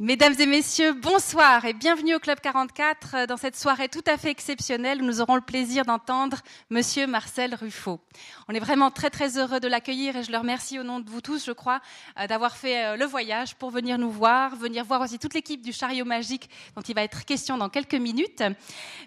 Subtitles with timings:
[0.00, 4.16] Mesdames et messieurs, bonsoir et bienvenue au Club 44 euh, dans cette soirée tout à
[4.16, 6.38] fait exceptionnelle où nous aurons le plaisir d'entendre
[6.70, 7.98] Monsieur Marcel Ruffo.
[8.48, 11.10] On est vraiment très très heureux de l'accueillir et je le remercie au nom de
[11.10, 11.80] vous tous, je crois,
[12.20, 15.62] euh, d'avoir fait euh, le voyage pour venir nous voir, venir voir aussi toute l'équipe
[15.62, 18.44] du chariot magique dont il va être question dans quelques minutes.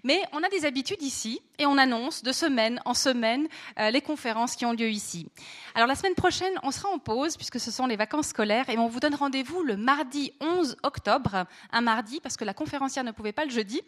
[0.03, 4.55] Mais on a des habitudes ici et on annonce de semaine en semaine les conférences
[4.55, 5.27] qui ont lieu ici.
[5.75, 8.77] Alors la semaine prochaine, on sera en pause puisque ce sont les vacances scolaires et
[8.77, 13.11] on vous donne rendez-vous le mardi 11 octobre, un mardi, parce que la conférencière ne
[13.11, 13.81] pouvait pas le jeudi.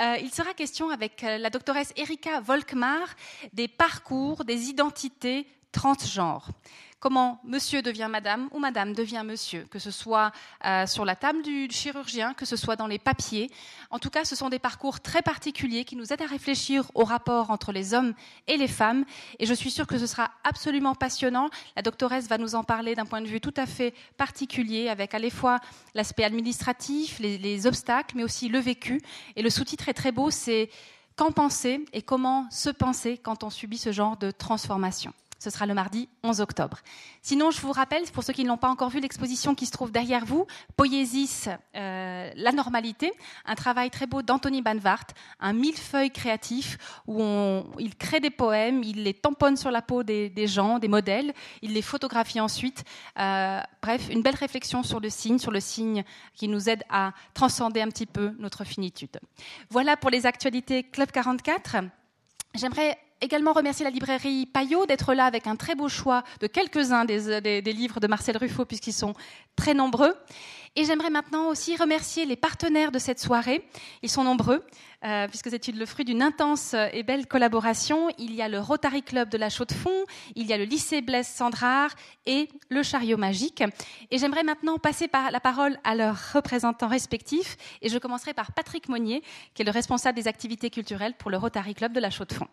[0.00, 3.08] Euh, il sera question avec euh, la doctoresse Erika Volkmar
[3.52, 6.50] des parcours, des identités transgenres
[7.04, 10.32] comment monsieur devient madame ou madame devient monsieur, que ce soit
[10.64, 13.50] euh, sur la table du chirurgien, que ce soit dans les papiers.
[13.90, 17.04] En tout cas, ce sont des parcours très particuliers qui nous aident à réfléchir au
[17.04, 18.14] rapport entre les hommes
[18.46, 19.04] et les femmes.
[19.38, 21.50] Et je suis sûre que ce sera absolument passionnant.
[21.76, 25.12] La doctoresse va nous en parler d'un point de vue tout à fait particulier, avec
[25.12, 25.58] à la fois
[25.94, 29.02] l'aspect administratif, les, les obstacles, mais aussi le vécu.
[29.36, 30.70] Et le sous-titre est très beau, c'est
[31.16, 35.12] Qu'en penser et comment se penser quand on subit ce genre de transformation?
[35.44, 36.78] Ce sera le mardi 11 octobre.
[37.20, 39.72] Sinon, je vous rappelle, pour ceux qui ne l'ont pas encore vu, l'exposition qui se
[39.72, 43.12] trouve derrière vous, Poiesis, euh, la normalité,
[43.44, 45.04] un travail très beau d'Anthony Banvart,
[45.40, 47.22] un millefeuille créatif où
[47.78, 51.74] il crée des poèmes, il les tamponne sur la peau des, gens, des modèles, il
[51.74, 52.82] les photographie ensuite.
[53.18, 57.12] Euh, bref, une belle réflexion sur le signe, sur le signe qui nous aide à
[57.34, 59.20] transcender un petit peu notre finitude.
[59.68, 61.76] Voilà pour les actualités Club 44.
[62.54, 67.04] J'aimerais également remercier la librairie Payot d'être là avec un très beau choix de quelques-uns
[67.04, 69.14] des, livres de Marcel Ruffo, puisqu'ils sont
[69.56, 70.14] très nombreux.
[70.76, 73.64] Et j'aimerais maintenant aussi remercier les partenaires de cette soirée.
[74.02, 74.64] Ils sont nombreux,
[75.04, 78.08] euh, puisque c'est le fruit d'une intense et belle collaboration.
[78.18, 80.04] Il y a le Rotary Club de la Chaux-de-Fonds,
[80.34, 81.90] il y a le lycée Blaise Sandrard
[82.26, 83.62] et le Chariot Magique.
[84.10, 87.56] Et j'aimerais maintenant passer la parole à leurs représentants respectifs.
[87.80, 89.22] Et je commencerai par Patrick Monnier,
[89.54, 92.48] qui est le responsable des activités culturelles pour le Rotary Club de la Chaux-de-Fonds.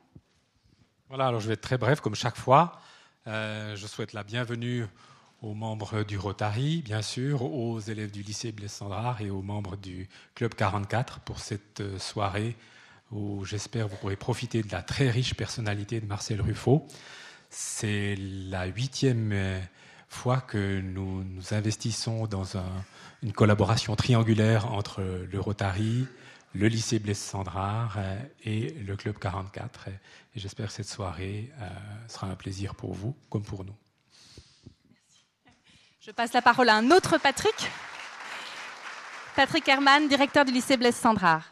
[1.12, 2.80] Voilà, alors je vais être très bref comme chaque fois.
[3.28, 4.88] Euh, je souhaite la bienvenue
[5.42, 8.80] aux membres du Rotary, bien sûr, aux élèves du lycée Blaise
[9.20, 12.56] et aux membres du Club 44 pour cette euh, soirée
[13.12, 16.88] où j'espère vous pourrez profiter de la très riche personnalité de Marcel Ruffo.
[17.50, 19.60] C'est la huitième euh,
[20.08, 22.56] fois que nous nous investissons dans
[23.22, 26.08] une collaboration triangulaire entre le Rotary,
[26.54, 29.88] le lycée Blaise Sandrard euh, et le Club 44.
[29.88, 31.68] Et j'espère que cette soirée euh,
[32.08, 33.76] sera un plaisir pour vous comme pour nous.
[36.00, 37.56] Je passe la parole à un autre Patrick.
[39.36, 41.46] Patrick Herman, directeur du lycée Blaise Sandrard.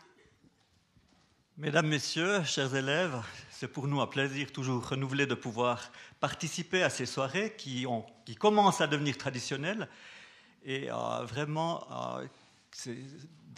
[1.57, 3.21] Mesdames, Messieurs, chers élèves,
[3.51, 8.05] c'est pour nous un plaisir toujours renouvelé de pouvoir participer à ces soirées qui, ont,
[8.25, 9.87] qui commencent à devenir traditionnelles
[10.65, 11.87] et euh, vraiment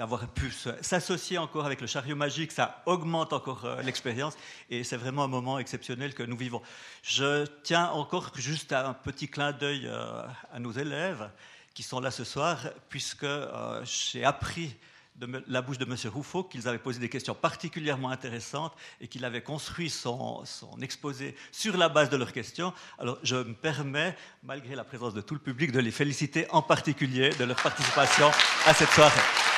[0.01, 0.51] d'avoir pu
[0.81, 4.35] s'associer encore avec le chariot magique, ça augmente encore euh, l'expérience
[4.67, 6.59] et c'est vraiment un moment exceptionnel que nous vivons.
[7.03, 11.29] Je tiens encore juste à un petit clin d'œil euh, à nos élèves
[11.75, 12.57] qui sont là ce soir,
[12.89, 14.75] puisque euh, j'ai appris
[15.17, 15.95] de la bouche de M.
[16.11, 20.43] Rouffaut qu'ils avaient posé des questions particulièrement intéressantes et qu'il avait construit son,
[20.81, 22.73] exposé sur la base de leurs questions.
[22.97, 26.63] Alors je me permets, malgré la présence de tout le public, de les féliciter en
[26.63, 28.31] particulier de leur participation
[28.65, 29.50] à cette soirée.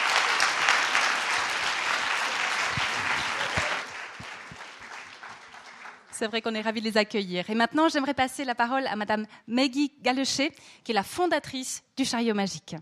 [6.24, 7.50] C'est vrai qu'on est ravis de les accueillir.
[7.50, 10.54] Et maintenant, j'aimerais passer la parole à Madame Maggie Galechet,
[10.86, 12.78] qui est la fondatrice du Chariot Magique.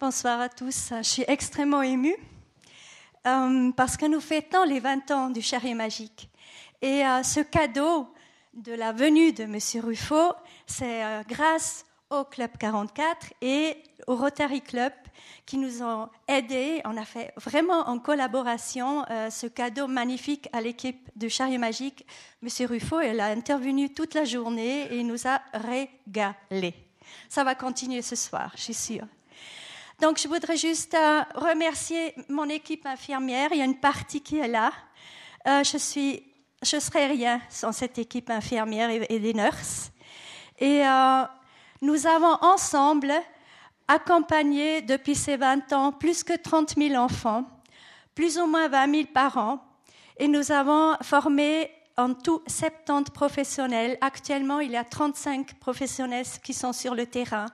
[0.00, 0.92] Bonsoir à tous.
[0.96, 2.16] Je suis extrêmement émue
[3.28, 6.28] euh, parce que nous fêtons les 20 ans du Chariot Magique.
[6.82, 8.12] Et euh, ce cadeau
[8.54, 10.32] de la venue de Monsieur Ruffo,
[10.66, 13.76] c'est euh, grâce au Club 44 et
[14.06, 14.92] au Rotary Club
[15.44, 16.80] qui nous ont aidés.
[16.84, 22.06] On a fait vraiment en collaboration euh, ce cadeau magnifique à l'équipe de Chariot Magique.
[22.42, 26.74] Monsieur Ruffo, elle a intervenu toute la journée et nous a régalé.
[27.28, 29.06] Ça va continuer ce soir, je suis sûre.
[30.00, 33.48] Donc, je voudrais juste euh, remercier mon équipe infirmière.
[33.52, 34.72] Il y a une partie qui est là.
[35.46, 36.22] Euh, je suis,
[36.62, 39.90] je serais rien sans cette équipe infirmière et, et des nurses.
[40.60, 40.82] Et
[41.80, 43.12] nous avons ensemble
[43.86, 47.44] accompagné depuis ces 20 ans plus que 30 000 enfants,
[48.14, 49.64] plus ou moins 20 000 parents,
[50.18, 53.98] et nous avons formé en tout 70 professionnels.
[54.00, 57.46] Actuellement, il y a 35 professionnels qui sont sur le terrain.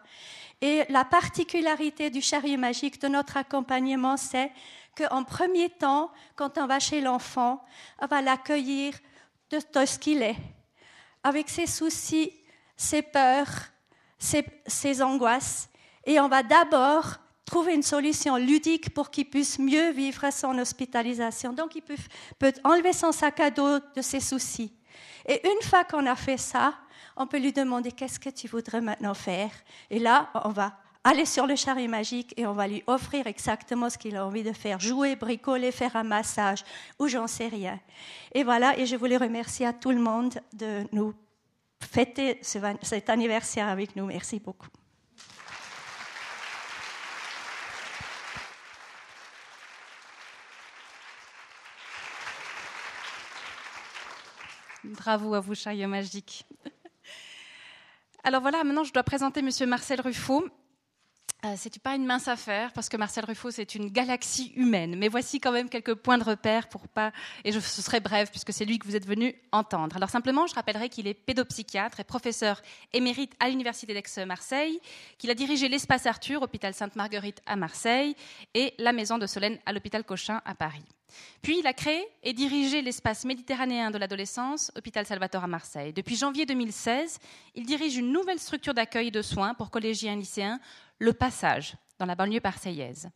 [0.60, 4.50] Et la particularité du chariot magique de notre accompagnement, c'est
[4.96, 7.62] qu'en premier temps, quand on va chez l'enfant,
[8.00, 8.94] on va l'accueillir
[9.50, 10.36] de, ce qu'il est,
[11.22, 12.32] avec ses soucis,
[12.76, 13.48] ses peurs,
[14.66, 15.68] ses, angoisses.
[16.04, 21.52] Et on va d'abord trouver une solution ludique pour qu'il puisse mieux vivre son hospitalisation.
[21.52, 21.96] Donc, il peut,
[22.38, 24.72] peut enlever son sac à dos de ses soucis.
[25.26, 26.74] Et une fois qu'on a fait ça,
[27.16, 29.50] on peut lui demander qu'est-ce que tu voudrais maintenant faire?
[29.90, 30.72] Et là, on va
[31.04, 34.42] aller sur le chariot magique et on va lui offrir exactement ce qu'il a envie
[34.42, 36.64] de faire, jouer, bricoler, faire un massage
[36.98, 37.78] ou j'en sais rien.
[38.34, 41.14] Et voilà, et je voulais remercier à tout le monde de nous
[41.82, 44.06] fêter cet anniversaire avec nous.
[44.06, 44.68] Merci beaucoup.
[54.84, 56.46] Bravo à vous, chariot magique.
[58.22, 60.46] Alors voilà, maintenant je dois présenter Monsieur Marcel Ruffo.
[61.44, 64.96] Euh, c'est pas une mince affaire parce que Marcel Ruffo c'est une galaxie humaine.
[64.96, 67.12] Mais voici quand même quelques points de repère pour pas
[67.44, 69.96] et je, ce serait bref puisque c'est lui que vous êtes venu entendre.
[69.96, 72.62] Alors simplement, je rappellerai qu'il est pédopsychiatre et professeur
[72.94, 74.80] émérite à l'université d'Aix-Marseille,
[75.18, 78.16] qu'il a dirigé l'espace Arthur, hôpital Sainte-Marguerite à Marseille,
[78.54, 80.84] et la maison de Solène à l'hôpital Cochin à Paris.
[81.42, 85.92] Puis il a créé et dirigé l'espace méditerranéen de l'adolescence, hôpital Salvatore à Marseille.
[85.92, 87.18] Depuis janvier 2016,
[87.54, 90.60] il dirige une nouvelle structure d'accueil et de soins pour collégiens et lycéens
[90.98, 91.74] le Passage,
[92.04, 93.08] dans la banlieue marseillaise.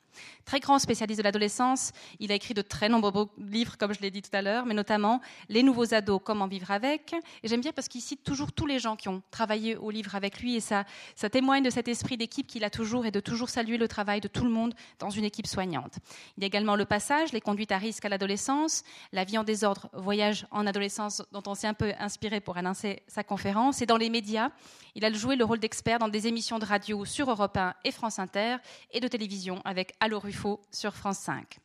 [0.47, 4.11] Très grand spécialiste de l'adolescence, il a écrit de très nombreux livres, comme je l'ai
[4.11, 5.21] dit tout à l'heure, mais notamment
[5.51, 7.15] Les nouveaux ados, comment vivre avec.
[7.43, 10.15] Et j'aime bien parce qu'il cite toujours tous les gens qui ont travaillé au livre
[10.15, 13.21] avec lui, et ça, ça témoigne de cet esprit d'équipe qu'il a toujours et de
[13.21, 15.99] toujours saluer le travail de tout le monde dans une équipe soignante.
[16.37, 19.45] Il y a également Le Passage, Les conduites à risque à l'adolescence, La vie en
[19.45, 23.83] désordre, Voyage en adolescence, dont on s'est un peu inspiré pour annoncer sa conférence.
[23.83, 24.51] Et dans les médias,
[24.99, 27.93] il a joué le rôle d'expert dans des émissions de radio sur Europe 1 et
[27.93, 28.57] France Inter,
[28.91, 31.61] et de télévision avec Allo Ruffo sur France 5.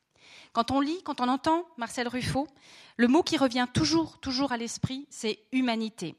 [0.51, 2.47] Quand on lit, quand on entend Marcel Ruffo,
[2.95, 6.13] le mot qui revient toujours, toujours à l'esprit, c'est humanité.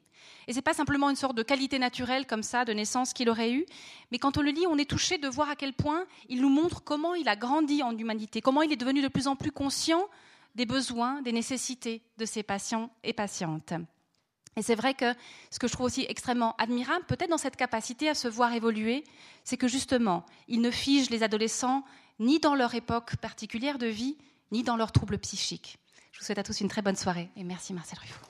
[0.48, 3.30] Et ce n'est pas simplement une sorte de qualité naturelle comme ça, de naissance qu'il
[3.30, 3.64] aurait eue,
[4.10, 6.50] mais quand on le lit, on est touché de voir à quel point il nous
[6.50, 9.52] montre comment il a grandi en humanité, comment il est devenu de plus en plus
[9.52, 10.08] conscient
[10.56, 13.74] des besoins, des nécessités de ses patients et patientes.
[14.56, 15.14] Et c'est vrai que
[15.50, 19.04] ce que je trouve aussi extrêmement admirable, peut-être dans cette capacité à se voir évoluer,
[19.42, 21.84] c'est que justement, il ne fige les adolescents
[22.20, 24.16] ni dans leur époque particulière de vie,
[24.52, 25.78] ni dans leurs troubles psychiques.
[26.12, 28.20] Je vous souhaite à tous une très bonne soirée et merci Marcel Ruffo.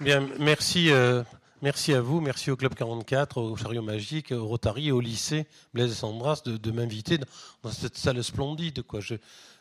[0.00, 1.22] Bien, merci, euh,
[1.64, 5.46] merci à vous, merci au Club 44, au Chariot Magique, au Rotary et au lycée
[5.72, 7.18] Blaise Sandras de, de m'inviter
[7.62, 8.82] dans cette salle splendide.
[8.82, 9.00] Quoi.
[9.00, 9.14] Je,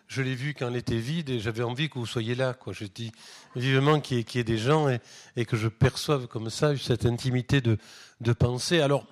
[0.07, 2.55] je l'ai vu quand elle était vide et j'avais envie que vous soyez là.
[2.55, 2.73] Quoi.
[2.73, 3.13] Je dis
[3.55, 7.77] vivement qu'il y, ait des gens et, que je perçoive comme ça cette intimité de,
[8.19, 8.81] de pensée.
[8.81, 9.05] Alors,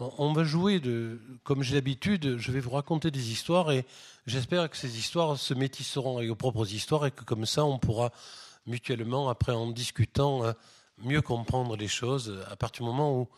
[0.00, 3.86] on va jouer, de, comme j'ai l'habitude, je vais vous raconter des histoires et
[4.26, 7.78] j'espère que ces histoires se métisseront avec vos propres histoires et que comme ça, on
[7.78, 8.10] pourra
[8.66, 10.52] mutuellement, après en discutant, euh,
[11.02, 13.28] mieux comprendre les choses à partir du moment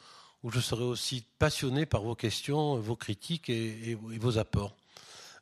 [0.43, 4.77] où, je serai aussi passionné par vos questions, vos critiques et vos apports.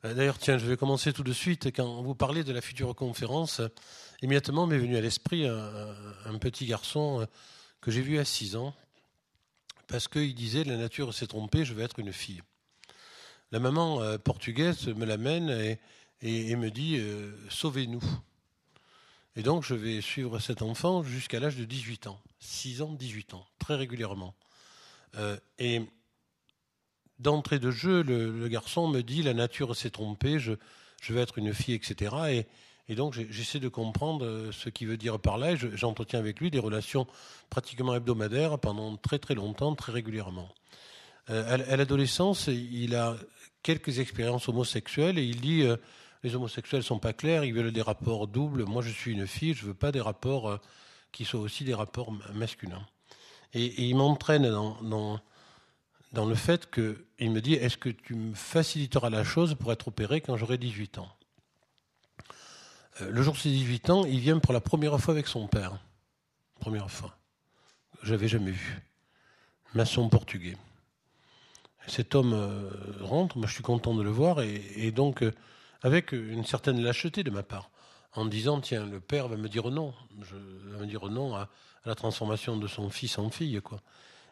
[0.04, 1.66] Euh, d'ailleurs, tiens, je vais commencer tout de suite.
[1.74, 3.60] Quand vous parlez de la future conférence,
[4.20, 7.26] immédiatement m'est venu à l'esprit un, petit garçon euh,
[7.80, 8.75] que j'ai vu à 6 ans,
[9.86, 12.42] parce qu'il disait La nature s'est trompée, je vais être une fille.
[13.52, 15.50] La maman euh, portugaise me l'amène
[16.20, 17.00] et, me dit
[17.48, 18.02] Sauvez-nous.
[19.37, 22.20] Et donc, je vais suivre cet enfant jusqu'à l'âge de 18 ans.
[22.40, 24.34] 6 ans, 18 ans, très régulièrement.
[25.59, 25.83] et
[27.23, 30.52] d'entrée de jeu, le, garçon me dit la nature s'est trompée, je,
[31.00, 32.45] je, vais être une fille, etc.
[32.88, 35.52] Et, donc j'essaie de comprendre euh, ce qu'il veut dire par là.
[35.52, 37.06] Et j'entretiens avec lui des relations
[37.49, 40.50] pratiquement hebdomadaires pendant très très longtemps, très régulièrement.
[41.30, 43.16] Euh, à, l'adolescence, il a
[43.62, 45.76] quelques expériences homosexuelles et il dit euh,
[46.23, 48.64] les homosexuels sont pas clairs, ils veulent des rapports doubles.
[48.64, 50.61] Moi, je suis une fille, je veux pas des rapports
[51.11, 52.87] qui soient aussi des rapports masculins.
[53.55, 55.21] Et, il m'entraîne dans,
[56.12, 59.88] dans le fait qu'il me dit Est-ce que tu me faciliteras la chose pour être
[59.88, 61.09] opéré quand j'aurai 18 ans?
[63.00, 65.47] Euh, Le jour de ses 18 ans, il vient pour la première fois avec son
[65.49, 65.79] père.
[66.61, 67.17] Première fois.
[68.02, 68.83] J'avais jamais vu.
[69.75, 70.57] Maçon portugais.
[71.87, 75.33] Cet homme euh, rentre, moi je suis content de le voir, et, donc euh,
[75.82, 77.70] avec une certaine lâcheté de ma part,
[78.14, 79.94] en disant Tiens, le père va me dire non.
[80.18, 81.48] Va me dire non à,
[81.84, 83.60] la transformation de son fils en fille.
[83.62, 83.80] quoi.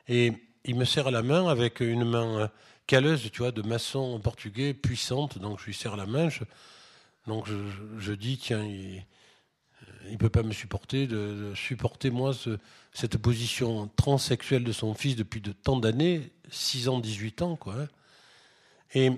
[0.09, 0.33] Et
[0.65, 2.51] il me serre la main avec une main
[2.87, 5.39] calleuse, tu vois, de maçon portugais, puissante.
[5.39, 6.29] Donc je lui serre la main.
[7.27, 7.49] donc
[7.99, 9.05] je, dis, tiens, il
[10.13, 11.09] ne peut pas me supporter,
[11.55, 12.33] supporter moi
[12.93, 17.75] cette position transsexuelle de son fils depuis de tant d'années, 6 ans, 18 ans, quoi.
[17.75, 17.89] Hein.
[18.95, 19.11] Et,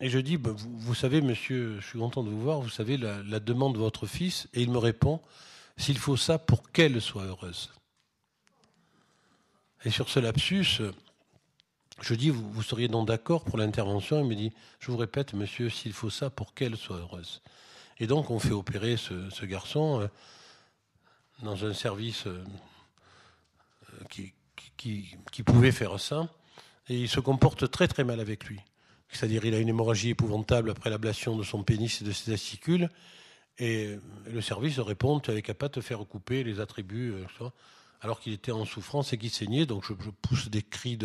[0.00, 2.96] et je dis, bah, vous, savez, monsieur, je suis content de vous voir, vous savez
[2.96, 5.20] la, demande de votre fils, et il me répond,
[5.76, 7.72] s'il faut ça pour qu'elle soit heureuse.
[9.84, 10.82] Et sur ce lapsus,
[12.02, 14.20] je dis, vous, seriez donc d'accord pour l'intervention?
[14.20, 17.40] Il me dit, je vous répète, monsieur, s'il faut ça pour qu'elle soit heureuse.
[17.98, 20.08] Et donc, on fait opérer ce, garçon euh,
[21.42, 22.44] dans un service euh,
[24.10, 26.28] qui, pouvait faire ça.
[26.88, 28.60] Et il se comporte très très mal avec lui.
[29.08, 32.90] C'est-à-dire, il a une hémorragie épouvantable après l'ablation de son pénis et de ses testicules.
[33.58, 33.96] Et
[34.30, 37.48] le service répond Tu n'avais qu'à pas te faire couper les attributs, euh,
[38.00, 39.66] alors qu'il était en souffrance et qu'il saignait.
[39.66, 40.98] Donc, je pousse des cris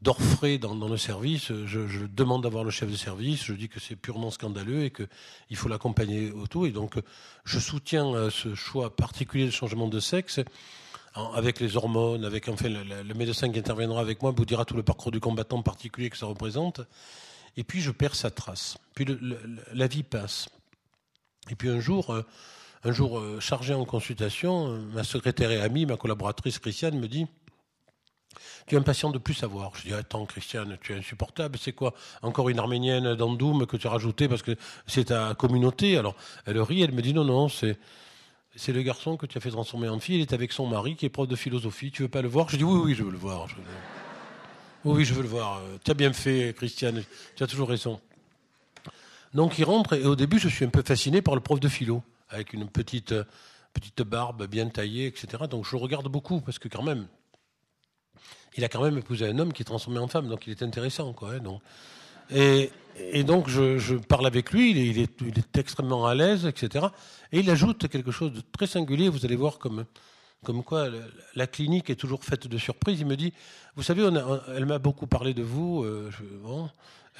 [0.00, 1.52] d'orfraie dans, le service.
[1.66, 3.44] Je, demande d'avoir le chef de service.
[3.44, 6.66] Je dis que c'est purement scandaleux et qu'il faut l'accompagner autour.
[6.66, 6.94] Et donc,
[7.44, 10.40] je soutiens euh, ce choix particulier de changement de sexe
[11.14, 14.82] avec les hormones, avec enfin le, médecin qui interviendra avec moi vous dira tout le
[14.82, 16.80] parcours du combattant particulier que ça représente.
[17.56, 18.78] Et puis je perds sa trace.
[18.94, 19.06] Puis
[19.72, 20.48] la vie passe.
[21.50, 22.24] Et puis un jour, euh,
[22.84, 27.26] un jour euh, chargé en consultation, ma secrétaire et amie, ma collaboratrice Christiane, me dit
[28.66, 29.72] tu es impatient de plus savoir.
[29.74, 31.58] Je dis, attends, Christiane, tu es insupportable.
[31.58, 35.96] C'est quoi Encore une arménienne d'Andoum que tu as rajoutée parce que c'est ta communauté?
[35.96, 36.14] Alors,
[36.46, 37.78] elle rit, elle me dit, non, non, c'est,
[38.56, 40.16] c'est le garçon que tu as fait transformer en fille.
[40.16, 41.90] Il est avec son mari qui est prof de philosophie.
[41.90, 42.48] Tu veux pas le voir?
[42.48, 43.46] Je dis, oui, oui, je veux le voir.
[44.84, 45.62] Oui, oui, je veux le voir.
[45.84, 47.04] Tu as bien fait, Christiane.
[47.36, 48.00] Tu as toujours raison.
[49.34, 51.68] Donc, il rentre et au début, je suis un peu fasciné par le prof de
[51.68, 53.14] philo avec une petite,
[53.72, 55.44] petite barbe bien taillée, etc.
[55.48, 57.06] Donc, je le regarde beaucoup parce que quand même,
[58.56, 60.62] il a quand même épousé un homme qui est transformé en femme, donc il est
[60.62, 61.12] intéressant.
[61.12, 61.60] Quoi, hein,
[62.32, 62.70] Et,
[63.24, 66.86] donc je, parle avec lui, il est, extrêmement à l'aise, etc.
[67.32, 69.84] Et il ajoute quelque chose de très singulier, vous allez voir comme,
[70.44, 70.88] comme quoi
[71.34, 73.00] la clinique est toujours faite de surprises.
[73.00, 73.32] Il me dit,
[73.76, 74.08] vous savez,
[74.54, 76.10] elle m'a beaucoup parlé de vous, euh,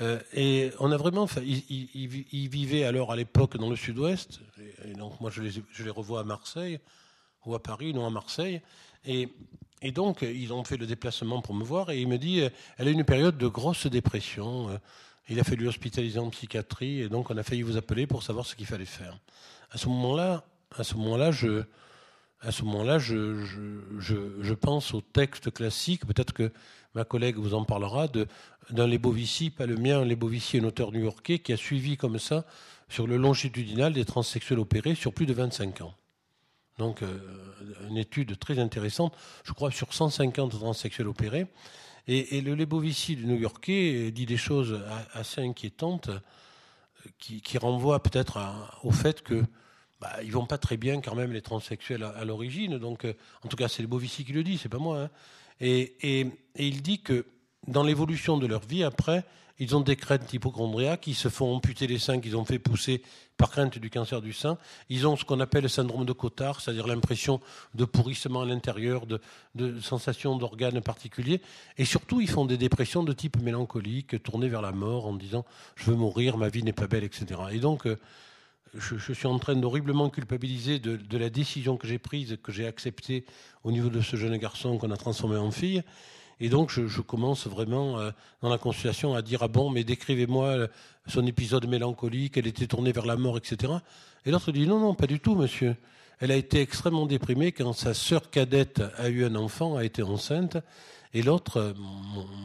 [0.01, 4.41] euh, et on a vraiment, il, vivait alors à l'époque dans le sud-ouest,
[4.85, 6.79] et donc moi je les, je les revois à Marseille,
[7.47, 8.61] ou à Paris, non à Marseille,
[9.05, 9.29] et
[9.83, 12.43] et donc, ils ont fait le déplacement pour me voir et il me dit,
[12.77, 14.69] elle a une période de grosse dépression.
[15.29, 18.47] Il a fallu hospitaliser en psychiatrie et donc on a failli vous appeler pour savoir
[18.47, 19.19] ce qu'il fallait faire.
[19.71, 20.45] À ce moment-là,
[20.77, 21.63] à ce moment-là, je,
[22.41, 23.45] à ce moment-là, je,
[23.99, 26.07] je, je, pense au texte classique.
[26.07, 26.53] Peut-être que
[26.95, 28.09] ma collègue vous en parlera
[28.71, 30.05] d'un Lebovici, pas le mien.
[30.05, 32.45] Lebovici, un auteur new-yorkais qui a suivi comme ça
[32.89, 35.95] sur le longitudinal des transsexuels opérés sur plus de 25 ans.
[36.81, 37.19] Donc, euh,
[37.91, 41.47] une étude très intéressante, je crois, sur 150 transsexuels opérés.
[42.09, 44.83] Et, le Lebovici du New-Yorkais dit des choses
[45.13, 46.09] assez inquiétantes
[47.19, 48.39] qui, renvoient peut-être
[48.83, 49.45] au fait que
[50.01, 52.79] bah, vont pas très bien quand même les transsexuels à, l'origine.
[52.79, 53.13] Donc, euh,
[53.45, 55.03] en tout cas, c'est Lebovici qui le dit, c'est pas moi.
[55.03, 55.11] Hein.
[55.61, 57.27] Et, et, il dit que
[57.69, 59.23] dans l'évolution de leur vie après,
[59.61, 63.03] ils ont des craintes hypochondriaques, ils se font amputer les seins qu'ils ont fait pousser
[63.37, 64.59] par crainte du cancer du sein.
[64.89, 67.41] Ils ont ce qu'on appelle le syndrome de Cotard, c'est-à-dire l'impression
[67.75, 69.21] de pourrissement à l'intérieur, de,
[69.55, 71.43] de sensation d'organes particuliers.
[71.77, 75.45] Et surtout, ils font des dépressions de type mélancolique, tournées vers la mort en disant
[75.77, 77.27] je veux mourir, ma vie n'est pas belle, etc.
[77.53, 77.99] Et donc, euh,
[78.75, 82.67] je, suis en train d'horriblement culpabiliser de, de, la décision que j'ai prise, que j'ai
[82.67, 83.27] acceptée
[83.65, 85.83] au niveau de ce jeune garçon qu'on a transformé en fille.
[86.41, 90.47] Et donc, je, commence vraiment euh, dans la consultation à dire ah bon, mais décrivez-moi
[90.47, 90.69] euh,
[91.07, 93.75] son épisode mélancolique, elle était tournée vers la mort, etc.
[94.25, 95.77] Et l'autre dit non, non, pas du tout, monsieur.
[96.19, 100.03] Elle a été extrêmement déprimée quand sa sœur cadette a eu un enfant, a été
[100.03, 100.57] enceinte.
[101.13, 101.73] Et l'autre, euh,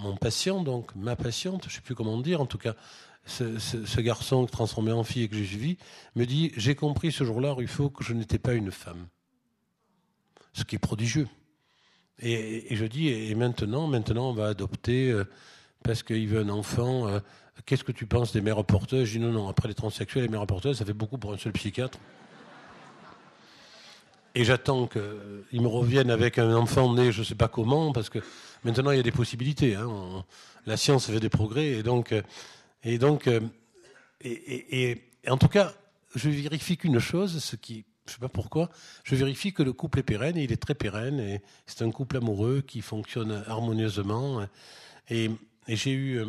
[0.02, 2.74] mon, patient, donc ma patiente, je ne sais plus comment dire, en tout cas,
[3.25, 5.78] ce, garçon transformé en fille et que j'ai suivi,
[6.16, 9.08] me dit J'ai compris ce jour-là, Ruffo, que je n'étais pas une femme.
[10.54, 11.28] Ce qui est prodigieux.
[12.22, 15.25] Et, je dis, et maintenant, maintenant, on va adopter euh,
[15.84, 17.07] parce qu'il veut un enfant.
[17.07, 17.19] Euh,
[17.65, 19.05] qu'est-ce que tu penses des mères porteuses?
[19.05, 21.38] Je dis non, non, après les transsexuels, les mères porteuses, ça fait beaucoup pour un
[21.38, 21.98] seul psychiatre.
[24.34, 28.10] Et j'attends qu'ils me reviennent avec un enfant né, je ne sais pas comment, parce
[28.10, 28.19] que
[28.65, 29.75] maintenant il y a des possibilités.
[29.75, 30.25] Hein.
[30.65, 32.22] la science fait des progrès, et donc, euh,
[32.84, 35.74] et donc, et, et en tout cas,
[36.15, 38.69] je vérifie qu'une chose, ce qui je ne sais pas pourquoi,
[39.03, 42.17] je vérifie que le couple est pérenne, et il est très pérenne, c'est un couple
[42.17, 44.45] amoureux qui fonctionne harmonieusement.
[45.09, 45.31] Et,
[45.67, 46.25] j'ai eu, euh,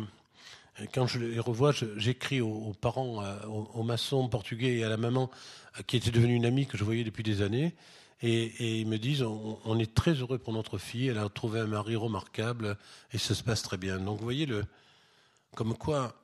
[0.93, 5.29] quand je les revois, j'écris aux, parents, euh, aux, maçons portugais et à la maman,
[5.77, 7.75] euh, qui était devenue une amie que je voyais depuis des années,
[8.23, 11.59] et, ils me disent, on, on, est très heureux pour notre fille, elle a trouvé
[11.59, 12.77] un mari remarquable,
[13.13, 13.99] et ça se passe très bien.
[13.99, 14.65] Donc vous voyez, le,
[15.53, 16.15] comme quoi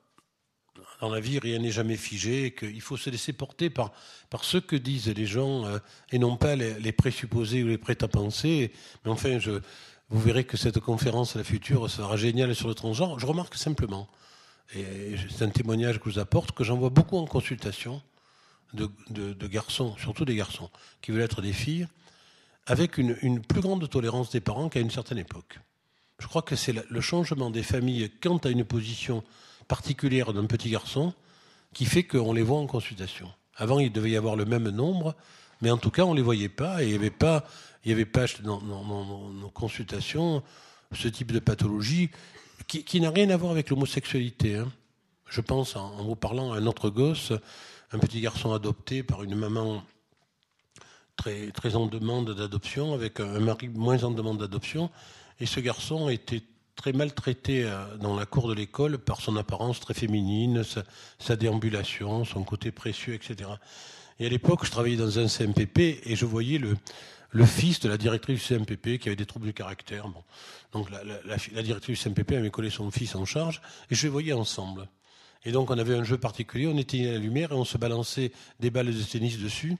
[1.00, 3.92] dans la vie, rien n'est jamais figé, qu'il faut se laisser porter par,
[4.30, 5.78] par ce que disent les gens euh,
[6.10, 8.72] et non pas les, présupposés ou les prêts à penser.
[9.04, 9.38] Mais enfin,
[10.08, 13.18] vous verrez que cette conférence, la future, sera géniale sur le transgenre.
[13.18, 14.08] Je remarque simplement,
[14.74, 18.02] et c'est un témoignage que je vous apporte, que j'en vois beaucoup en consultation
[18.72, 21.86] de, de, garçons, surtout des garçons, qui veulent être des filles.
[22.66, 25.60] avec une, une, plus grande tolérance des parents qu'à une certaine époque.
[26.18, 29.22] Je crois que c'est le changement des familles quant à une position
[29.68, 31.12] particulière d'un petit garçon
[31.72, 33.30] qui fait qu'on les voit en consultation.
[33.56, 35.14] Avant, il devait y avoir le même nombre,
[35.60, 37.44] mais en tout cas, on ne les voyait pas et il n'y avait pas,
[37.84, 40.42] il y avait pas dans, nos consultations
[40.92, 42.10] ce type de pathologie
[42.68, 44.56] qui, n'a rien à voir avec l'homosexualité.
[44.56, 44.70] Hein.
[45.28, 47.32] Je pense, en, vous parlant, à un autre gosse,
[47.92, 49.82] un petit garçon adopté par une maman
[51.16, 54.90] très, très en demande d'adoption, avec un mari moins en demande d'adoption,
[55.40, 56.42] et ce garçon était
[56.76, 60.62] très maltraité euh, dans la cour de l'école par son apparence très féminine,
[61.18, 63.50] sa, déambulation, son côté précieux, etc.
[64.18, 66.76] Et à l'époque, je travaillais dans un CMPP et je voyais le,
[67.46, 70.06] fils de la directrice du CMPP qui avait des troubles du caractère.
[70.72, 74.32] Donc la, directrice du CMPP avait collé son fils en charge et je les voyais
[74.32, 74.88] ensemble.
[75.44, 78.32] Et donc on avait un jeu particulier, on éteignait la lumière et on se balançait
[78.60, 79.76] des balles de tennis dessus.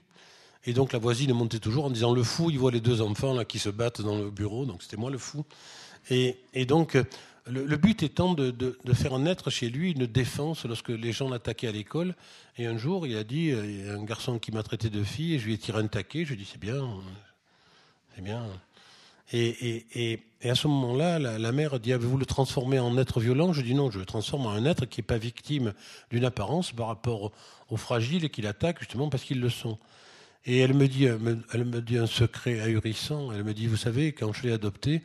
[0.65, 3.33] Et donc la voisine montait toujours en disant le fou, il voit les deux enfants
[3.33, 5.45] là qui se battent dans le bureau, donc c'était moi le fou.
[6.09, 6.97] Et, donc,
[7.47, 11.71] le, but étant de, faire naître chez lui une défense lorsque les gens l'attaquaient à
[11.71, 12.15] l'école.
[12.57, 14.89] Et un jour, il a dit, euh, il y a un garçon qui m'a traité
[14.89, 16.23] de fille, et je lui ai tiré un taquet.
[16.23, 16.87] Je lui ai dit, c'est bien,
[18.15, 18.45] c'est bien.
[19.33, 23.51] Et, à ce moment-là, la, mère dit, avez-vous le transformer en être violent?
[23.51, 25.73] Je dis non, je le transforme en un être qui n'est pas victime
[26.11, 27.31] d'une apparence par rapport
[27.69, 29.79] aux fragiles qui l'attaquent justement parce qu'ils le sont.
[30.45, 33.31] Et elle me dit, elle me dit un secret ahurissant.
[33.31, 35.01] Elle me dit, vous savez, quand je l'ai adopté,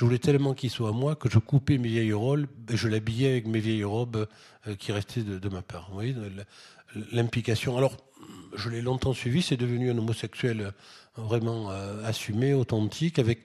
[0.00, 2.88] je voulais tellement qu'il soit à moi que je coupais mes vieilles robes et je
[2.88, 4.26] l'habillais avec mes vieilles robes
[4.66, 5.88] euh, qui restaient de, ma part.
[5.88, 6.16] Vous voyez,
[7.12, 7.76] l'implication.
[7.76, 7.98] Alors,
[8.56, 10.70] je l'ai longtemps suivi, c'est devenu un homosexuel euh,
[11.18, 13.40] vraiment euh, assumé, authentique, avec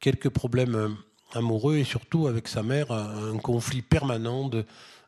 [0.00, 0.96] quelques problèmes
[1.34, 4.64] amoureux et surtout avec sa mère, un conflit permanent de,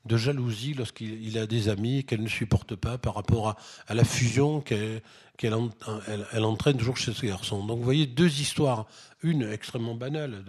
[0.07, 3.57] de jalousie lorsqu'il a des amis qu'elle ne supporte pas par rapport
[3.89, 5.03] à, la fusion qu'elle
[5.43, 7.65] elle, entraîne toujours chez ce garçon.
[7.65, 8.87] Donc vous voyez deux histoires,
[9.23, 10.45] une extrêmement banale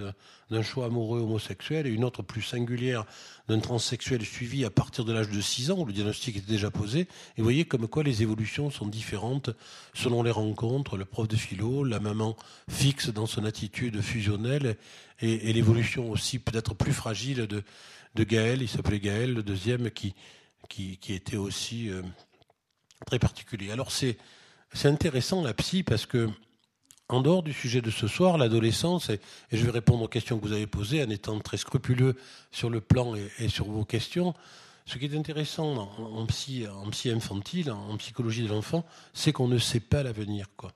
[0.52, 3.06] d'un choix amoureux homosexuel et une autre plus singulière
[3.48, 6.70] d'un transsexuel suivi à partir de l'âge de 6 ans où le diagnostic était déjà
[6.70, 7.02] posé.
[7.02, 9.50] Et vous voyez comme quoi les évolutions sont différentes
[9.94, 12.36] selon les rencontres, le prof de philo, la maman
[12.70, 14.78] fixe dans son attitude fusionnelle
[15.20, 17.64] et l'évolution aussi peut-être plus fragile de,
[18.18, 20.14] de Gaël, il s'appelait Gaël, le deuxième qui,
[21.08, 22.02] était aussi euh,
[23.06, 23.72] très particulier.
[23.72, 24.18] Alors c'est
[24.74, 26.30] c'est intéressant la psy parce que,
[27.10, 29.20] en dehors du sujet de ce soir, l'adolescence, et,
[29.52, 32.16] je vais répondre aux questions que vous avez posées en étant très scrupuleux
[32.52, 34.34] sur le plan et, sur vos questions.
[34.86, 39.48] Ce qui est intéressant en, psy, en psy infantile, en, psychologie de l'enfant, c'est qu'on
[39.48, 40.48] ne sait pas l'avenir.
[40.56, 40.74] quoi.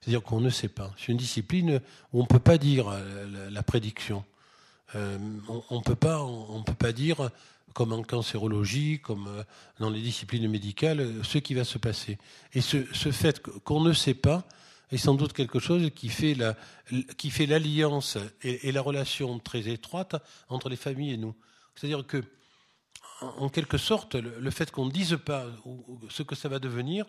[0.00, 0.92] C'est-à-dire qu'on ne sait pas.
[0.98, 1.80] C'est une discipline
[2.12, 4.24] où on ne peut pas dire euh, la, prédiction.
[4.94, 5.18] Euh,
[5.70, 7.30] on ne peut, pas, on, peut pas dire
[7.72, 9.42] comme en cancérologie, comme euh,
[9.80, 12.18] dans les disciplines médicales, euh, ce qui va se passer.
[12.52, 14.44] Et ce, fait qu'on ne sait pas
[14.92, 16.56] est sans doute quelque chose qui fait la,
[17.16, 20.14] qui fait l'alliance et, la relation très étroite
[20.48, 21.34] entre les familles et nous.
[21.74, 22.22] C'est-à-dire que,
[23.20, 25.46] en quelque sorte, le, fait qu'on ne dise pas
[26.10, 27.06] ce que ça va devenir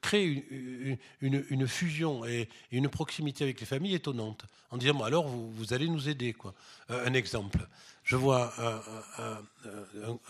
[0.00, 4.44] crée une, une, fusion et une proximité avec les familles étonnante.
[4.70, 6.32] En disant, alors vous, vous allez nous aider.
[6.32, 6.54] Quoi.
[6.90, 7.66] Euh, un exemple
[8.08, 8.54] je vois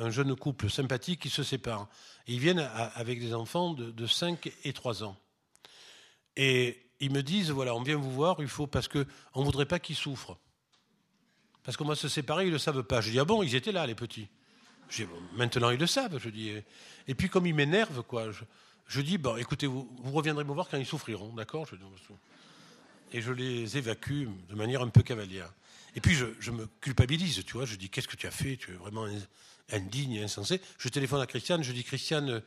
[0.00, 1.86] un, jeune couple sympathique qui se sépare.
[2.26, 5.16] ils viennent avec des enfants de, 5 et 3 ans.
[6.34, 9.04] Et ils me disent, voilà, on vient vous voir, il faut, parce qu'on
[9.36, 10.36] ne voudrait pas qu'ils souffrent.
[11.62, 13.00] Parce qu'on va se séparer, ils ne le savent pas.
[13.00, 14.26] Je dis, ah bon, ils étaient là, les petits.
[14.88, 16.50] Je dis, maintenant ils le savent, je dis.
[17.06, 18.42] Et puis comme ils m'énervent, quoi, je,
[19.00, 21.66] dis, bon, écoutez, vous, vous, reviendrez me voir quand ils souffriront, d'accord?
[23.12, 25.52] Et je les évacue de manière un peu cavalière.
[25.96, 27.64] Et puis je, me culpabilise, tu vois.
[27.64, 28.56] Je dis qu'est-ce que tu as fait?
[28.56, 29.06] Tu es vraiment
[29.72, 30.60] indigne, insensé.
[30.78, 31.62] Je téléphone à Christiane.
[31.62, 32.42] Je dis Christiane,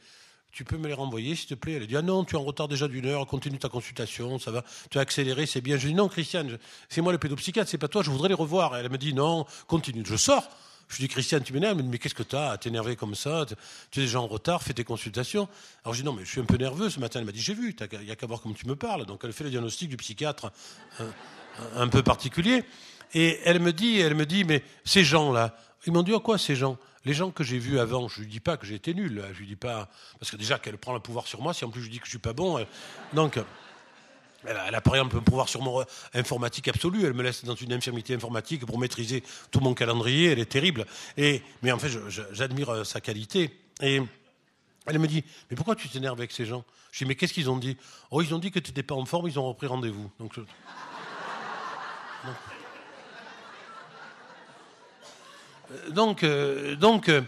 [0.52, 1.74] tu peux me les renvoyer, s'il te plaît?
[1.74, 3.26] Elle dit ah non, tu es en retard déjà d'une heure.
[3.28, 4.64] Continue ta consultation, ça va.
[4.90, 5.78] Tu as accéléré, c'est bien.
[5.78, 6.58] Je dis non, Christiane,
[6.90, 8.04] c'est moi le pédopsychiatre, c'est pas toi.
[8.04, 8.76] Je voudrais les revoir.
[8.76, 10.04] Elle me dit non, continue.
[10.06, 10.50] Je sors.
[10.92, 13.46] Je dis, Christiane, tu m'énerves, mais qu'est-ce que tu as à t'énerver comme ça?
[13.92, 15.48] Tu es déjà en retard, fais tes consultations.
[15.84, 17.20] Alors je dis, non, mais je suis un peu nerveux ce matin.
[17.20, 19.06] Elle m'a dit, j'ai vu, il n'y a qu'à voir comme tu me parles.
[19.06, 20.52] Donc elle fait le diagnostic du psychiatre
[21.76, 22.66] un peu particulier.
[23.14, 26.38] Et elle me dit, elle me dit, mais ces gens-là, ils m'ont dit, à quoi
[26.38, 26.78] ces gens?
[27.06, 29.40] Les gens que j'ai vus avant, je lui dis pas que j'ai été nul, je
[29.40, 31.82] lui dis pas, parce que déjà qu'elle prend le pouvoir sur moi, si en plus
[31.82, 32.64] je lui dis que je suis pas bon,
[33.14, 33.40] donc.
[34.46, 37.06] Elle a, par exemple un pouvoir sur mon informatique absolu.
[37.06, 40.32] Elle me laisse dans une infirmité informatique pour maîtriser tout mon calendrier.
[40.32, 40.86] Elle est terrible.
[41.16, 41.92] Et, mais en fait,
[42.32, 43.52] j'admire euh, sa qualité.
[43.82, 44.02] Et
[44.88, 46.66] elle me dit, mais pourquoi tu t'énerves avec ces gens?
[46.92, 47.78] Je dis, mais qu'est-ce qu'ils ont dit?
[48.10, 50.10] Oh, ils ont dit que tu n'étais pas en forme, ils ont repris rendez-vous.
[50.20, 50.40] Donc,
[55.92, 57.22] donc, euh, donc, euh,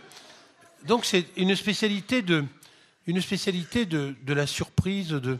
[1.03, 2.43] c'est une spécialité de,
[3.07, 5.39] une spécialité de la surprise, de,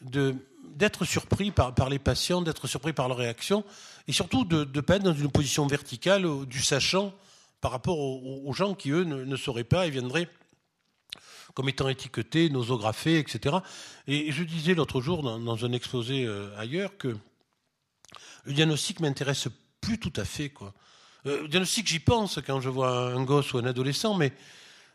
[0.00, 0.34] de,
[0.76, 3.64] d'être surpris par, les patients, d'être surpris par leurs réactions,
[4.08, 7.12] et surtout de ne pas être dans une position verticale du sachant
[7.60, 10.28] par rapport aux, gens qui, eux, ne, sauraient pas et viendraient
[11.54, 13.56] comme étant étiquetés, nosographés, etc.
[14.06, 17.16] Et je disais l'autre jour dans, un exposé euh, ailleurs que
[18.44, 19.48] le diagnostic m'intéresse
[19.80, 20.52] plus tout à fait.
[21.26, 24.32] Euh, le diagnostic, j'y pense quand je vois un gosse ou un adolescent, mais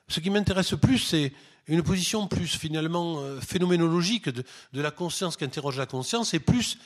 [0.07, 1.33] ce qui m'intéresse plus, c'est
[1.67, 6.77] une position plus finalement euh, phénoménologique de, la conscience qui interroge la conscience, et plus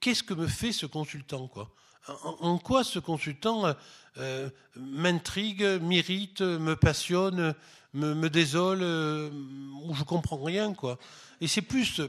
[0.00, 1.70] qu'est-ce que me fait ce consultant quoi?
[2.40, 3.74] En, quoi ce consultant
[4.16, 7.54] euh, m'intrigue, m'irrite, me passionne,
[7.92, 9.30] me, désole, euh,
[9.84, 10.98] ou je comprends rien quoi?
[11.42, 12.00] Et c'est plus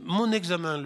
[0.00, 0.82] mon examen,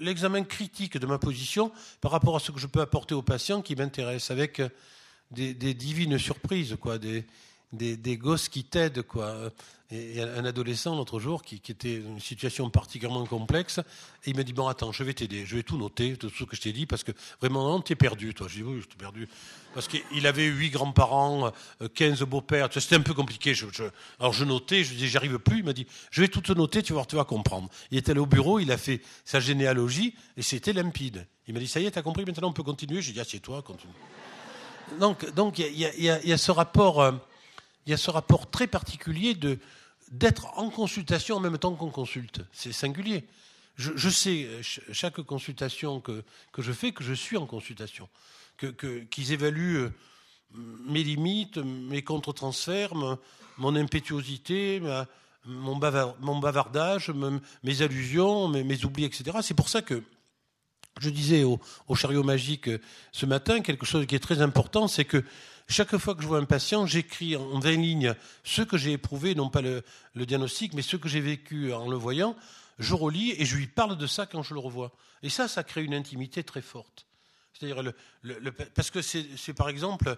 [0.00, 3.60] l'examen critique de ma position par rapport à ce que je peux apporter aux patients
[3.60, 4.62] qui m'intéresse, avec
[5.30, 6.98] des, divines surprises, quoi,
[7.76, 9.52] des, gosses qui t'aident, quoi.
[9.92, 13.78] Et, un adolescent l'autre jour qui, était dans une situation particulièrement complexe,
[14.24, 16.42] et il m'a dit bon attends, je vais t'aider, je vais tout noter, tout ce
[16.42, 18.48] que je t'ai dit, parce que vraiment non, t'es perdu, toi.
[18.50, 19.28] J'ai dit oui, j'étais perdu,
[19.74, 21.52] parce qu'il avait huit grands-parents,
[21.94, 23.54] 15 euh, beaux-pères, c'était un peu compliqué.
[24.18, 26.82] alors je notais, je dis j'arrive plus, il m'a dit je vais tout te noter,
[26.82, 27.68] tu vas tu vas comprendre.
[27.92, 31.26] Il était allé au bureau, il a fait sa généalogie et c'était limpide.
[31.46, 33.02] Il m'a dit ça y est, t'as compris, maintenant on peut continuer.
[33.02, 33.92] J'ai dit assieds-toi, continue.
[34.98, 37.12] Donc donc il y, a, ce rapport.
[37.86, 39.36] Il y a ce rapport très particulier
[40.10, 42.42] d'être en consultation en même temps qu'on consulte.
[42.52, 43.26] C'est singulier.
[43.76, 46.22] Je, sais, chaque consultation que,
[46.58, 48.08] je fais, que je suis en consultation,
[48.58, 49.90] qu'ils que, évaluent euh,
[50.86, 52.94] mes limites, mes contre-transferts,
[53.58, 54.80] mon impétuosité,
[55.44, 57.12] mon, bavardage,
[57.62, 59.38] mes allusions, mes, mes oublis, etc.
[59.42, 60.02] C'est pour ça que
[61.00, 61.60] je disais au,
[61.94, 62.70] chariot magique
[63.12, 65.22] ce matin quelque chose qui est très important, c'est que
[65.68, 69.34] chaque fois que je vois un patient, j'écris en 20 lignes ce que j'ai éprouvé,
[69.34, 69.82] non pas le,
[70.14, 72.36] diagnostic, mais ce que j'ai vécu en le voyant.
[72.78, 74.92] Je relis et je lui parle de ça quand je le revois.
[75.22, 77.06] Et ça, ça crée une intimité très forte.
[77.52, 77.92] C'est-à-dire,
[78.74, 80.16] parce que c'est par exemple,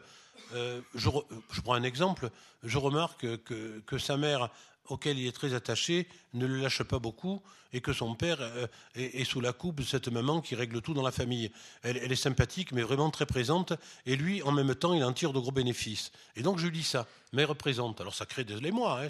[0.54, 1.08] euh, je,
[1.52, 2.30] je, prends un exemple,
[2.64, 4.50] je remarque que, que sa mère
[4.88, 8.66] auquel il est très attaché ne le lâche pas beaucoup et que son père euh,
[8.94, 11.50] est, sous la coupe de cette maman qui règle tout dans la famille.
[11.82, 13.72] Elle, est sympathique, mais vraiment très présente,
[14.06, 16.10] et lui, en même temps, il en tire de gros bénéfices.
[16.36, 18.00] Et donc, je lui dis ça, mère présente.
[18.00, 19.08] Alors, ça crée des émois, hein,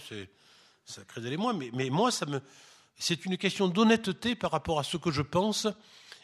[0.85, 2.41] ça crée des mais, mais moi, ça me,
[2.99, 5.69] c'est une question d'honnêteté par rapport à ce que je pense,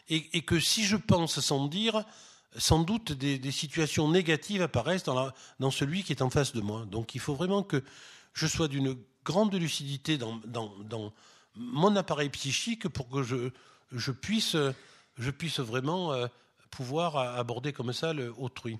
[0.09, 2.03] et, que si je pense sans dire,
[2.57, 6.85] sans doute des, situations négatives apparaissent dans, dans celui qui est en face de moi.
[6.85, 7.83] Donc, il faut vraiment que
[8.33, 10.39] je sois d'une grande lucidité dans,
[11.55, 14.55] mon appareil psychique pour que je, puisse,
[15.59, 16.27] vraiment euh,
[16.69, 18.79] pouvoir aborder comme ça le autrui.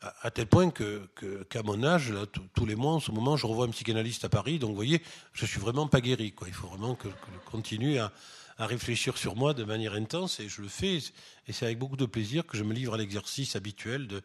[0.00, 2.14] À, tel point qu'à mon âge,
[2.54, 4.60] tous les mois, en ce moment, je revois un psychanalyste à Paris.
[4.60, 6.32] Donc, vous voyez, je suis vraiment pas guéri.
[6.46, 8.12] Il faut vraiment que, je continue à,
[8.58, 11.00] à, réfléchir sur moi de manière intense, et je le fais.
[11.48, 14.22] Et c'est avec beaucoup de plaisir que je me livre à l'exercice habituel de,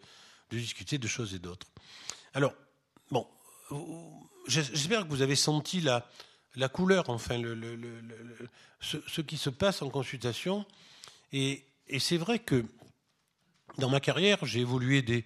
[0.51, 1.65] de discuter de choses et d'autres.
[2.35, 2.53] Alors,
[3.09, 3.27] bon,
[4.47, 6.07] j'espère que vous avez senti la,
[6.55, 7.75] la couleur, enfin, le, le,
[8.79, 10.65] ce, qui se passe en consultation.
[11.31, 12.65] Et, et c'est vrai que
[13.77, 15.25] dans ma carrière, j'ai évolué des,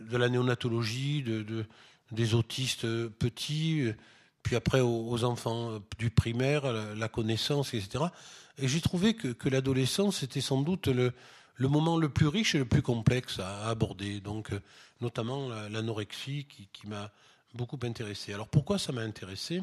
[0.00, 1.66] de la néonatologie, de, de,
[2.10, 3.92] des autistes petits,
[4.42, 8.04] puis après aux, enfants du primaire, la, connaissance, etc.
[8.58, 11.12] Et j'ai trouvé que, que l'adolescence était sans doute le,
[11.54, 14.20] le moment le plus riche et le plus complexe à aborder.
[14.20, 14.50] Donc,
[15.00, 17.12] notamment l'anorexie qui, qui m'a
[17.54, 18.32] beaucoup intéressé.
[18.32, 19.62] Alors pourquoi ça m'a intéressé?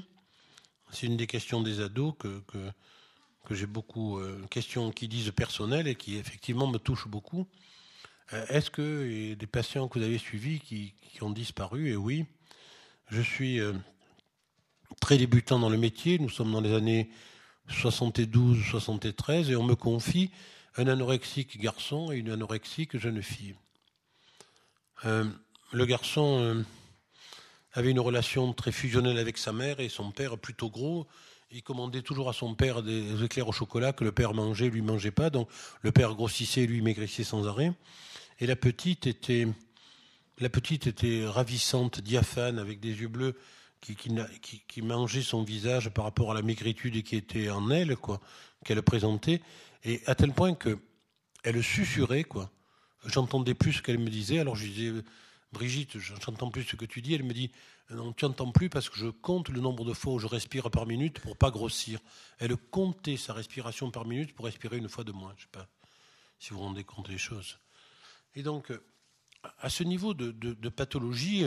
[0.92, 5.88] C'est une des questions des ados que, que, j'ai beaucoup, euh, questions qui disent personnelles
[5.88, 7.48] et qui effectivement me touchent beaucoup.
[8.34, 11.90] Euh, est-ce que y des patients que vous avez suivis qui, ont disparu?
[11.90, 12.26] Et oui,
[13.10, 13.74] je suis euh,
[15.00, 16.20] très débutant dans le métier.
[16.20, 17.10] Nous sommes dans les années
[17.70, 20.32] 72-73 et on me confie
[20.76, 23.56] un anorexique garçon et une anorexique jeune fille.
[25.04, 26.64] le garçon
[27.78, 31.06] avait une relation très fusionnelle avec sa mère et son père plutôt gros.
[31.52, 34.82] Il commandait toujours à son père des éclairs au chocolat que le père mangeait, lui
[34.82, 35.30] mangeait pas.
[35.30, 35.48] Donc
[35.84, 37.72] le père grossissait, lui maigrissait sans arrêt.
[38.40, 39.48] Et la petite était,
[40.40, 43.36] la petite était ravissante, diaphane, avec des yeux bleus
[43.80, 48.20] qui, qui, mangeait son visage par rapport à la maigritude qui était en elle, quoi,
[48.66, 49.40] qu'elle présentait.
[49.84, 50.80] Et à tel point que
[51.44, 52.50] elle susurrait, quoi.
[53.06, 54.40] J'entendais plus ce qu'elle me disait.
[54.40, 54.94] Alors je disais,
[55.52, 57.14] Brigitte, j'entends plus ce que tu dis.
[57.14, 57.52] Elle me dit,
[57.90, 60.70] non, tu n'entends plus parce que je compte le nombre de fois où je respire
[60.70, 62.00] par minute pour pas grossir.
[62.40, 65.34] Elle comptait sa respiration par minute pour respirer une fois de moins.
[65.38, 65.68] Je sais pas
[66.40, 67.60] si vous vous rendez compte des choses.
[68.36, 68.72] Et donc,
[69.60, 71.46] à ce niveau de, pathologie,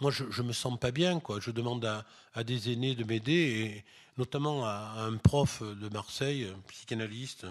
[0.00, 1.40] moi, je, ne me sens pas bien, quoi.
[1.40, 1.84] Je demande
[2.34, 3.84] à, des aînés de m'aider, et
[4.18, 7.46] notamment à, un prof de Marseille, psychanalyste,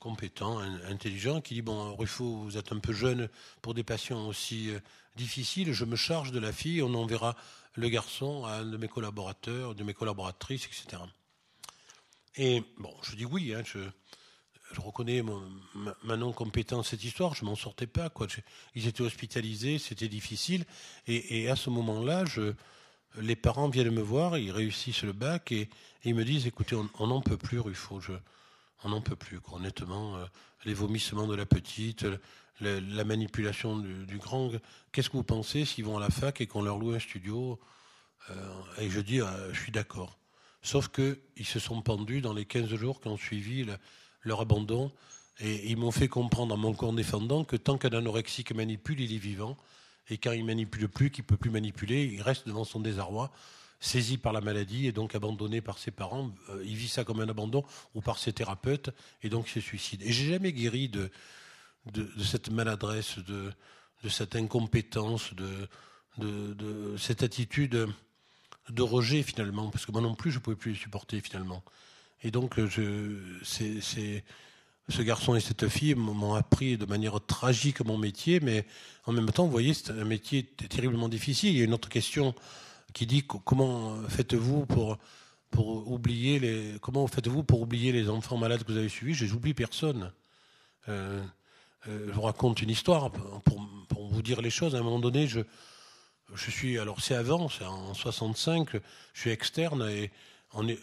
[0.00, 3.28] compétent, intelligent, qui dit Bon, Ruffo, vous êtes un peu jeune
[3.62, 4.80] pour des patients aussi euh,
[5.16, 7.36] difficiles, je me charge de la fille, on enverra
[7.74, 11.02] le garçon à un de mes collaborateurs, de mes collaboratrices, etc.
[12.36, 13.80] Et bon, je dis oui, hein, je,
[14.80, 15.22] reconnais
[16.04, 18.10] ma, non-compétence cette histoire, je m'en sortais pas.
[18.10, 18.26] Quoi.
[18.74, 20.64] ils étaient hospitalisés, c'était difficile.
[21.06, 22.24] Et, à ce moment-là,
[23.18, 25.68] les parents viennent me voir, ils réussissent le bac et,
[26.04, 28.00] ils me disent écoutez, on n'en peut plus, Ruffo.
[28.84, 30.16] On n'en peut plus, honnêtement.
[30.16, 30.24] Euh,
[30.64, 32.06] les vomissements de la petite,
[32.60, 34.50] la, manipulation du, grand.
[34.92, 37.60] Qu'est-ce que vous pensez s'ils vont à la fac et qu'on leur loue un studio
[38.30, 38.34] euh,
[38.78, 40.18] Et je dis euh, je suis d'accord.
[40.62, 43.66] Sauf qu'ils se sont pendus dans les 15 jours qui ont suivi
[44.22, 44.92] leur abandon.
[45.40, 49.14] Et ils m'ont fait comprendre en mon corps défendant que tant qu'un anorexique manipule, il
[49.14, 49.56] est vivant.
[50.10, 53.30] Et quand il manipule plus, qu'il peut plus manipuler, il reste devant son désarroi,
[53.80, 56.30] saisi par la maladie et donc abandonné par ses parents.
[56.50, 57.64] Euh, il vit ça comme un abandon
[57.94, 58.90] ou par ses thérapeutes
[59.22, 60.02] et donc se suicide.
[60.02, 61.10] Et j'ai jamais guéri de,
[61.92, 63.52] de, cette maladresse, de,
[64.02, 65.68] de cette incompétence, de,
[66.18, 67.88] de, cette attitude
[68.68, 71.62] de rejet finalement, parce que moi non plus je pouvais plus les supporter finalement.
[72.22, 78.40] Et donc, je, ce garçon et cette fille m'ont appris de manière tragique mon métier,
[78.40, 78.66] mais
[79.04, 81.50] en même temps, vous voyez, c'est un métier terriblement difficile.
[81.50, 82.34] Il y a une autre question
[82.92, 84.98] qui dit comment faites-vous pour,
[85.50, 89.26] pour oublier les comment faites-vous pour oublier les enfants malades que vous avez suivis Je
[89.26, 90.12] n'oublie personne.
[90.88, 91.22] Euh,
[91.86, 93.40] euh, je vous raconte une histoire pour,
[93.88, 94.74] pour, vous dire les choses.
[94.74, 95.40] À un moment donné, je,
[96.34, 98.70] je suis alors c'est avant, c'est en 65,
[99.12, 100.10] je suis externe et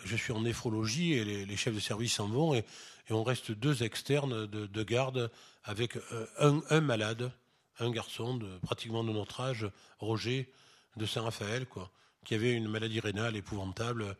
[0.03, 2.63] je suis en néphrologie et les, chefs de service s'en vont et,
[3.11, 5.29] on reste deux externes de, garde
[5.63, 7.31] avec euh, un, malade,
[7.79, 10.51] un garçon pratiquement de notre âge, Roger
[10.97, 11.91] de Saint-Raphaël, quoi,
[12.23, 14.15] qui avait une maladie rénale épouvantable,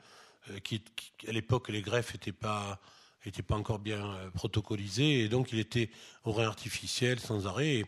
[0.50, 0.82] euh, qui,
[1.28, 2.80] à l'époque les greffes n'étaient pas
[3.26, 5.90] n'étaient pas encore bien euh, protocolisées et donc il était
[6.26, 7.86] au rein artificiel sans arrêt et,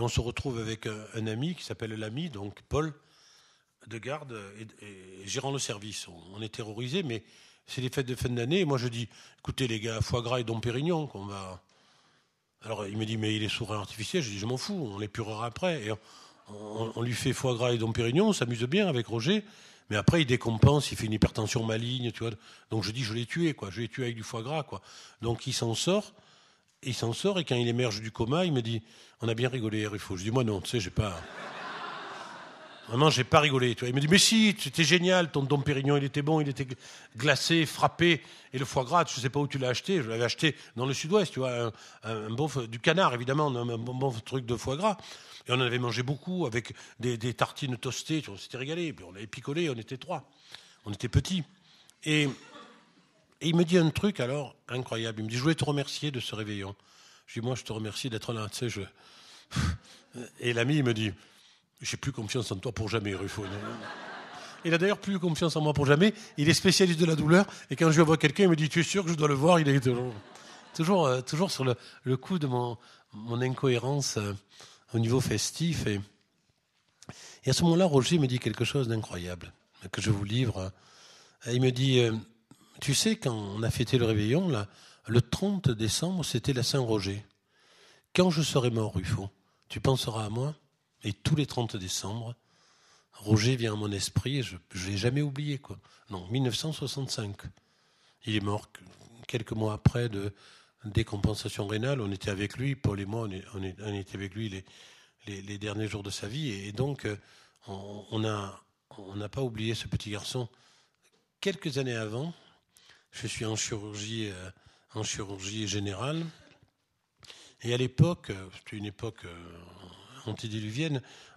[0.00, 2.94] on se retrouve avec un ami qui s'appelle l'ami donc Paul
[3.88, 6.08] de garde et, gérant le service.
[6.34, 7.22] On, est terrorisé, mais
[7.66, 8.64] c'est les fêtes de fin d'année.
[8.64, 11.62] Moi, je dis, écoutez, les gars, foie gras et dom pérignon, qu'on va.
[12.62, 14.22] Alors, il me dit, mais il est sourire artificiel.
[14.22, 15.84] Je dis, je m'en fous, on l'épurera après.
[15.84, 15.92] Et
[17.02, 19.44] lui fait foie gras et dom pérignon, on s'amuse bien avec Roger.
[19.90, 22.32] Mais après, il décompense, il fait une hypertension maligne, tu vois.
[22.70, 23.70] Donc, je dis, je l'ai tué, quoi.
[23.70, 24.82] Je l'ai tué avec du foie gras, quoi.
[25.22, 26.12] Donc, il s'en sort.
[26.82, 28.82] Il s'en sort, et quand il émerge du coma, il me dit,
[29.22, 30.16] on a bien rigolé, Ruffo.
[30.16, 31.18] Je dis, moi, non, tu sais, j'ai pas.
[32.88, 33.76] Vraiment, j'ai pas rigolé.
[33.82, 36.66] Il me dit, mais si, c'était génial, ton Dom Pérignon, il était bon, il était
[37.18, 38.22] glacé, frappé.
[38.54, 40.02] Et le foie gras, je sais pas où tu l'as acheté.
[40.02, 41.70] Je l'avais acheté dans le sud-ouest, tu vois,
[42.02, 44.96] un, bon, du canard, évidemment, un, bon, truc de foie gras.
[45.46, 48.94] Et on en avait mangé beaucoup avec des, tartines toastées, on s'était régalé.
[48.94, 50.26] Puis on avait picolé, on était trois.
[50.86, 51.44] On était petits.
[52.04, 52.28] Et, et
[53.42, 55.20] il me dit un truc alors incroyable.
[55.20, 56.74] Il me dit, je voulais te remercier de ce réveillon.
[57.26, 58.48] Je dis, moi, je te remercie d'être là.
[58.48, 58.80] Tu sais, je...
[60.40, 61.12] Et l'ami, il me dit,
[61.80, 63.44] j'ai plus confiance en toi pour jamais, Ruffo.
[64.64, 66.12] Il a d'ailleurs plus confiance en moi pour jamais.
[66.36, 67.46] Il est spécialiste de la douleur.
[67.70, 69.34] Et quand je vois quelqu'un, il me dit Tu es sûr que je dois le
[69.34, 69.60] voir?
[69.60, 70.12] Il est toujours,
[70.74, 72.76] toujours, euh, toujours sur le, coup de mon,
[73.12, 74.32] mon incohérence euh,
[74.92, 75.86] au niveau festif.
[75.86, 76.00] Et,
[77.44, 79.52] et à ce moment-là, Roger me dit quelque chose d'incroyable
[79.92, 80.72] que je vous livre.
[81.46, 82.12] Il me dit euh,
[82.80, 84.66] Tu sais, quand on a fêté le réveillon, là,
[85.06, 87.24] le 30 décembre, c'était la Saint-Roger.
[88.14, 89.30] Quand je serai mort, Ruffo,
[89.68, 90.56] tu penseras à moi
[91.04, 92.34] et tous les 30 décembre,
[93.12, 95.60] Roger vient à mon esprit et je ne l'ai jamais oublié.
[96.10, 97.36] Non, 1965.
[98.26, 98.68] Il est mort
[99.26, 100.32] quelques mois après de
[100.84, 102.00] décompensation rénale.
[102.00, 103.62] On était avec lui, Paul et moi, on,
[103.94, 104.64] était avec lui
[105.26, 106.50] les, derniers jours de sa vie.
[106.50, 107.16] Et, donc, euh,
[107.66, 110.48] on n'a pas oublié ce petit garçon.
[111.40, 112.32] Quelques années avant,
[113.10, 116.24] je suis en chirurgie, euh, générale.
[117.62, 119.26] Et à l'époque, euh, c'était une époque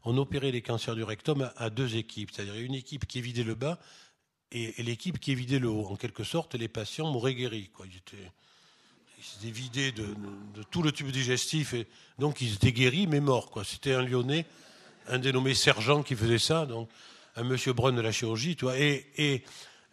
[0.04, 3.56] on opérait les cancers du rectum à, deux équipes, c'est-à-dire une équipe qui évitait le
[3.56, 3.80] bas
[4.52, 5.88] et, l'équipe qui évitait le haut.
[5.88, 7.70] En quelque sorte, les patients mouraient guéris.
[7.70, 7.86] Quoi.
[7.88, 10.06] Ils, étaient, vidés de,
[10.72, 11.88] tout le tube digestif, et
[12.20, 13.52] donc ils étaient guéris mais morts.
[13.52, 13.64] Quoi.
[13.64, 14.46] C'était un Lyonnais,
[15.08, 16.90] un dénommé sergent qui faisait ça, donc
[17.36, 19.44] un monsieur Brun de la chirurgie, et, et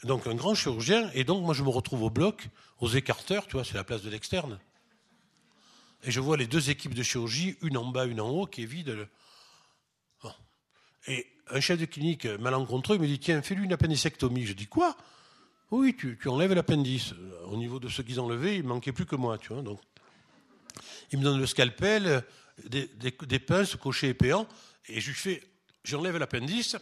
[0.04, 1.10] donc un grand chirurgien.
[1.14, 2.48] Et donc moi je me retrouve au bloc,
[2.80, 4.58] aux écarteurs, tu vois, c'est la place de l'externe.
[6.04, 8.62] Et je vois les deux équipes de chirurgie, une en bas, une en haut, qui
[8.62, 9.08] est vide.
[11.06, 14.46] Et un chef de clinique malencontreux me dit Tiens, fais-lui une appendicectomie.
[14.46, 14.96] Je dis Quoi?
[15.70, 17.14] Oui, tu, enlèves l'appendice.
[17.46, 19.38] Au niveau de ceux qu'ils enlevaient, il ne manquait plus que moi.
[19.38, 19.80] Tu vois, donc.
[21.10, 22.22] Il me donne le scalpel,
[22.64, 24.46] des, pinces, cochers et péants,
[24.88, 25.42] et je lui fais
[25.84, 26.76] j'enlève l'appendice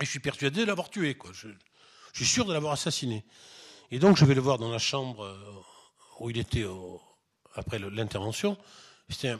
[0.00, 1.14] et je suis persuadé de l'avoir tué.
[1.14, 1.32] Quoi.
[1.32, 1.48] Je,
[2.12, 3.24] suis sûr de l'avoir assassiné.
[3.90, 5.36] Et donc je vais le voir dans la chambre euh,
[6.20, 6.64] où il était
[7.54, 8.56] après l'intervention.
[9.08, 9.36] C'était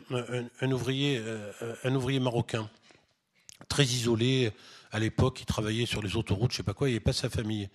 [0.61, 1.53] un, ouvrier, euh,
[1.85, 2.69] un ouvrier marocain,
[3.69, 4.53] très isolé
[4.93, 7.31] à l'époque, il travaillait sur les autoroutes, je sais pas quoi, il n'y pas sa
[7.31, 7.69] famille.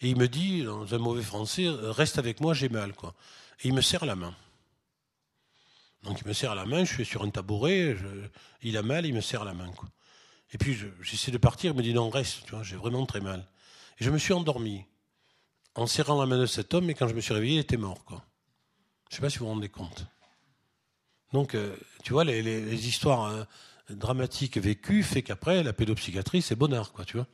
[0.00, 2.92] Et il me dit, dans un mauvais français, reste avec moi, j'ai mal.
[2.94, 3.14] Quoi.
[3.62, 4.34] Et il me serre la main.
[6.02, 7.96] Donc il me serre la main, je suis sur un tabouret,
[8.62, 9.70] il a mal, il me serre la main.
[9.72, 9.88] Quoi.
[10.52, 13.46] Et puis j'essaie de partir, il me dit non, reste, j'ai vraiment très mal.
[13.98, 14.84] Et je me suis endormi
[15.74, 17.76] en serrant la main de cet homme, et quand je me suis réveillé, il était
[17.76, 18.04] mort.
[18.04, 18.24] Quoi.
[19.10, 20.06] Je ne sais pas si vous vous rendez compte.
[21.32, 23.46] Donc, euh, tu vois, les, histoires hein,
[23.90, 27.26] dramatiques vécues fait qu'après, la pédopsychiatrie, c'est bonheur, quoi, tu vois.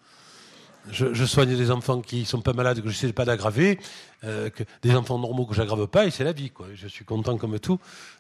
[0.91, 3.79] Je, soigne des enfants qui sont pas malades, que je sais pas d'aggraver,
[4.25, 4.49] euh,
[4.83, 6.69] des enfants normaux que j'aggrave pas, et c'est la vie, quoi.
[6.75, 7.79] Je suis content comme tout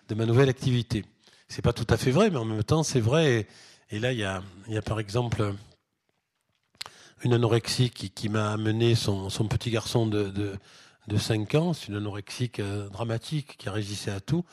[0.08, 1.04] de ma nouvelle activité.
[1.48, 3.46] C'est pas tout à fait vrai, mais en même temps, c'est vrai.
[3.90, 5.54] Et, là, il y a, y a, par exemple
[7.22, 10.58] une anorexie qui, qui m'a amené son, son, petit garçon de,
[11.08, 11.72] de 5 ans.
[11.72, 14.44] C'est une anorexique euh, dramatique qui résisté à tout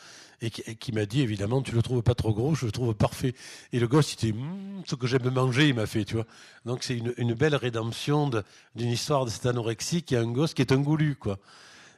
[0.42, 3.34] et qui, m'a dit évidemment tu le trouves pas trop gros, je le trouve parfait.
[3.72, 6.26] Et le gosse il était mmm, ce que j'aime manger, il m'a fait, tu vois.
[6.66, 8.30] Donc c'est une, belle rédemption
[8.76, 11.40] d'une histoire de cette anorexie qui a un gosse qui est un goulu, quoi.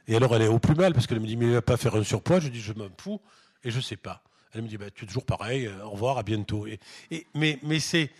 [0.06, 1.76] Et alors elle est au plus mal parce qu'elle me dit mais il va pas
[1.76, 3.20] faire un surpoids, je dis je m'en fous
[3.64, 4.22] et je sais pas.
[4.52, 6.66] Elle me dit bah, tu es toujours pareil, au revoir, à bientôt.
[6.68, 6.78] Et,
[7.34, 8.10] mais mais c'est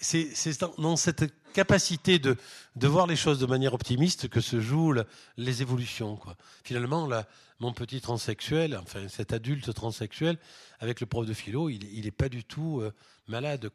[0.00, 2.36] c'est dans cette capacité de,
[2.76, 4.94] de voir les choses de manière optimiste que se jouent
[5.36, 6.18] les évolutions.
[6.64, 7.26] Finalement, là,
[7.60, 10.38] mon petit transsexuel, enfin cet adulte transsexuel,
[10.80, 12.92] avec le prof de philo, il n'est pas du tout euh,
[13.28, 13.70] malade.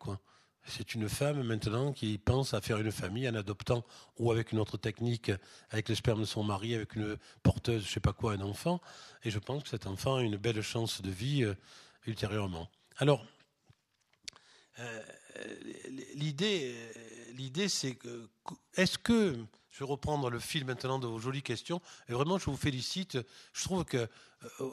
[0.65, 3.85] C'est une femme maintenant qui pense à faire une famille en adoptant
[4.17, 5.31] ou avec une autre technique,
[5.69, 8.81] avec le sperme de son mari, avec une porteuse, je sais pas quoi, un enfant.
[9.23, 11.55] Et je pense que cet enfant a une belle chance de vie euh,
[12.05, 12.69] ultérieurement.
[12.97, 13.25] Alors,
[14.79, 15.01] euh,
[16.15, 16.75] l'idée,
[17.33, 18.27] l'idée, c'est que,
[18.75, 19.35] est-ce que,
[19.71, 23.17] je vais reprendre le fil maintenant de vos jolies questions, et vraiment, je vous félicite.
[23.53, 24.07] Je trouve que, euh,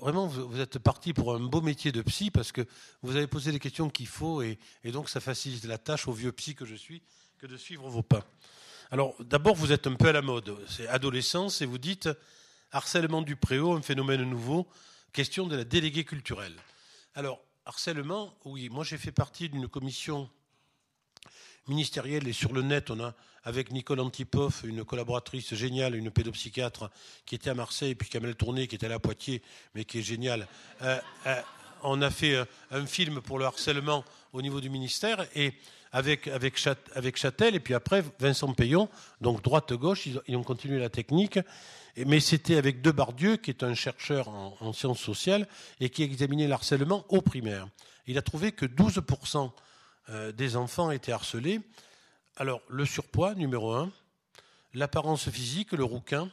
[0.00, 2.66] vraiment, vous, êtes parti pour un beau métier de psy, parce que
[3.02, 6.32] vous avez posé les questions qu'il faut, et, donc ça facilite la tâche au vieux
[6.32, 7.02] psy que je suis,
[7.38, 8.24] que de suivre vos pas.
[8.90, 10.56] Alors, d'abord, vous êtes un peu à la mode.
[10.68, 12.08] C'est adolescence, et vous dites
[12.72, 14.66] harcèlement du préau, un phénomène nouveau,
[15.12, 16.56] question de la déléguée culturelle.
[17.14, 20.28] Alors, harcèlement, oui, moi j'ai fait partie d'une commission
[21.68, 23.14] ministérielle et sur le net, on a
[23.46, 26.90] avec Nicole Antipov, une collaboratrice géniale, une pédopsychiatre
[27.24, 29.40] qui était à Marseille, et puis Kamel Tourné qui était à Poitiers,
[29.74, 30.48] mais qui est géniale.
[30.82, 31.40] Euh, euh,
[31.84, 35.54] on a fait euh, un film pour le harcèlement au niveau du ministère et
[35.92, 38.88] avec, avec, Châtel et puis après Vincent Payon,
[39.20, 41.38] donc droite-gauche, ils, ont continué la technique.
[42.04, 45.46] Mais c'était avec Debardieu, qui est un chercheur en, en sciences sociales
[45.80, 47.68] et qui examinait le harcèlement au primaire.
[48.06, 49.52] Il a trouvé que 12%
[50.08, 51.60] euh, des enfants étaient harcelés.
[52.36, 53.90] Alors, le surpoids, numéro un,
[54.74, 56.30] l'apparence physique, le rouquin,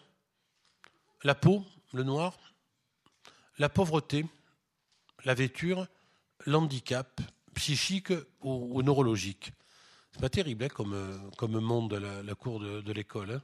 [1.23, 2.38] la peau, le noir,
[3.57, 4.25] la pauvreté,
[5.25, 5.88] la vêture,
[6.45, 7.21] l'handicap
[7.55, 9.51] psychique ou, neurologique.
[10.12, 13.31] C'est pas terrible hein, comme, euh, comme monde la, cour de, l'école.
[13.31, 13.41] Hein.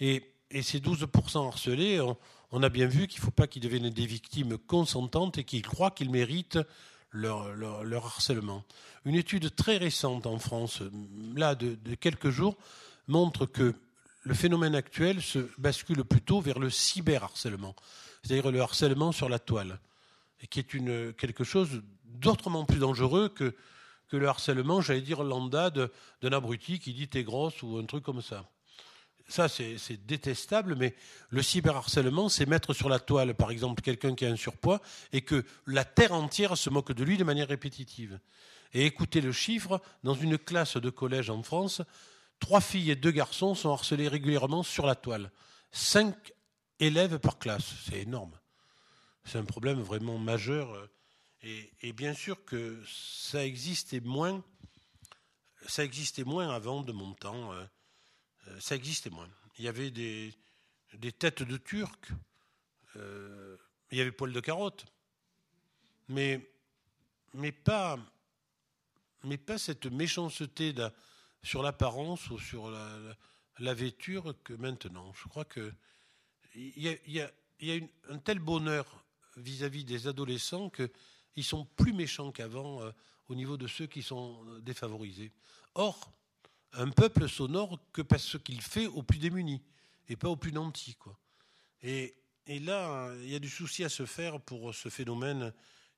[0.00, 0.30] Et,
[0.62, 2.00] ces 12% harcelés,
[2.52, 5.66] on, a bien vu qu'il ne faut pas qu'ils deviennent des victimes consentantes et qu'ils
[5.66, 6.60] croient qu'ils méritent
[7.14, 8.64] leur, harcèlement.
[9.04, 10.82] Une étude très récente en France,
[11.34, 12.56] là de, quelques jours,
[13.08, 13.74] montre que
[14.22, 17.74] le phénomène actuel se bascule plutôt vers le cyberharcèlement,
[18.22, 19.78] c'est-à-dire le harcèlement sur la toile,
[20.42, 23.54] et qui est une, quelque chose d'autrement plus dangereux que,
[24.08, 28.02] que le harcèlement, j'allais dire, lambda d'un abruti qui dit t'es grosse ou un truc
[28.02, 28.44] comme ça
[29.26, 30.94] ça c'est détestable, mais
[31.30, 34.80] le cyberharcèlement, c'est mettre sur la toile, par exemple, quelqu'un qui a un surpoids
[35.12, 38.20] et que la terre entière se moque de lui de manière répétitive.
[38.74, 41.80] Et écoutez le chiffre, dans une classe de collège en France,
[42.40, 45.30] trois filles et deux garçons sont harcelés régulièrement sur la toile.
[45.70, 46.32] Cinq
[46.80, 48.38] élèves par classe, c'est énorme.
[49.24, 50.88] C'est un problème vraiment majeur.
[51.42, 54.42] Et, et, bien sûr que ça existait moins,
[55.66, 57.52] ça existait moins avant de mon temps.
[58.48, 59.28] Euh, ça existait moins.
[59.58, 60.32] Il y avait des,
[61.18, 62.08] têtes de Turcs,
[62.96, 63.56] euh,
[63.90, 64.86] il y avait poil de carotte,
[66.08, 66.50] mais,
[67.32, 67.98] mais, pas,
[69.22, 70.74] mais pas cette méchanceté
[71.42, 75.12] sur l'apparence ou sur la, vêture que maintenant.
[75.14, 75.72] Je crois qu'il
[76.54, 77.22] y a, y
[77.60, 79.04] y a un tel bonheur
[79.36, 82.90] vis-à-vis des adolescents qu'ils sont plus méchants qu'avant euh,
[83.28, 85.32] au niveau de ceux qui sont défavorisés.
[85.74, 86.12] Or,
[86.76, 89.62] un peuple s'honore que parce qu'il fait aux plus démunis
[90.08, 90.96] et pas aux plus nantis.
[90.96, 91.18] Quoi.
[91.82, 92.14] Et,
[92.46, 95.52] là, il y a du souci à se faire pour ce phénomène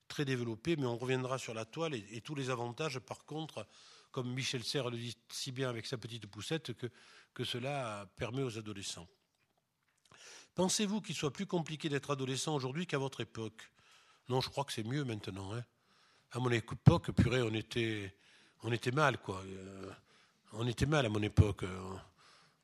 [0.07, 3.67] très développé, mais on reviendra sur la toile et, tous les avantages, par contre,
[4.11, 6.87] comme Michel Serres le dit si bien avec sa petite poussette, que,
[7.33, 9.07] que cela permet aux adolescents.
[10.55, 13.69] Pensez-vous qu'il soit plus compliqué d'être adolescent aujourd'hui qu'à votre époque?
[14.29, 15.53] Non, je crois que c'est mieux maintenant.
[15.53, 15.63] Hein.
[16.31, 18.15] À mon époque, purée, on était,
[18.63, 19.41] on était mal, quoi.
[19.45, 19.91] Euh,
[20.53, 21.63] on était mal à mon époque.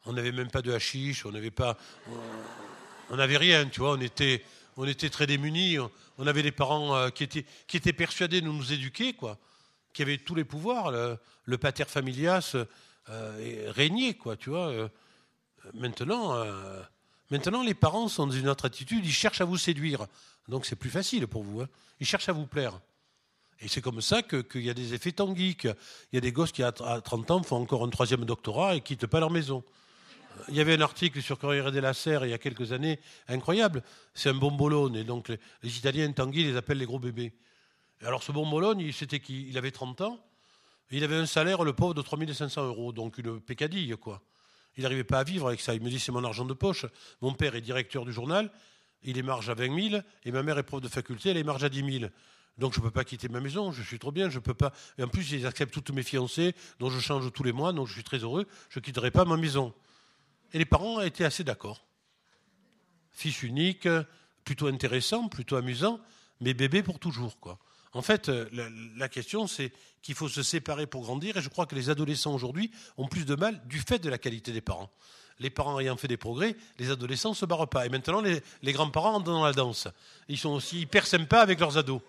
[0.06, 1.78] On n'avait même pas de hashish, on n'avait pas,
[3.10, 3.94] on n'avait rien, tu vois.
[3.94, 4.44] On était,
[4.78, 5.78] on était très démunis.
[6.18, 9.38] On avait des parents euh, qui étaient, qui étaient persuadés de nous éduquer, quoi.
[9.94, 10.92] Qui avaient tous les pouvoirs.
[10.92, 12.56] Le, pater familias
[13.10, 14.68] euh, régnait, quoi, tu vois.
[14.68, 14.88] Euh,
[15.74, 16.44] maintenant,
[17.30, 19.06] maintenant, les parents sont dans une autre attitude.
[19.06, 20.08] Ils cherchent à vous séduire.
[20.48, 21.62] Donc c'est plus facile pour vous.
[21.62, 21.70] Hein.
[22.00, 22.80] Ils cherchent à vous plaire.
[23.64, 25.56] Et c'est comme ça qu'il y a des effets Tanguy.
[25.64, 25.76] Il
[26.12, 29.08] y a des gosses qui, à 30 ans, font encore un troisième doctorat et quittent
[29.08, 29.64] pas leur maison.
[30.50, 33.00] Il y avait un article sur Corriere della Sera il y a quelques années,
[33.30, 33.82] incroyable.
[34.14, 34.98] C'est un bombolone.
[34.98, 37.32] Et donc, les, Italiens, Tanguy, les appellent les gros bébés.
[38.02, 40.20] alors, ce bombolone, c'était qui Il avait 30 ans.
[40.92, 42.92] Il avait un salaire, le pauvre, de 3500 euros.
[42.92, 44.22] Donc, une pécadille, quoi.
[44.76, 45.74] Il n'arrivait pas à vivre avec ça.
[45.74, 46.86] Il me dit, c'est mon argent de poche.
[47.22, 48.52] Mon père est directeur du journal.
[49.04, 50.04] Il est marge à 20 000.
[50.26, 51.30] Et ma mère est prof de faculté.
[51.30, 52.12] Elle est marge à 10 000.
[52.58, 54.74] Donc je ne peux pas quitter ma maison, je suis trop bien, je peux pas.
[54.98, 57.88] Et en plus, ils acceptent toutes mes fiancées, dont je change tous les mois, donc
[57.88, 58.46] je suis très heureux.
[58.70, 59.74] Je ne quitterai pas ma maison.
[60.54, 61.84] Et les parents étaient assez d'accord.
[63.12, 63.88] Fils unique,
[64.44, 66.00] plutôt intéressant, plutôt amusant,
[66.42, 67.40] mais bébé pour toujours.
[67.40, 67.58] Quoi.
[67.94, 68.48] En fait, euh,
[68.98, 72.34] la, question, c'est qu'il faut se séparer pour grandir, et je crois que les adolescents
[72.34, 74.92] aujourd'hui ont plus de mal du fait de la qualité des parents.
[75.40, 77.86] Les parents ayant fait des progrès, les adolescents ne se barrent pas.
[77.86, 79.88] Et maintenant, les, les grands-parents entrent dans la danse.
[80.28, 82.02] Ils sont aussi hyper sympas avec leurs ados.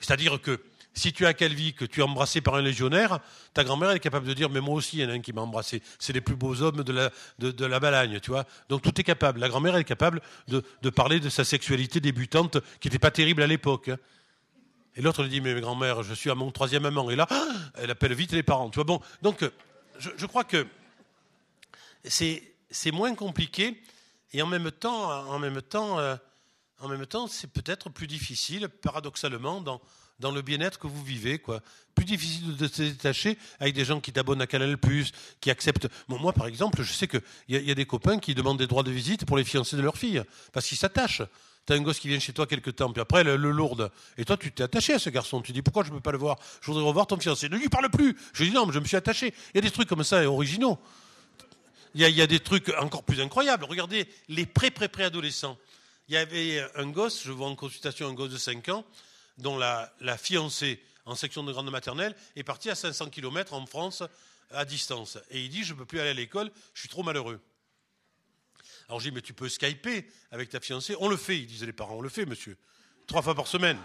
[0.00, 0.60] C'est-à-dire que
[0.96, 3.20] si tu as Calvi, que tu es embrassé par un légionnaire,
[3.52, 5.34] ta grand-mère est capable de dire Mais moi aussi, il y en a un qui
[5.34, 5.82] m'a embrassé.
[5.98, 8.46] C'est les plus beaux hommes de la, de, la Balagne, tu vois.
[8.70, 9.38] Donc tout est capable.
[9.38, 13.46] La grand-mère est capable de, parler de sa sexualité débutante, qui n'était pas terrible à
[13.46, 13.90] l'époque.
[13.90, 13.98] Hein.
[14.96, 17.10] Et l'autre lui dit Mais grand-mère, je suis à mon troisième amant.
[17.10, 17.28] Et là,
[17.74, 18.70] elle appelle vite les parents.
[18.70, 19.00] Tu vois, bon.
[19.20, 19.44] Donc,
[19.98, 20.66] je, crois que
[22.04, 22.42] c'est,
[22.90, 23.82] moins compliqué.
[24.32, 26.16] Et en même temps, en même temps, euh,
[26.80, 29.80] en même temps, c'est peut-être plus difficile, paradoxalement, dans,
[30.18, 31.38] dans le bien-être que vous vivez.
[31.38, 31.60] Quoi.
[31.94, 34.76] Plus difficile de se détacher avec des gens qui t'abonnent à Canal+,
[35.40, 35.88] qui acceptent...
[36.08, 38.82] moi, par exemple, je sais qu'il y, y, a des copains qui demandent des droits
[38.82, 40.22] de visite pour les fiancés de leur fille,
[40.52, 41.22] parce qu'ils s'attachent.
[41.66, 43.90] T'as un gosse qui vient chez toi quelque temps, puis après, le, lourde.
[44.16, 45.42] Et toi, tu t'es attaché à ce garçon.
[45.42, 46.38] Tu dis, pourquoi je ne peux pas le voir?
[46.60, 47.48] Je voudrais revoir ton fiancé.
[47.48, 48.16] Ne lui parle plus.
[48.34, 49.34] Je dis, non, mais je me suis attaché.
[49.52, 50.78] Il y a des trucs comme ça, originaux.
[51.96, 53.64] Il y a, il y a des trucs encore plus incroyables.
[53.64, 55.58] Regardez les pré-pré-pré-adolescents.
[56.08, 58.84] Il y avait un gosse, je vois en consultation un gosse de 5 ans,
[59.38, 64.02] dont la, fiancée en section de grande maternelle est partie à 500 km en France
[64.50, 65.18] à distance.
[65.30, 67.40] Et il dit, je ne peux plus aller à l'école, je suis trop malheureux.
[68.88, 70.94] Alors je dis, mais tu peux skyper avec ta fiancée.
[71.00, 72.56] On le fait, ils disaient les parents, on le fait, monsieur.
[73.08, 73.78] Trois fois par semaine.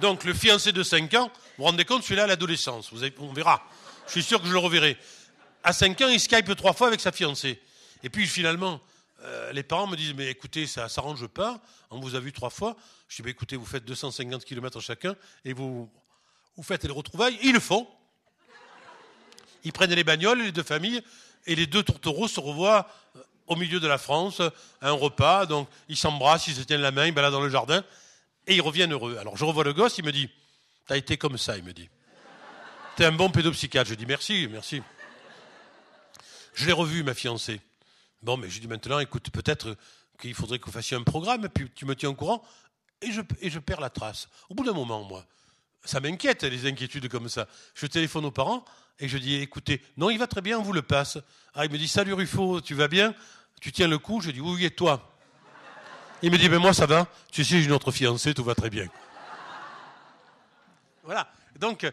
[0.00, 2.90] Donc le fiancé de 5 ans, vous vous rendez compte, celui-là à l'adolescence.
[3.18, 3.62] on verra.
[4.06, 4.96] Je suis sûr que je le reverrai.
[5.62, 7.60] À 5 ans, il skype trois fois avec sa fiancée.
[8.02, 8.80] Et puis finalement,
[9.24, 11.60] euh, les parents me disent, mais écoutez, ça s'arrange pas,
[11.90, 12.76] on vous a vu trois fois.
[13.08, 15.90] Je dis, mais écoutez, vous faites 250 km chacun et vous,
[16.56, 17.38] vous faites les retrouvailles.
[17.42, 17.88] Ils le font.
[19.64, 21.02] Ils prennent les bagnoles, les deux familles,
[21.46, 24.40] et les deux tourtereaux se revoient euh, au milieu de la France,
[24.80, 27.50] à un repas, donc ils s'embrassent, ils se tiennent la main, ils baladent dans le
[27.50, 27.82] jardin,
[28.46, 29.16] et ils reviennent heureux.
[29.18, 30.30] Alors je revois le gosse, il me dit,
[30.86, 31.88] t'as été comme ça, il me dit.
[32.96, 33.90] T'es un bon pédopsychiatre.
[33.90, 34.82] Je dis, merci, merci.
[36.54, 37.60] Je l'ai revu, ma fiancée.
[38.24, 39.76] Bon, mais je dis maintenant, écoute, peut-être
[40.18, 42.42] qu'il faudrait que vous fassiez un programme, puis tu me tiens au courant,
[43.02, 44.30] et je, et je perds la trace.
[44.48, 45.26] Au bout d'un moment, moi,
[45.84, 47.46] ça m'inquiète, les inquiétudes comme ça.
[47.74, 48.64] Je téléphone aux parents,
[48.98, 51.18] et je dis, écoutez, non, il va très bien, on vous le passe.
[51.52, 53.14] Ah, il me dit, salut Ruffo, tu vas bien?
[53.60, 54.22] Tu tiens le coup?
[54.22, 55.12] Je dis, oui, et toi?
[56.22, 57.06] Il me dit, ben moi, ça va.
[57.30, 58.88] Tu sais, j'ai une autre fiancée, tout va très bien.
[61.02, 61.30] Voilà.
[61.58, 61.86] Donc,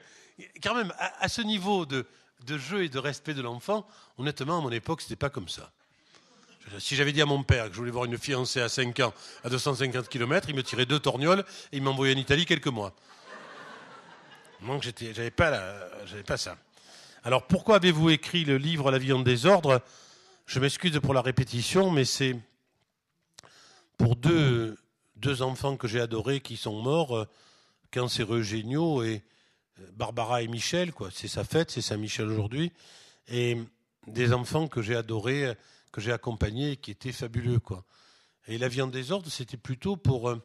[0.64, 2.08] quand même, à, ce niveau de,
[2.46, 3.86] de jeu et de respect de l'enfant,
[4.18, 5.70] honnêtement, à mon époque, c'était pas comme ça.
[6.80, 9.14] Si j'avais dit à mon père que je voulais voir une fiancée à 5 ans
[9.44, 12.94] à 250 km, il me tirait deux torgnoles et il m'envoyait en Italie quelques mois.
[14.66, 15.60] Donc j'avais pas,
[16.26, 16.58] pas ça.
[17.24, 19.82] Alors pourquoi avez-vous écrit le livre La vie en désordre?
[20.46, 22.36] Je m'excuse pour la répétition, mais c'est
[23.98, 24.78] pour deux,
[25.16, 27.28] deux enfants que j'ai adorés qui sont morts, euh,
[27.92, 29.24] cancéreux géniaux, et
[29.80, 31.10] euh, Barbara et Michel, quoi.
[31.14, 32.72] C'est sa fête, c'est Saint-Michel aujourd'hui.
[33.28, 33.58] Et
[34.08, 35.56] des enfants que j'ai adorés
[35.92, 37.60] que j'ai accompagné et qui était fabuleux.
[37.60, 37.84] Quoi.
[38.48, 40.42] Et la vie en désordre, c'était plutôt pour, euh,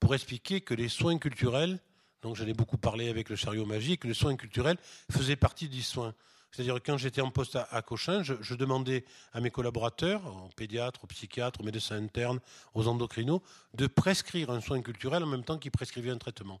[0.00, 1.80] pour expliquer que les soins culturels,
[2.22, 4.78] donc j'en ai beaucoup parlé avec le chariot magique, les soins culturels
[5.10, 6.14] faisaient partie des soins.
[6.52, 11.06] C'est-à-dire quand j'étais en poste à, Cochin, je, demandais à mes collaborateurs, aux pédiatres, aux
[11.06, 12.40] psychiatres, aux médecins internes,
[12.74, 13.40] aux endocrinos,
[13.72, 16.60] de prescrire un soin culturel en même temps qu'ils prescrivaient un traitement.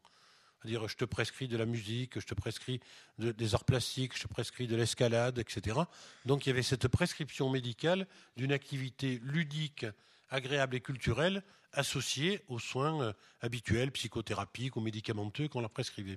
[0.62, 2.80] C'est-à-dire, je te prescris de la musique, je te prescris
[3.18, 5.76] des arts plastiques, je te prescris de l'escalade, etc.
[6.24, 8.06] Donc, il y avait cette prescription médicale
[8.36, 9.86] d'une activité ludique,
[10.30, 11.42] agréable et culturelle
[11.72, 16.16] associée aux soins euh, habituels, psychothérapiques ou médicamenteux qu'on leur prescrivait.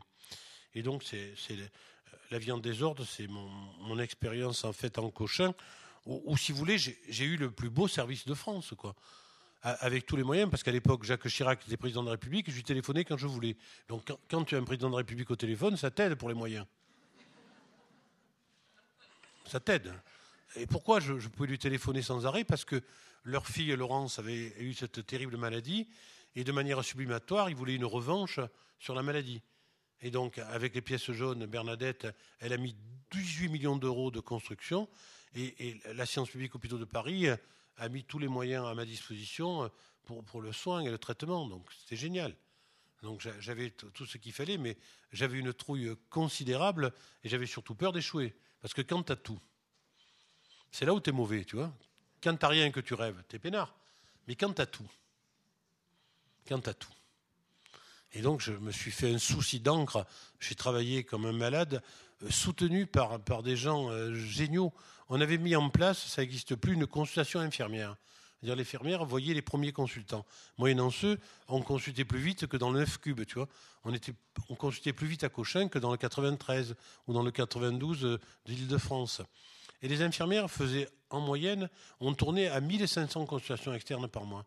[0.75, 1.33] Et donc, c'est
[2.29, 5.53] la vie en désordre, c'est mon, expérience en fait en Cochin,
[6.05, 8.95] où, si vous voulez, j'ai eu le plus beau service de France, quoi
[9.65, 12.55] avec tous les moyens, parce qu'à l'époque, Jacques Chirac était président de la République, je
[12.55, 13.57] lui téléphonais quand je voulais.
[13.87, 16.35] Donc quand, tu as un président de la République au téléphone, ça t'aide pour les
[16.35, 16.67] moyens.
[19.47, 19.91] Ça t'aide.
[20.55, 22.43] Et pourquoi je, pouvais lui téléphoner sans arrêt?
[22.43, 22.79] Parce que
[23.23, 25.87] leur fille, Laurence, avait eu cette terrible maladie,
[26.35, 28.39] et de manière sublimatoire, ils voulaient une revanche
[28.77, 29.41] sur la maladie.
[30.01, 32.07] Et donc, avec les pièces jaunes, Bernadette,
[32.39, 32.75] elle a mis
[33.09, 34.87] 18 millions d'euros de construction,
[35.33, 37.29] et, et la science publique hôpitaux de Paris
[37.77, 39.67] a mis tous les moyens à ma disposition euh,
[40.03, 41.47] pour, pour le soin et le traitement.
[41.47, 42.35] Donc c'était génial.
[43.01, 44.77] Donc j'avais tout ce qu'il fallait, mais
[45.11, 46.91] j'avais une trouille considérable
[47.23, 48.33] et j'avais surtout peur d'échouer.
[48.61, 49.39] Parce que quand tu as tout,
[50.71, 51.71] c'est là où tu es mauvais, tu vois.
[52.23, 53.75] Quand tu rien que tu rêves, tu es peinard.
[54.27, 54.89] Mais quand tu as tout,
[56.47, 56.91] quand tu as tout.
[58.13, 60.07] Et donc je me suis fait un souci d'encre.
[60.39, 61.83] J'ai travaillé comme un malade,
[62.23, 64.73] euh, soutenu par, par des gens euh, géniaux
[65.09, 67.95] on avait mis en place, ça n'existe plus, une consultation infirmière.
[68.39, 70.25] C'est-à-dire l'infirmière voyait les premiers consultants.
[70.57, 73.47] Moyennant ceux, on consultait plus vite que dans le 9 cube, tu vois.
[74.49, 76.75] On, consultait plus vite à Cochin que dans le 93
[77.07, 79.21] ou dans le 92 de l'île de France.
[79.81, 84.45] Et les infirmières faisaient, en moyenne, on tournait à 1500 consultations externes par mois.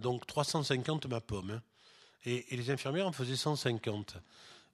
[0.00, 1.50] Donc 350 ma pomme.
[1.50, 1.62] Hein.
[2.24, 4.16] Et, les infirmières en faisaient 150.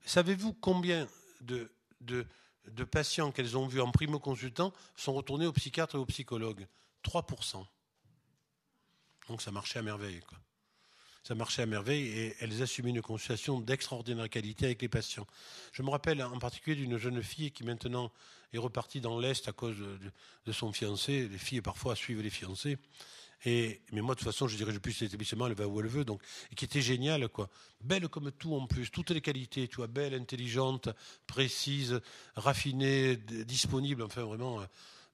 [0.05, 1.07] Savez-vous combien
[1.41, 1.69] de
[2.71, 6.67] de patients qu'elles ont vus en primo-consultant sont retournés au psychiatre et au psychologue.
[7.03, 7.65] 3%.
[9.29, 10.21] Donc ça marchait à merveille.
[11.23, 15.27] Ça marchait à merveille et elles assumaient une consultation d'extraordinaire qualité avec les patients.
[15.73, 18.11] Je me rappelle en particulier d'une jeune fille qui maintenant
[18.53, 19.99] est repartie dans l'Est à cause de,
[20.45, 21.27] de, son fiancé.
[21.27, 22.77] Les filles parfois suivent les fiancés.
[23.45, 25.87] Et, mais moi, de toute façon, je dirige plus cet établissement, elle va où elle
[25.87, 26.21] veut, donc,
[26.51, 27.49] et qui était géniale, quoi.
[27.81, 30.89] Belle comme tout en plus, toutes les qualités, tu vois, belle, intelligente,
[31.27, 32.01] précise,
[32.35, 34.65] raffinée, disponible, enfin vraiment, euh,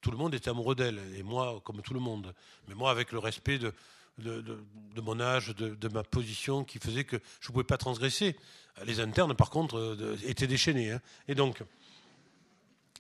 [0.01, 2.34] tout le monde était amoureux d'elle, et moi, comme tout le monde.
[2.67, 3.74] Mais moi, avec le respect de,
[4.17, 8.38] de, mon âge, de, de, ma position, qui faisait que je ne pouvais pas transgresser.
[8.86, 10.91] Les internes, par contre, euh, étaient déchaînés.
[10.91, 11.01] Hein.
[11.28, 11.61] Et donc,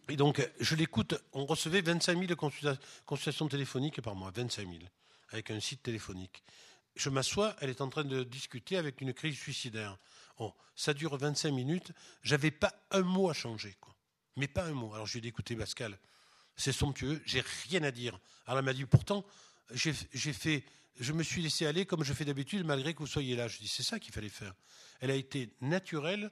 [0.09, 2.51] et donc, je l'écoute, on recevait 25 000
[3.05, 4.79] consultations téléphoniques par mois, 25 000
[5.33, 6.43] avec un site téléphonique.
[6.95, 9.97] Je m'assois, elle est en train de discuter avec une crise suicidaire.
[10.37, 13.95] Oh, ça dure 25 minutes, j'avais pas un mot à changer, quoi.
[14.35, 14.93] Mais pas un mot.
[14.93, 15.97] Alors je lui ai dit, écoutez Pascal,
[16.55, 18.19] c'est somptueux, j'ai rien à dire.
[18.45, 19.25] Alors elle m'a dit, pourtant,
[19.71, 20.63] j'ai fait,
[20.99, 23.47] je me suis laissé aller comme je fais d'habitude, malgré que vous soyez là.
[23.47, 24.53] Je dis, c'est ça qu'il fallait faire.
[24.99, 26.31] Elle a été naturelle,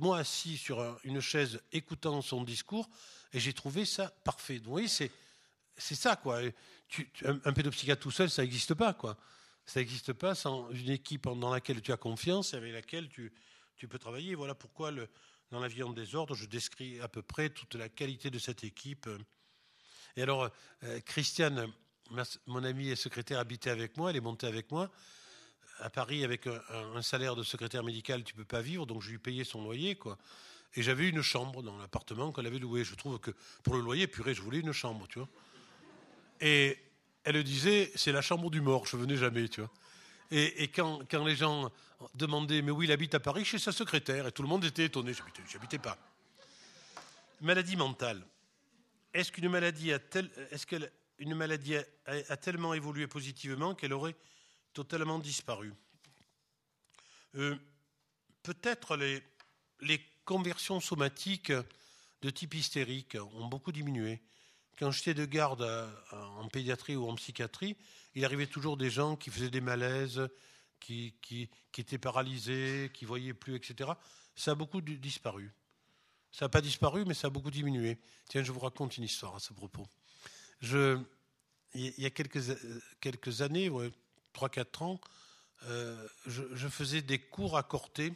[0.00, 2.88] moi assis sur une chaise écoutant son discours,
[3.32, 4.58] et j'ai trouvé ça parfait.
[4.58, 5.10] vous voyez, c'est
[5.80, 6.40] c'est ça, quoi.
[7.24, 9.16] Un, pédopsychiatre tout seul, ça n'existe pas, quoi.
[9.66, 13.32] Ça n'existe pas sans une équipe dans laquelle tu as confiance et avec laquelle tu,
[13.88, 14.34] peux travailler.
[14.34, 14.90] Voilà pourquoi,
[15.50, 18.64] dans la vie en désordre, je décris à peu près toute la qualité de cette
[18.64, 19.08] équipe.
[20.16, 20.50] Et alors,
[20.82, 21.72] euh, Christiane,
[22.46, 24.90] mon amie et secrétaire, habitait avec moi, elle est montée avec moi.
[25.78, 29.18] À Paris, avec un, salaire de secrétaire médical, tu peux pas vivre, donc je lui
[29.18, 30.18] payais son loyer, quoi.
[30.74, 32.84] Et j'avais une chambre dans l'appartement qu'elle avait loué.
[32.84, 33.30] Je trouve que
[33.62, 35.28] pour le loyer, purée, je voulais une chambre, tu vois.
[36.40, 36.78] Et
[37.24, 39.70] elle disait, c'est la chambre du mort, je venais jamais, tu vois.
[40.30, 41.70] Et, quand, les gens
[42.14, 44.84] demandaient, mais où il habite à Paris, chez sa secrétaire, et tout le monde était
[44.84, 45.12] étonné,
[45.48, 45.98] j'habitais pas.
[47.40, 48.24] Maladie mentale.
[49.12, 49.98] Est-ce qu'une maladie a,
[52.06, 54.14] a, tellement évolué positivement qu'elle aurait
[54.72, 55.74] totalement disparu?
[57.34, 57.56] Euh,
[58.42, 61.52] Peut-être les conversions somatiques
[62.22, 64.20] de type hystérique ont beaucoup diminué
[64.80, 65.62] quand j'étais de garde
[66.10, 67.76] en pédiatrie ou en psychiatrie,
[68.14, 70.26] il arrivait toujours des gens qui faisaient des malaises,
[70.80, 71.14] qui,
[71.76, 73.90] étaient paralysés, qui voyaient plus, etc.
[74.34, 75.52] Ça a beaucoup disparu.
[76.32, 77.98] Ça n'a pas disparu, mais ça a beaucoup diminué.
[78.30, 79.86] Tiens, je vous raconte une histoire à ce propos.
[80.62, 81.04] il
[81.74, 83.70] y a quelques, années,
[84.34, 85.00] 3-4 ans,
[85.64, 88.14] euh, je, faisais des cours à Corté,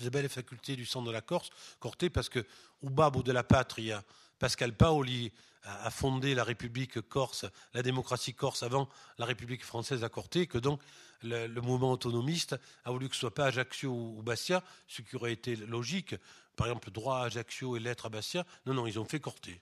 [0.00, 1.50] les belles facultés du centre de la Corse.
[1.78, 2.44] Corté parce que,
[2.82, 3.92] au bas de la patrie,
[4.38, 5.32] Pascal Paoli
[5.64, 10.58] a fondé la République corse, la démocratie corse avant la République française à Corté, que
[10.58, 10.80] donc
[11.22, 15.32] le, mouvement autonomiste a voulu que ce soit pas Ajaccio ou Bastia, ce qui aurait
[15.32, 16.14] été logique.
[16.56, 18.44] Par exemple, droit à Ajaccio et lettre à Bastia.
[18.66, 19.60] Non, non, ils ont fait Corté.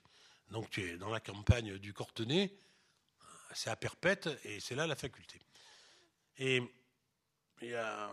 [0.51, 2.53] Donc tu es dans la campagne du Cortenay,
[3.53, 5.39] c'est à perpète, et c'est là la faculté.
[6.37, 6.61] Et
[7.61, 8.11] il y a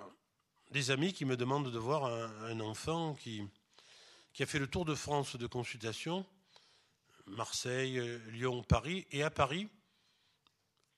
[0.70, 3.42] des amis qui me demandent de voir un, enfant qui,
[4.32, 6.24] qui a fait le tour de France de consultation,
[7.30, 8.00] Marseille,
[8.30, 9.68] Lyon, Paris, et à Paris,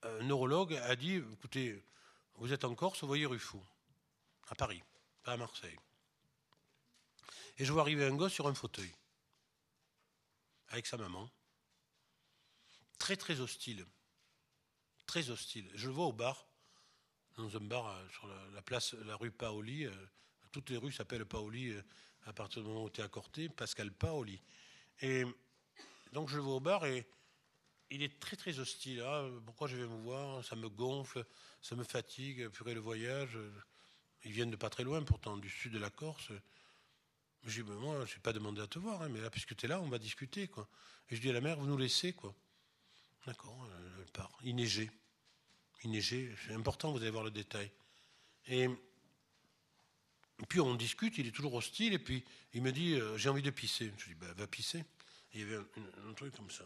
[0.03, 1.83] un neurologue a dit, écoutez,
[2.35, 3.63] vous êtes en Corse, vous voyez Ruffo,
[4.49, 4.83] à Paris,
[5.23, 5.79] pas à Marseille.
[7.59, 8.93] Et je vois arriver un gosse sur un fauteuil,
[10.69, 11.31] avec sa maman,
[12.99, 13.87] très très hostile,
[15.07, 15.71] très hostile.
[15.75, 16.47] Je le vois au bar,
[17.37, 19.87] dans un bar euh, sur la, place, la rue Paoli.
[19.87, 19.93] Euh,
[20.51, 21.83] toutes les rues s'appellent Paoli euh,
[22.27, 24.41] à partir du moment où tu es accorté, Pascal Paoli.
[26.13, 27.07] Donc je le vois au bar et
[27.91, 29.03] il est très très hostile.
[29.07, 30.45] Ah, pourquoi je vais me voir?
[30.45, 31.25] Ça me gonfle,
[31.61, 33.39] ça me fatigue, purée le voyage.
[34.25, 36.33] Ils viennent de pas très loin pourtant, du sud de la Corse.
[37.45, 39.57] Je dis, ben, moi, je n'ai pas demandé à te voir, hein, mais là, puisque
[39.57, 40.47] tu es là, on va discuter.
[40.49, 40.69] Quoi.
[41.11, 42.13] Et je dis à la mère, vous nous laissez.
[42.13, 42.35] quoi.
[43.27, 44.31] D'accord, elle part.
[44.45, 44.91] Il neigeait.
[45.85, 47.71] Il neigeait, c'est important, vous allez voir le détail.
[48.47, 48.69] Et,
[50.49, 53.43] puis on discute, il est toujours hostile, et puis il me dit, euh, j'ai envie
[53.43, 53.93] de pisser.
[53.99, 54.85] Je dis, ben, va pisser.
[55.35, 56.65] Il y avait un, truc comme ça.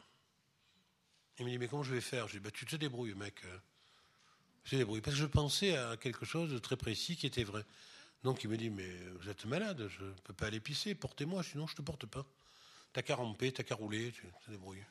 [1.39, 2.29] Il me dit, mais comment je vais faire?
[2.29, 3.43] Je dis, bah, tu te débrouilles, mec.
[4.65, 5.01] Je te débrouille.
[5.01, 7.65] Parce que je pensais à quelque chose de très précis qui était vrai.
[8.25, 8.91] Donc il me dit, mais
[9.21, 12.07] vous êtes malade, je ne peux pas aller pisser, portez-moi, sinon je ne te porte
[12.07, 12.27] pas.
[12.93, 14.85] T'as qu'à ramper, t'as qu'à rouler, tu te débrouilles.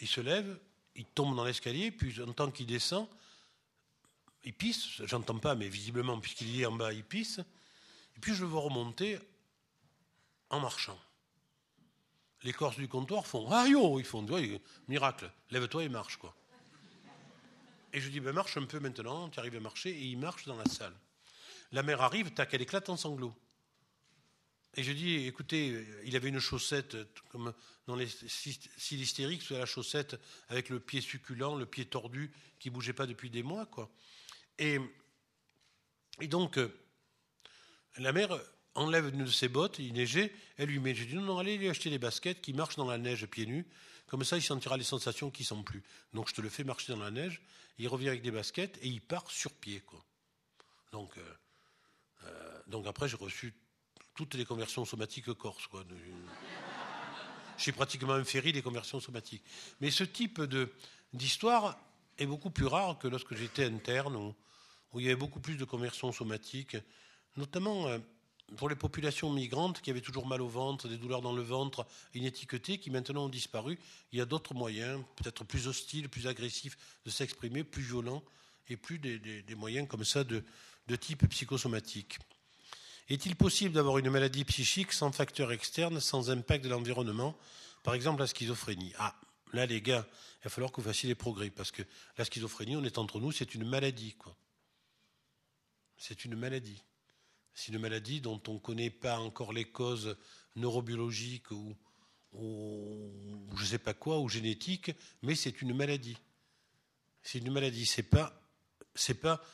[0.00, 0.58] Il se lève,
[0.94, 3.06] il tombe dans l'escalier, puis en tant qu'il descend,
[4.44, 7.40] il pisse, j'entends pas, mais visiblement, puisqu'il est en bas, il pisse,
[8.16, 9.18] et puis je le vois remonter
[10.48, 10.98] en marchant.
[12.42, 14.26] Les Corses du comptoir font Ah yo Ils font
[14.88, 16.34] miracle, lève-toi et marche, quoi.
[17.92, 20.46] Et je dis ben, marche un peu maintenant, tu arrives à marcher, et il marche
[20.46, 20.94] dans la salle.
[21.72, 23.34] La mère arrive, tac, elle éclate en sanglots.
[24.76, 26.96] Et je dis, écoutez, il avait une chaussette,
[27.30, 27.52] comme
[27.86, 30.16] dans les cils hystériques, la chaussette
[30.48, 32.30] avec le pied succulent, le pied tordu,
[32.60, 33.90] qui bougeait pas depuis des mois, quoi.
[34.58, 34.78] Et,
[36.20, 36.72] et donc, euh,
[37.98, 38.38] la mère
[38.74, 40.94] enlève une de ses bottes, il neigeait, elle lui met.
[40.94, 43.46] Je dis, non, non, allez lui acheter des baskets qui marchent dans la neige pieds
[43.46, 43.66] nus,
[44.06, 45.82] comme ça il sentira les sensations qui sont plus.
[46.12, 47.42] Donc je te le fais marcher dans la neige,
[47.78, 49.82] il revient avec des baskets et il part sur pied.
[50.92, 51.34] Donc, euh,
[52.24, 53.54] euh, donc après, j'ai reçu
[54.14, 55.66] toutes les conversions somatiques corse.
[55.66, 55.84] Quoi.
[57.58, 59.44] J'ai pratiquement un ferry des conversions somatiques.
[59.80, 60.40] Mais ce type
[61.12, 61.78] d'histoire
[62.16, 64.34] est beaucoup plus rare que lorsque j'étais interne, où,
[64.98, 66.76] il y avait beaucoup plus de conversions somatiques,
[67.36, 67.98] notamment euh,
[68.56, 71.86] pour les populations migrantes qui avaient toujours mal au ventre, des douleurs dans le ventre,
[72.14, 73.78] inétiquetées, qui maintenant ont disparu.
[74.12, 78.22] Il y a d'autres moyens, peut-être plus hostiles, plus agressifs de s'exprimer, plus violents,
[78.68, 80.44] et plus des, moyens comme ça de
[80.96, 82.18] type psychosomatique.
[83.10, 87.36] Est-il possible d'avoir une maladie psychique sans facteur externe, sans impact de l'environnement
[87.82, 88.92] Par exemple, la schizophrénie?
[88.98, 89.16] Ah,
[89.52, 90.06] là, les gars,
[90.40, 91.82] il va falloir que vous fassiez des progrès, parce que
[92.16, 94.14] la schizophrénie, on est entre nous, c'est une maladie.
[95.96, 96.84] C'est une maladie.
[97.54, 100.16] C'est une maladie dont on ne connaît pas encore les causes
[100.56, 101.76] neurobiologiques ou,
[102.32, 104.92] je ne sais pas quoi, ou génétiques,
[105.22, 106.16] mais c'est une maladie.
[107.22, 107.86] C'est une maladie.
[107.86, 108.32] C'est pas,
[109.20, 109.44] pas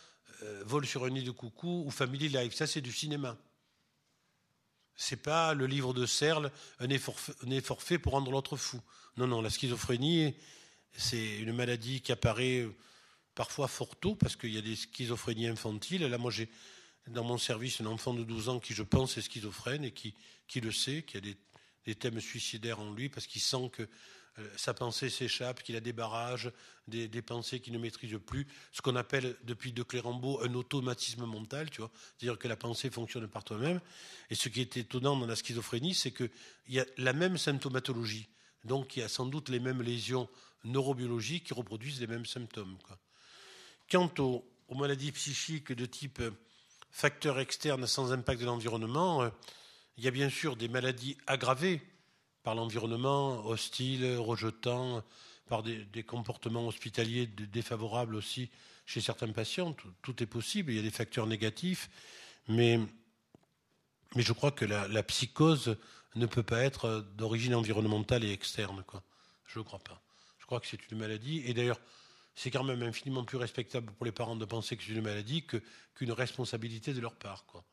[0.42, 2.54] euh, Vol sur un nid de coucou ou Family Life.
[2.54, 3.36] Ça, c'est du cinéma.
[4.94, 8.80] C'est pas le livre de Serle, un effort, fait pour rendre l'autre fou.
[9.18, 10.34] Non, non, la schizophrénie,
[10.96, 12.66] c'est une maladie qui apparaît
[13.34, 16.06] parfois fort tôt, parce qu'il y a des schizophrénies infantiles.
[16.06, 16.48] Là, moi, j'ai
[17.08, 20.14] dans mon service un enfant de 12 ans qui, je pense, est schizophrène et qui,
[20.48, 21.36] qui le sait, qui a des,
[21.94, 23.88] thèmes suicidaires en lui, parce qu'il sent que
[24.38, 26.50] euh, sa pensée s'échappe, qu'il a des barrages,
[26.88, 31.70] des, pensées qu'il ne maîtrise plus, ce qu'on appelle depuis De Clérambault un automatisme mental,
[31.70, 33.80] tu vois, c'est-à-dire que la pensée fonctionne par toi-même.
[34.30, 36.30] Et ce qui est étonnant dans la schizophrénie, c'est qu'il
[36.68, 38.28] y a la même symptomatologie,
[38.64, 40.28] donc il y a sans doute les mêmes lésions
[40.64, 42.76] neurobiologiques qui reproduisent les mêmes symptômes.
[43.90, 44.44] Quant aux,
[44.74, 46.20] maladies psychiques de type
[46.96, 49.28] facteur externe sans impact de l'environnement, euh,
[49.98, 51.82] il y a bien sûr des maladies aggravées
[52.42, 55.04] par l'environnement hostile, rejetant,
[55.46, 58.48] par des, comportements hospitaliers défavorables aussi
[58.86, 59.76] chez certains patients.
[60.00, 61.90] Tout, est possible, il y a des facteurs négatifs,
[62.48, 62.80] mais,
[64.14, 65.76] mais je crois que la, psychose
[66.14, 68.82] ne peut pas être d'origine environnementale et externe.
[69.44, 70.00] Je ne crois pas.
[70.38, 71.80] Je crois que c'est une maladie, et d'ailleurs,
[72.36, 75.44] c'est quand même infiniment plus respectable pour les parents de penser que c'est une maladie
[75.94, 77.64] qu'une responsabilité de leur part, quoi,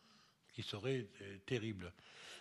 [0.54, 1.94] qui serait euh, terrible.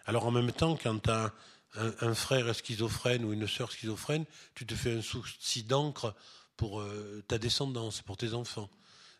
[0.06, 1.32] Alors en même temps, quand un,
[1.74, 6.14] un, frère schizophrène ou une sœur schizophrène, tu te fais un souci d'encre
[6.56, 8.70] pour euh, ta descendance, pour tes enfants.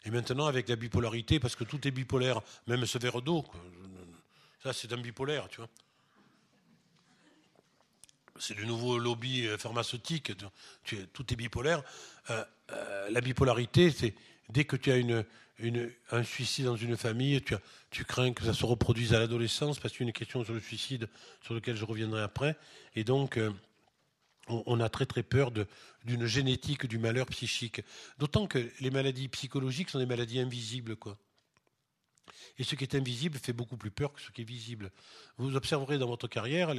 [0.05, 3.45] Et maintenant, avec la bipolarité, parce que tout est bipolaire, même ce verre d'eau,
[4.63, 5.69] ça c'est un bipolaire, tu vois.
[8.39, 10.33] C'est le nouveau lobby euh, pharmaceutique,
[11.13, 11.83] tout est bipolaire.
[13.11, 14.15] La bipolarité, c'est
[14.49, 15.25] dès que tu as
[16.11, 17.55] un suicide dans une famille, tu,
[17.91, 20.55] tu crains que ça se reproduise à l'adolescence, parce qu'il y a une question sur
[20.55, 21.09] le suicide
[21.43, 22.57] sur laquelle je reviendrai après.
[22.95, 23.53] Et donc, euh,
[24.49, 25.53] on, a très très peur
[26.05, 27.83] d'une génétique du malheur psychique.
[28.19, 31.19] D'autant que les maladies psychologiques sont des maladies invisibles, quoi.
[32.59, 34.91] Et ce qui est invisible fait beaucoup plus peur que ce qui est visible.
[35.39, 36.75] Vous observerez dans votre carrière,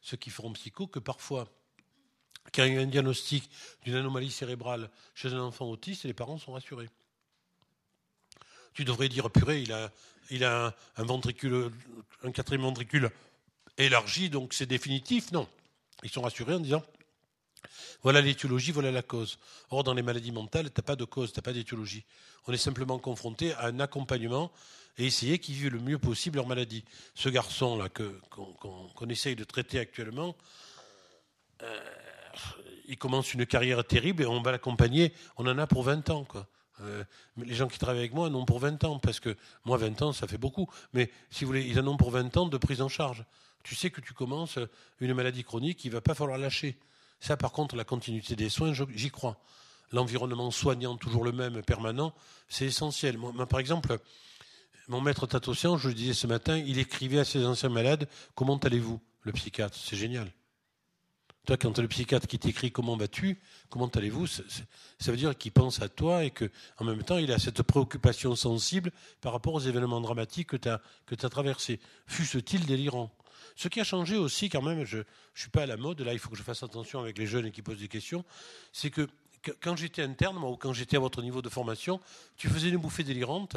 [0.00, 1.48] ceux qui feront psycho, que parfois,
[2.54, 3.48] quand il y a un diagnostic
[3.84, 6.88] d'une anomalie cérébrale chez un enfant autiste, les parents sont rassurés.
[8.74, 9.62] Tu devrais dire, purée,
[10.30, 11.70] il a, un, ventricule,
[12.22, 13.10] un quatrième ventricule
[13.78, 15.32] élargi, donc c'est définitif.
[15.32, 15.48] Non.
[16.02, 16.82] Ils sont rassurés en disant,
[18.02, 19.38] voilà l'étiologie, voilà la cause.
[19.70, 22.04] Or, dans les maladies mentales, tu n'as pas de cause, tu n'as pas d'étiologie.
[22.46, 24.50] On est simplement confronté à un accompagnement
[24.98, 26.84] et essayer qu'ils vivent le mieux possible leur maladie.
[27.14, 30.36] Ce garçon-là qu'on essaye de traiter actuellement,
[31.62, 32.01] euh,
[32.86, 35.12] il commence une carrière terrible et on va l'accompagner.
[35.36, 36.24] On en a pour 20 ans.
[36.24, 36.46] Quoi.
[36.82, 37.04] Euh,
[37.36, 40.02] les gens qui travaillent avec moi en ont pour 20 ans, parce que moi, 20
[40.02, 40.68] ans, ça fait beaucoup.
[40.92, 43.24] Mais si vous voulez, ils en ont pour 20 ans de prise en charge.
[43.62, 44.58] Tu sais que tu commences
[45.00, 46.76] une maladie chronique, il ne va pas falloir lâcher.
[47.20, 49.38] Ça, par contre, la continuité des soins, j'y crois.
[49.92, 52.12] L'environnement soignant, toujours le même, permanent,
[52.48, 53.18] c'est essentiel.
[53.48, 53.98] Par exemple,
[54.88, 58.56] mon maître Tatosian, je le disais ce matin, il écrivait à ses anciens malades Comment
[58.56, 59.00] allez-vous?
[59.20, 60.32] Le psychiatre, c'est génial.
[61.46, 64.42] Toi, quand le psychiatre qui t'écrit comment vas-tu, comment allez-vous, ça
[65.06, 68.92] veut dire qu'il pense à toi et qu'en même temps, il a cette préoccupation sensible
[69.20, 71.80] par rapport aux événements dramatiques que tu as, que as traversés.
[72.06, 73.10] Fût-ce-t-il délirant?
[73.56, 76.12] Ce qui a changé aussi, quand même, je ne suis pas à la mode, là,
[76.12, 78.24] il faut que je fasse attention avec les jeunes qui posent des questions,
[78.72, 79.08] c'est que
[79.60, 82.00] quand j'étais interne, ou quand j'étais à votre niveau de formation,
[82.36, 83.56] tu faisais une bouffée délirante,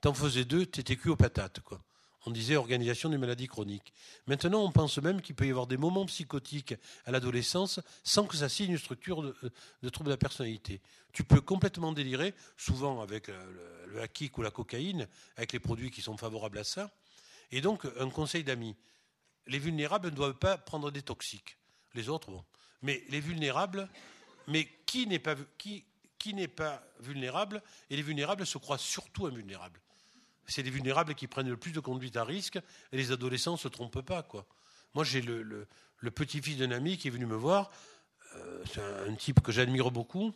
[0.00, 1.80] t'en faisais deux, t'étais cuit aux patates, quoi
[2.26, 3.92] on disait organisation des maladies chroniques.
[4.26, 6.74] Maintenant, on pense même qu'il peut y avoir des moments psychotiques
[7.04, 9.34] à l'adolescence sans que ça signe une structure de,
[9.82, 10.80] de, trouble de la personnalité.
[11.12, 13.34] Tu peux complètement délirer, souvent avec le,
[13.94, 15.06] le, ou la cocaïne,
[15.36, 16.90] avec les produits qui sont favorables à ça.
[17.52, 18.74] Et donc, un conseil d'amis.
[19.46, 21.56] Les vulnérables ne doivent pas prendre des toxiques.
[21.94, 22.44] Les autres, bon.
[22.82, 23.88] Mais les vulnérables,
[24.48, 25.84] mais qui n'est pas, qui
[26.34, 27.62] n'est pas vulnérable?
[27.88, 29.80] Et les vulnérables se croient surtout invulnérables
[30.46, 32.56] c'est les vulnérables qui prennent le plus de conduite à risque,
[32.92, 34.26] et les adolescents ne se trompent pas.
[34.94, 35.66] Moi, j'ai le,
[36.14, 37.70] petit-fils d'un ami qui est venu me voir,
[38.36, 40.32] euh, c'est un, type que j'admire beaucoup,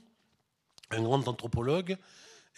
[0.90, 1.96] un grand anthropologue,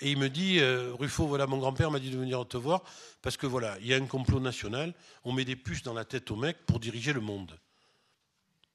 [0.00, 2.82] et il me dit, euh, Ruffo, voilà, mon grand-père m'a dit de venir te voir,
[3.20, 4.94] parce que voilà, il y a un complot national,
[5.24, 7.58] on met des puces dans la tête aux mecs pour diriger le monde.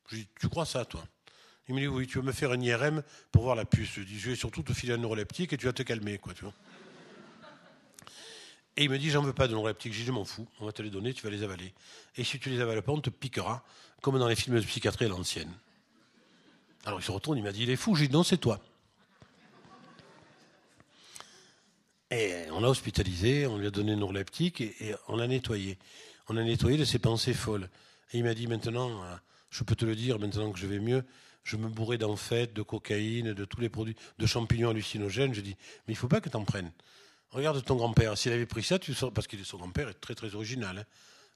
[0.10, 1.04] Je dis, tu crois ça, toi?
[1.68, 3.90] Il me dit, oui, tu veux me faire un IRM pour voir la puce.
[3.96, 6.34] Je dis, je vais surtout te filer un neuroleptique et tu vas te calmer, quoi.
[8.78, 9.92] Et il me dit, j'en veux pas de neuroleptiques.
[9.92, 11.74] J'ai dit, je m'en fous, on va te les donner, tu vas les avaler.
[12.16, 13.66] Et si tu les avales pas, on te piquera,
[14.02, 15.52] comme dans les films de psychiatrie à l'ancienne.
[16.86, 17.96] Alors il se retourne, il m'a dit, il est fou.
[17.96, 18.62] J'ai dit, non, c'est toi.
[22.12, 25.80] Et on l'a hospitalisé, on lui a donné une neuroleptique et, et on l'a nettoyé.
[26.30, 27.70] On a nettoyé de ses pensées folles.
[28.14, 29.16] Et il m'a dit, maintenant, euh,
[29.50, 31.04] je peux te le dire, maintenant que je vais mieux,
[31.44, 35.34] je me bourrais d'enfêtes, de cocaïne, de tous les produits, de champignons hallucinogènes.
[35.34, 35.56] Je dis,
[35.88, 36.72] mais il ne faut pas que tu en prennes.
[37.32, 38.18] Regarde ton grand-père.
[38.18, 40.86] S'il avait pris ça, tu parce que son grand-père est très très original, hein.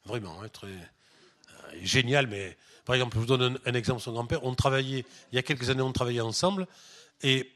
[0.05, 2.27] vraiment, hein, très euh, génial.
[2.27, 4.01] Mais par exemple, je vous donne un, exemple.
[4.01, 6.67] Son grand-père, on travaillait il y a quelques années, on travaillait ensemble,
[7.21, 7.51] et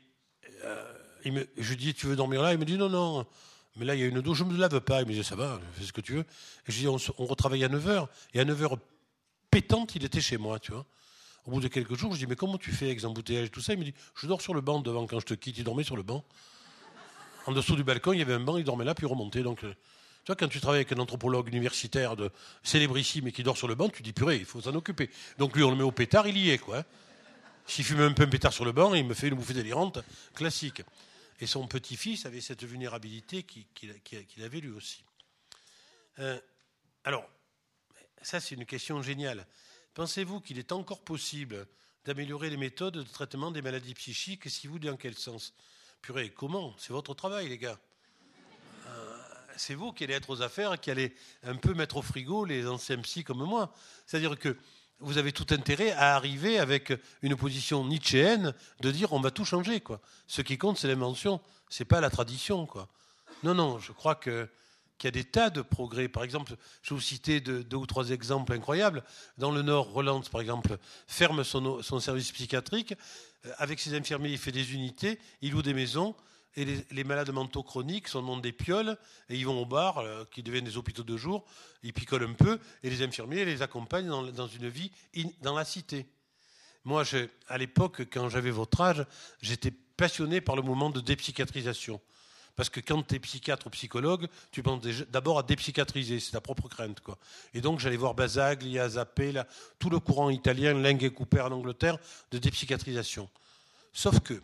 [0.63, 0.83] euh,
[1.57, 2.53] je lui dis, tu veux dormir là?
[2.53, 3.25] Il me dit non non.
[3.77, 5.01] Mais là, il y a une douche, je ne me lave pas.
[5.01, 6.25] Il me dit, ça va, fais ce que tu veux.
[6.67, 8.07] Et je dis, on, on retravaille à 9h.
[8.33, 8.77] Et à 9h
[9.51, 10.85] pétante, il était chez moi, tu vois.
[11.45, 13.49] Au bout de quelques jours, je dis, mais comment tu fais avec les embouteillages et
[13.49, 13.73] tout ça?
[13.73, 15.57] Il me dit, je dors sur le banc devant quand je te quitte.
[15.57, 16.23] Il dormait sur le banc.
[17.47, 19.43] En dessous du balcon, il y avait un banc, il dormait là, puis il remontait.
[19.43, 19.73] Donc, euh,
[20.25, 22.31] tu vois, quand tu travailles avec un anthropologue universitaire de
[22.63, 25.09] célébrissime et qui dort sur le banc, tu dis purée, il faut s'en occuper.
[25.37, 26.83] Donc lui, on le met au pétard, il y est, quoi.
[27.67, 29.99] S'il fume un peu un pétard sur le banc, il me fait une bouffée délirante,
[30.33, 30.81] classique.
[31.39, 35.03] Et son petit-fils avait cette vulnérabilité qu'il avait lui aussi.
[36.19, 36.39] Euh,
[37.03, 37.27] alors,
[38.21, 39.45] ça c'est une question géniale.
[39.93, 41.67] Pensez-vous qu'il est encore possible
[42.05, 45.53] d'améliorer les méthodes de traitement des maladies psychiques Si vous, dans quel sens?
[46.35, 46.73] Comment?
[46.77, 47.79] C'est votre travail, les gars.
[48.87, 49.17] Euh,
[49.57, 52.67] c'est vous qui allez être aux affaires, qui allez un peu mettre au frigo les
[52.67, 53.71] anciens psy comme moi.
[54.05, 54.55] C'est-à-dire que
[54.99, 59.45] vous avez tout intérêt à arriver avec une position nietzschéenne de dire on va tout
[59.45, 59.81] changer.
[59.81, 59.99] Quoi.
[60.27, 62.67] Ce qui compte, c'est l'invention, c'est pas la tradition.
[62.67, 62.87] Quoi.
[63.43, 64.47] Non, non, je crois que
[64.97, 66.07] qu'il y a des tas de progrès.
[66.07, 69.03] Par exemple, je vais vous citer deux, ou trois exemples incroyables.
[69.37, 72.93] Dans le Nord, Roland, par exemple, ferme son service psychiatrique.
[73.45, 76.15] Euh, avec ses infirmiers, il fait des unités, il loue des maisons.
[76.57, 80.23] Et les, malades mentaux chroniques sont dans des pioles et ils vont au bar, euh,
[80.31, 81.43] qui deviennent des hôpitaux de jour,
[81.83, 84.89] ils picolent un peu et les infirmiers les accompagnent dans, une vie
[85.41, 86.05] dans la cité.
[86.85, 87.03] Moi,
[87.49, 89.05] à l'époque, quand j'avais votre âge,
[89.41, 91.99] j'étais passionné par le mouvement de dépsychiatrisation.
[92.55, 96.41] Parce que quand tu es psychiatre ou psychologue, tu penses d'abord à dépsychiatriser, c'est ta
[96.41, 97.01] propre crainte.
[97.01, 97.17] Quoi.
[97.53, 99.45] Et donc j'allais voir Basaglia, Zappé, là,
[99.79, 101.97] tout le courant italien, Leng et Cooper en Angleterre,
[102.31, 103.29] de dépsychiatrisation.
[103.91, 104.41] Sauf que,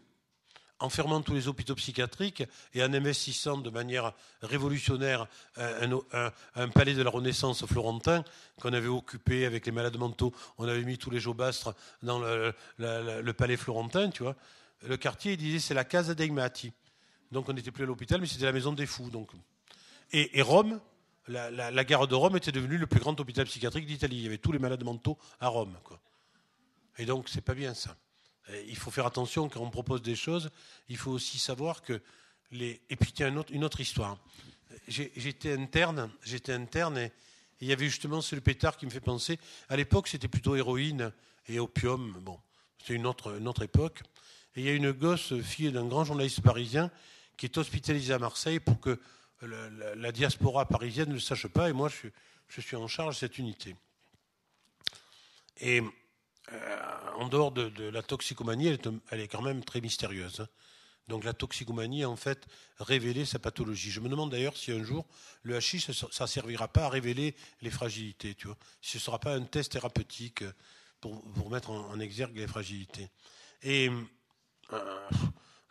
[0.82, 2.44] en fermant tous les hôpitaux psychiatriques
[2.74, 8.24] et en investissant de manière révolutionnaire un, palais de la Renaissance florentin
[8.60, 13.32] qu'on avait occupé avec les malades mentaux, on avait mis tous les jobastres dans le,
[13.34, 14.36] palais florentin, tu vois.
[14.88, 16.74] Le quartier, disait, c'est la Casa dei Matti.
[17.32, 19.10] Donc on n'était plus à l'hôpital, mais c'était la maison des fous.
[19.10, 19.32] Donc.
[20.12, 20.80] Et, Rome,
[21.28, 24.18] la, gare de Rome était devenue le plus grand hôpital psychiatrique d'Italie.
[24.18, 25.78] Il y avait tous les malades mentaux à Rome.
[26.98, 27.96] Et donc c'est pas bien ça.
[28.68, 30.50] il faut faire attention quand on propose des choses.
[30.90, 32.02] Il faut aussi savoir que
[32.52, 32.82] les.
[32.90, 34.18] Et puis tiens une autre, une autre histoire.
[34.88, 37.12] J'étais interne, j'étais interne et,
[37.62, 39.40] il y avait justement ce pétard qui me fait penser.
[39.70, 41.14] À l'époque, c'était plutôt héroïne
[41.48, 42.12] et opium.
[42.22, 42.40] Bon,
[42.80, 44.02] c'était une autre, une autre époque.
[44.56, 46.92] Et il y a une gosse, fille d'un grand journaliste parisien,
[47.42, 49.00] qui est hospitalisé à Marseille pour que
[49.42, 51.72] la, diaspora parisienne ne le sache pas.
[51.72, 53.76] Et moi, je, suis en charge de cette unité.
[55.60, 55.82] Et
[56.52, 56.82] euh,
[57.16, 58.68] en dehors de, la toxicomanie,
[59.10, 60.42] elle est, quand même très mystérieuse.
[60.42, 60.48] Hein.
[61.08, 62.46] Donc la toxicomanie, en fait,
[62.78, 63.90] révélait sa pathologie.
[63.90, 65.08] Je me demande d'ailleurs si un jour,
[65.42, 65.92] le hachis, ça
[66.24, 68.36] ne servira pas à révéler les fragilités.
[68.36, 68.58] Tu vois.
[68.84, 70.44] Si ce ne sera pas un test thérapeutique
[71.00, 73.10] pour, mettre en, en, exergue les fragilités.
[73.64, 73.90] Et
[74.74, 75.10] euh,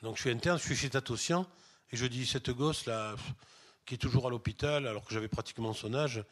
[0.02, 1.46] donc je suis interne, je suis chez Tatosian,
[1.92, 3.16] et je dis, cette gosse-là,
[3.84, 6.22] qui est toujours à l'hôpital, alors que j'avais pratiquement son âge,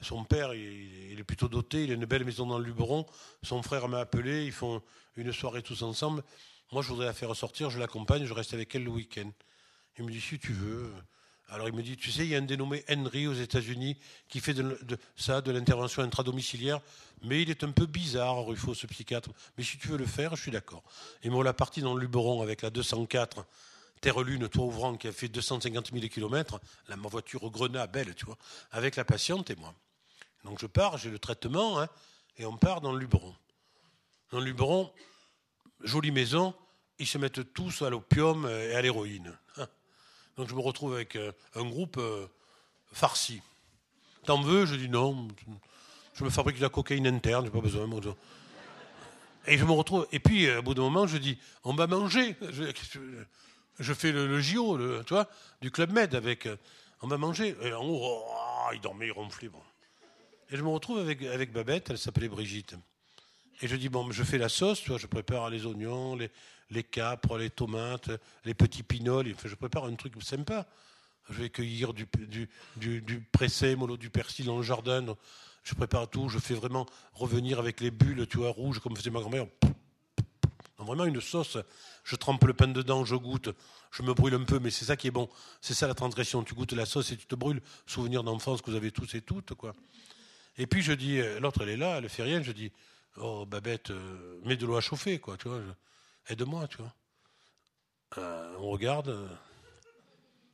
[0.00, 3.06] son père, il, est plutôt doté, il a une belle maison dans le Luberon,
[3.42, 4.82] son frère m'a appelé, ils font
[5.16, 6.22] une soirée tous ensemble.
[6.70, 9.30] Moi, je voudrais la faire sortir, je l'accompagne, je reste avec elle le week-end.
[9.96, 10.92] Il me dit, si tu veux.
[11.50, 13.96] Alors il me dit, tu sais, il y a un dénommé Henry aux États-Unis
[14.28, 14.54] qui fait
[15.16, 16.80] ça, de l'intervention intradomiciliaire,
[17.22, 19.30] mais il est un peu bizarre, Ruffo, ce psychiatre.
[19.56, 20.82] Mais si tu veux le faire, je suis d'accord.
[21.22, 23.46] Et moi, la partie dans le Luberon avec la 204,
[24.02, 28.26] Terre-Lune, toit ouvrant, qui a fait 250 000 km, là, ma voiture grenat, belle, tu
[28.26, 28.36] vois,
[28.70, 29.74] avec la patiente et moi.
[30.44, 31.88] Donc je pars, j'ai le traitement, hein,
[32.36, 33.34] et on part dans le Luberon.
[34.30, 34.92] Dans le Luberon,
[35.82, 36.54] jolie maison,
[36.98, 39.36] ils se mettent tous à l'opium et à l'héroïne.
[40.38, 42.26] Donc je me retrouve avec euh, un groupe euh,
[42.92, 43.42] farci.
[44.24, 44.66] T'en veux?
[44.66, 45.26] Je dis non.
[46.14, 47.88] Je me fabrique de la cocaïne interne, j'ai pas besoin.
[49.48, 50.06] Et je me retrouve.
[50.12, 52.36] Et puis, euh, au bout d'un moment, je dis on va manger.
[53.80, 55.28] Je, fais le, JO, tu vois,
[55.60, 56.48] du Club Med avec.
[57.02, 57.56] On va manger.
[57.62, 59.50] Et en haut, oh, il dormait, il ronflait.
[60.50, 62.76] Et je me retrouve avec, avec Babette, elle s'appelait Brigitte.
[63.60, 66.30] Et je dis, bon, je fais la sauce, tu vois, je prépare les oignons, les,
[66.70, 68.10] les capres, les tomates,
[68.44, 69.34] les petits pinoles.
[69.44, 70.66] je prépare un truc sympa.
[71.30, 73.26] Je vais cueillir du, du, du, du
[73.98, 75.16] du persil dans le jardin.
[75.62, 76.28] Je prépare tout.
[76.28, 79.46] Je fais vraiment revenir avec les bulles, tu vois, rouges, comme faisait ma grand-mère.
[80.78, 81.58] Vraiment une sauce.
[82.04, 83.50] Je trempe le pain dedans, je goûte.
[83.90, 85.28] Je me brûle un peu, mais c'est ça qui est bon.
[85.60, 86.42] C'est ça la transgression.
[86.44, 87.60] Tu goûtes la sauce et tu te brûles.
[87.86, 89.74] Souvenir d'enfance que vous avez tous et toutes, quoi.
[90.56, 92.42] Et puis je dis, euh, l'autre elle est là, elle fait rien.
[92.42, 92.72] Je dis,
[93.16, 95.60] oh Babette, euh, mets de l'eau à chauffer, quoi, tu vois
[96.28, 96.94] aide-moi, tu vois.
[98.18, 99.08] Euh, on regarde.
[99.08, 99.28] Euh,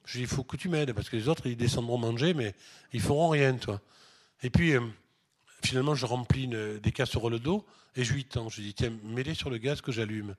[0.05, 2.55] je dis, il faut que tu m'aides, parce que les autres, ils descendront manger, mais
[2.93, 3.81] ils feront rien, toi.
[4.43, 4.81] Et puis, euh,
[5.63, 7.65] finalement, je remplis des casseroles d'eau,
[7.97, 8.49] et je lui tends.
[8.49, 10.35] Je dis, tiens, mets-les sur le gaz que j'allume.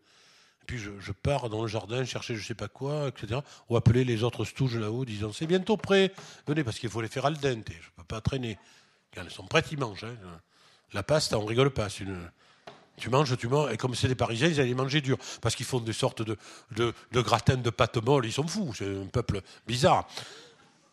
[0.62, 3.40] Et puis, je, pars dans le jardin chercher je sais pas quoi, etc.
[3.70, 6.12] Ou appeler les autres stouges là-haut, disant, c'est bientôt prêt.
[6.48, 7.70] Venez, parce qu'il faut les faire al dente.
[7.70, 8.58] Je ne peux pas traîner.
[9.14, 10.04] Quand elles sont prêtes, ils mangent.
[10.04, 10.16] Hein.
[10.94, 11.90] La pasta, on rigole pas.
[11.90, 12.30] C'est une
[12.98, 13.72] tu manges, tu manges.
[13.72, 15.18] Et comme c'est des Parisiens, ils allaient manger dur.
[15.42, 16.38] Parce qu'ils font des sortes de,
[16.72, 18.26] de, de gratins de pâte molle.
[18.26, 18.74] Ils sont fous.
[18.76, 20.08] C'est un peuple bizarre.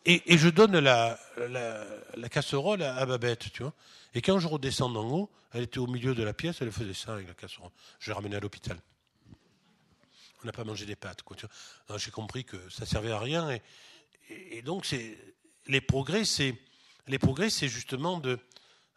[0.05, 3.73] Et, je donne la, la, casserole à, Babette, tu vois.
[4.13, 6.93] Et quand je redescends en haut, elle était au milieu de la pièce, elle faisait
[6.93, 7.71] ça avec la casserole.
[7.99, 8.77] Je l'ai ramenée à l'hôpital.
[10.43, 11.23] On n'a pas mangé des pâtes.
[11.95, 13.57] J'ai compris que ça servait à rien.
[14.29, 14.93] Et, donc,
[15.67, 16.57] les progrès, c'est
[17.07, 18.39] les progrès, c'est justement de,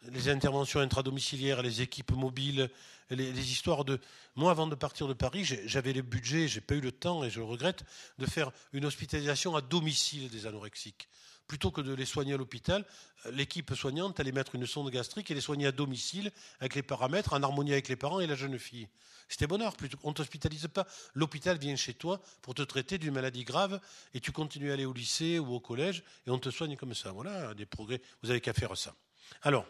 [0.03, 2.69] les interventions intradomiciliaires, les équipes mobiles,
[3.09, 3.99] les, histoires de.
[4.35, 7.29] Moi, avant de partir de Paris, j'avais le budget, j'ai pas eu le temps, et
[7.29, 7.83] je le regrette,
[8.17, 11.07] de faire une hospitalisation à domicile des anorexiques.
[11.47, 12.85] Plutôt que de les soigner à l'hôpital,
[13.31, 17.33] l'équipe soignante allait mettre une sonde gastrique et les soigner à domicile avec les paramètres,
[17.33, 18.89] en harmonie avec les parents et la jeune fille.
[19.29, 19.73] C'était bonheur.
[20.03, 20.85] On ne t'hospitalise pas.
[21.13, 23.79] L'hôpital vient chez toi pour te traiter d'une maladie grave
[24.13, 26.93] et tu continues à aller au lycée ou au collège et on te soigne comme
[26.93, 27.11] ça.
[27.11, 28.01] Voilà des progrès.
[28.21, 28.93] Vous n'avez qu'à faire ça.
[29.41, 29.65] Alors,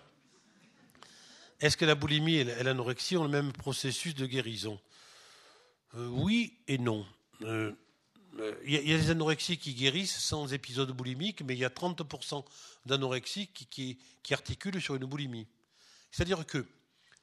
[1.60, 4.80] est-ce que la boulimie et l'anorexie ont le même processus de guérison?
[5.96, 7.06] Euh, Oui et non.
[7.40, 7.72] Il euh,
[8.40, 12.46] euh, y, a des anorexies qui guérissent sans épisode boulimique, mais il y a 30%
[12.86, 13.98] d'anorexie qui,
[14.32, 15.48] articulent sur une boulimie.
[16.12, 16.66] C'est-à-dire que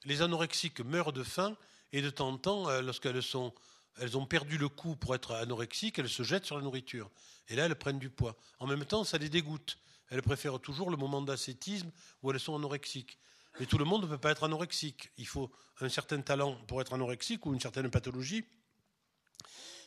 [0.04, 1.56] les anorexiques meurent de faim
[1.92, 6.22] et de temps en temps, lorsqu'elles ont perdu le coup pour être anorexiques, elles se
[6.22, 7.10] jettent sur la nourriture.
[7.48, 8.36] Et là, elles prennent du poids.
[8.58, 9.78] En même temps, ça les dégoûte.
[10.08, 11.90] Elles préfèrent toujours le moment d'ascétisme
[12.22, 13.18] où elles sont anorexiques.
[13.60, 15.10] Mais tout le monde ne peut pas être anorexique.
[15.16, 15.50] Il faut
[15.80, 18.44] un certain talent pour être anorexique ou une certaine pathologie.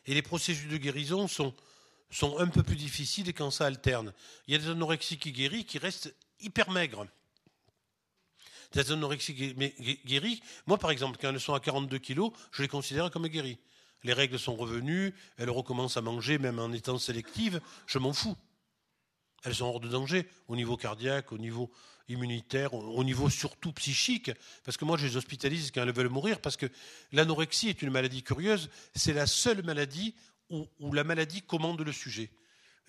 [0.06, 1.54] Et les processus de guérison sont,
[2.40, 4.14] un peu plus difficiles quand ça alterne.
[4.48, 7.06] Il y a des anorexiques qui guéris qui restent hyper maigres.
[8.72, 9.58] Des anorexiques
[10.06, 13.60] guéris, moi par exemple, quand elles sont à 42 kilos, je les considère comme guéries.
[14.04, 18.38] Les règles sont revenues, elles recommencent à manger même en étant sélectives, je m'en fous.
[19.44, 21.72] Elles sont hors de danger au niveau cardiaque, au niveau
[22.10, 24.32] immunitaire, au niveau surtout psychique,
[24.64, 26.68] parce que moi je les hospitalise quand elles veulent mourir, parce que
[27.12, 30.16] l'anorexie est une maladie curieuse, c'est la seule maladie
[30.50, 32.30] où, où, la maladie commande le sujet.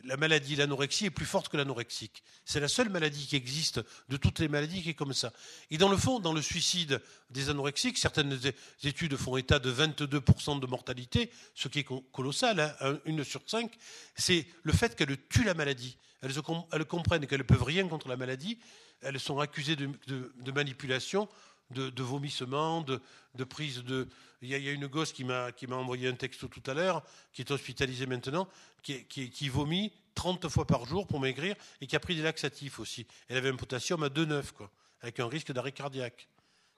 [0.04, 2.22] La maladie, l'anorexie est plus forte que l'anorexique.
[2.44, 5.32] C'est la seule maladie qui existe de toutes les maladies qui est comme ça.
[5.70, 8.38] Et dans le fond, dans le suicide des anorexiques, certaines
[8.84, 13.76] études font état de 22% de mortalité, ce qui est colossal, hein, une sur cinq,
[14.14, 15.96] c'est le fait qu'elles tuent la maladie.
[16.22, 18.58] Elles, comprennent qu'elles ne peuvent rien contre la maladie,
[19.02, 21.28] elles sont accusées de, manipulation,
[21.70, 23.00] de, de vomissement, de,
[23.44, 24.08] prise de.
[24.40, 27.02] Il y, a, une gosse qui m'a envoyé un texte tout à l'heure,
[27.32, 28.48] qui est hospitalisée maintenant,
[28.82, 32.78] qui, qui, vomit 30 fois par jour pour maigrir et qui a pris des laxatifs
[32.78, 33.06] aussi.
[33.28, 36.28] Elle avait un potassium à 2,9, quoi, avec un risque d'arrêt cardiaque.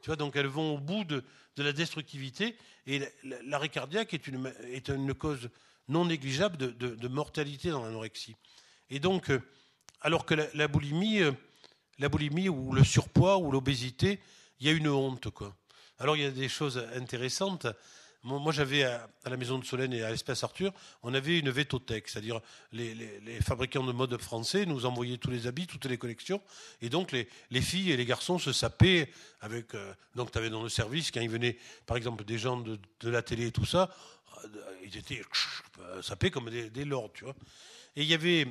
[0.03, 1.23] Tu vois, donc elles vont au bout de,
[1.59, 3.03] la destructivité et
[3.45, 5.51] l'arrêt cardiaque est une, est une cause
[5.89, 8.35] non négligeable de, mortalité dans l'anorexie.
[8.89, 9.43] Et donc, euh,
[10.01, 11.33] alors que la boulimie euh,
[12.01, 14.19] la boulimie ou le surpoids ou l'obésité,
[14.61, 15.31] il y a une honte.
[15.31, 15.55] Quoi.
[15.99, 17.67] Alors il y a des choses intéressantes.
[18.23, 22.07] Moi, j'avais à, la Maison de Solène et à l'Espace Arthur, on avait une vétothèque,
[22.07, 26.43] c'est-à-dire les, fabricants de mode français nous envoyaient tous les habits, toutes les collections,
[26.83, 27.27] et donc les,
[27.63, 29.75] filles et les garçons se sapaient avec.
[29.75, 31.57] Euh, donc tu avais dans le service, quand ils venaient,
[31.87, 33.91] par exemple, des gens de, la télé et tout ça,
[34.45, 34.49] euh,
[34.85, 35.23] ils étaient
[36.03, 37.35] sapés comme des, lords, tu vois.
[37.97, 38.47] Et il y avait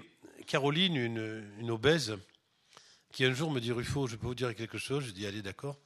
[0.48, 2.18] Caroline, une, une obèse,
[3.12, 5.44] qui un jour me dit Ruffo, je peux vous dire quelque chose Je dis allez,
[5.44, 5.78] d'accord.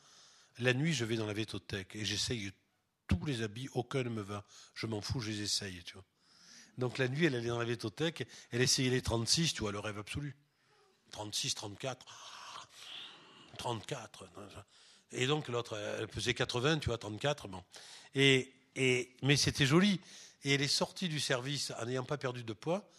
[0.60, 2.51] La nuit, je vais dans la vétothèque et j'essaye
[3.08, 4.45] tous les habits, aucun ne me va.
[4.76, 6.06] Je m'en fous, je les essaye, tu vois.
[6.78, 9.80] Donc la nuit, elle allait dans la vétothèque, elle essayait les 36, tu vois, le
[9.80, 10.36] rêve absolu.
[11.12, 12.06] 36, 34,
[13.58, 14.26] 34.
[15.12, 17.64] Et donc l'autre, elle pesait 80, tu vois, 34, bon.
[18.16, 20.01] Et, et, mais c'était joli.
[20.43, 22.89] Et elle est sortie du service en n'ayant pas perdu de poids,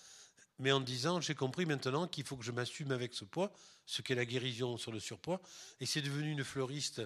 [0.58, 3.52] mais en disant, j'ai compris maintenant qu'il faut que je m'assume avec ce poids,
[3.84, 5.42] ce qu'est la guérison sur le surpoids.
[5.80, 7.02] Et c'est devenu une fleuriste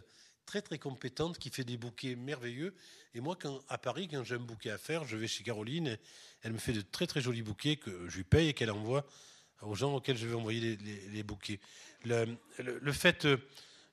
[0.49, 2.74] très très compétente qui fait des bouquets merveilleux.
[3.14, 3.36] Et moi,
[3.68, 5.99] à Paris, quand j'ai un bouquet à faire, je vais chez Caroline.
[6.42, 9.07] Elle me fait de très très jolis bouquets que je lui paye et qu'elle envoie
[9.61, 10.76] aux gens auxquels je vais envoyer
[11.12, 11.61] les, bouquets.
[12.05, 13.40] Le, fait de,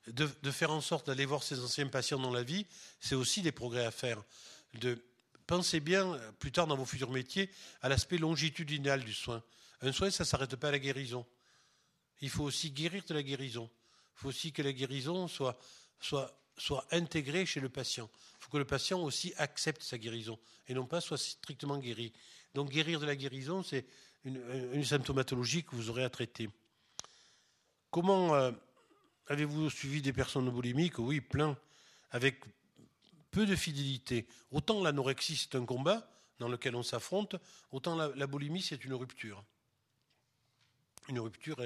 [0.06, 2.66] de, faire en sorte d'aller voir ses anciens patients dans la vie,
[3.00, 4.22] c'est aussi des progrès à faire.
[4.80, 4.98] De,
[5.46, 7.50] pensez bien, plus tard dans vos futurs métiers,
[7.82, 9.42] à l'aspect longitudinal du soin.
[9.82, 11.26] Un soin, ça ne s'arrête pas à la guérison
[12.20, 13.68] il faut aussi guérir de la guérison.
[14.16, 15.58] Il faut aussi que la guérison soit,
[16.56, 18.08] soit intégrée chez le patient.
[18.12, 20.38] Il faut que le patient aussi accepte sa guérison
[20.68, 22.12] et non pas soit strictement guéri.
[22.54, 23.86] Donc guérir de la guérison, c'est
[24.24, 26.48] une, symptomatologie que vous aurez à traiter.
[27.90, 28.50] Comment euh,
[29.28, 30.98] avez-vous suivi des personnes boulimiques?
[30.98, 31.56] Oui, plein,
[32.10, 32.40] avec
[33.30, 34.26] peu de fidélité.
[34.50, 37.36] Autant l'anorexie, c'est un combat dans lequel on s'affronte,
[37.70, 39.44] autant la, la boulimie, c'est une rupture.
[41.08, 41.60] Une rupture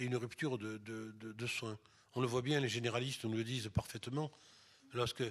[0.00, 1.78] et une rupture de, soins.
[2.14, 4.30] On le voit bien, les généralistes nous le disent parfaitement.
[4.92, 5.24] Lorsque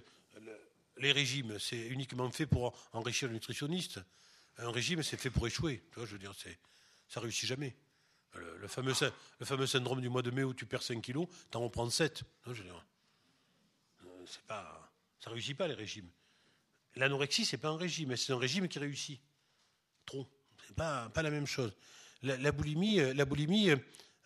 [0.98, 4.00] les régimes, c'est uniquement fait pour enrichir le nutritionniste.
[4.58, 5.84] Un régime, c'est fait pour échouer.
[5.92, 6.34] Tu vois, je veux dire,
[7.08, 7.76] ça réussit jamais.
[8.36, 12.24] Le, fameux, syndrome du mois de mai où tu perds 5 kilos, t'en reprends 7.
[12.46, 12.86] je veux dire,
[14.26, 16.10] c'est pas, ça réussit pas les régimes.
[16.96, 19.22] L'anorexie, c'est pas un régime, c'est un régime qui réussit.
[20.06, 20.28] Trop.
[20.68, 21.74] C'est pas, pas la même chose.
[22.24, 23.70] La, boulimie, la boulimie,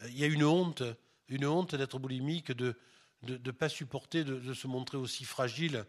[0.05, 0.83] il y a une honte,
[1.29, 2.75] une honte d'être boulimique, de
[3.23, 5.85] ne pas supporter de, se montrer aussi fragile.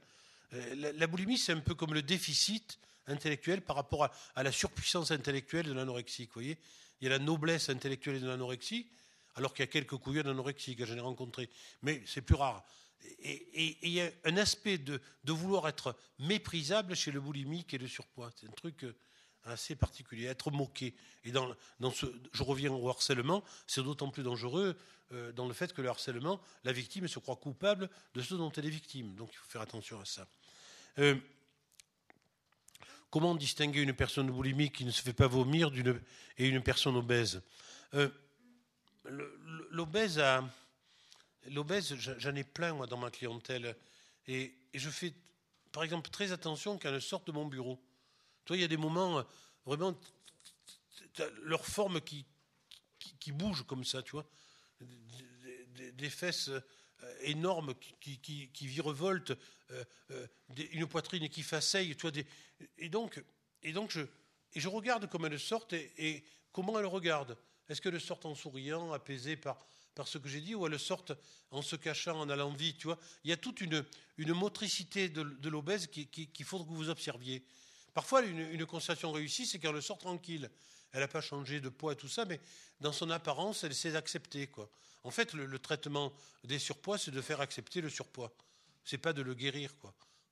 [0.53, 5.11] Euh, la, boulimie, c'est un peu comme le déficit intellectuel par rapport à, la surpuissance
[5.11, 6.27] intellectuelle de l'anorexie.
[6.27, 6.59] Vous voyez
[7.01, 8.87] Il y a la noblesse intellectuelle de l'anorexie,
[9.35, 11.49] alors qu'il y a quelques couillons d'anorexie que j'en ai rencontrés.
[11.83, 12.65] Mais c'est plus rare.
[13.21, 17.79] Et, il y a un aspect de, de, vouloir être méprisable chez le boulimique et
[17.79, 18.31] le surpoids.
[18.37, 18.95] C'est un truc euh,
[19.45, 20.95] assez particulier, être moqué.
[21.25, 24.77] Et dans, dans ce, je reviens au harcèlement, c'est d'autant plus dangereux
[25.13, 28.51] euh, dans le fait que le harcèlement, la victime se croit coupable de ce dont
[28.53, 29.15] elle est victime.
[29.15, 30.27] Donc il faut faire attention à ça.
[30.99, 31.17] Euh,
[33.11, 35.71] comment distinguer une personne boulimique qui ne se fait pas vomir
[36.39, 37.43] et une personne obèse?
[37.95, 38.09] Euh,
[39.71, 40.23] L'obèse,
[41.51, 43.75] l'obèse, j'en ai plein dans ma clientèle,
[44.29, 45.13] et, je fais,
[45.73, 47.81] par exemple, très attention quand elle sort de mon bureau
[48.45, 49.23] Toi, il y a des moments, euh,
[49.65, 49.99] vraiment,
[51.43, 52.25] leur forme qui,
[53.19, 54.27] qui, bouge comme ça, tu vois.
[55.95, 56.61] Des, fesses euh,
[57.23, 59.33] énormes qui, qui, qui virevoltent,
[60.73, 62.23] une poitrine qui faceille, tu vois.
[62.79, 63.23] et donc,
[63.63, 64.03] et donc je,
[64.55, 67.37] et je regarde comment elles sortent et, comment elles regardent.
[67.69, 71.13] Est-ce qu'elles sortent en souriant, apaisées par, par ce que j'ai dit, ou elles sortent
[71.51, 73.85] en se cachant, en allant vite, tu vois Il y a toute une,
[74.19, 77.45] une motricité de, de l'obèse qu'il qui, qui faut que vous observiez.
[77.95, 80.51] Parfois, une, constatation réussie, c'est qu'elle sort tranquille.
[80.93, 82.41] Elle n'a pas changé de poids tout ça, mais
[82.81, 84.47] dans son apparence, elle sait accepter.
[84.47, 84.71] Quoi.
[85.05, 86.13] En fait, le, traitement
[86.45, 88.33] des surpoids, c'est de faire accepter le surpoids.
[88.85, 89.75] C'est pas de le guérir.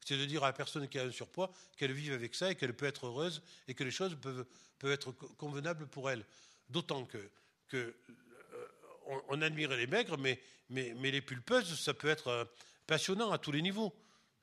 [0.05, 2.55] C'est de dire à la personne qui a un surpoids qu'elle vive avec ça et
[2.55, 4.47] qu'elle peut être heureuse et que les choses peuvent,
[4.79, 6.25] peuvent être convenables pour elle.
[6.69, 7.31] D'autant que,
[7.69, 12.45] que euh, on, admire les maigres, mais, mais, mais, les pulpeuses, ça peut être euh,
[12.87, 13.95] passionnant à tous les niveaux.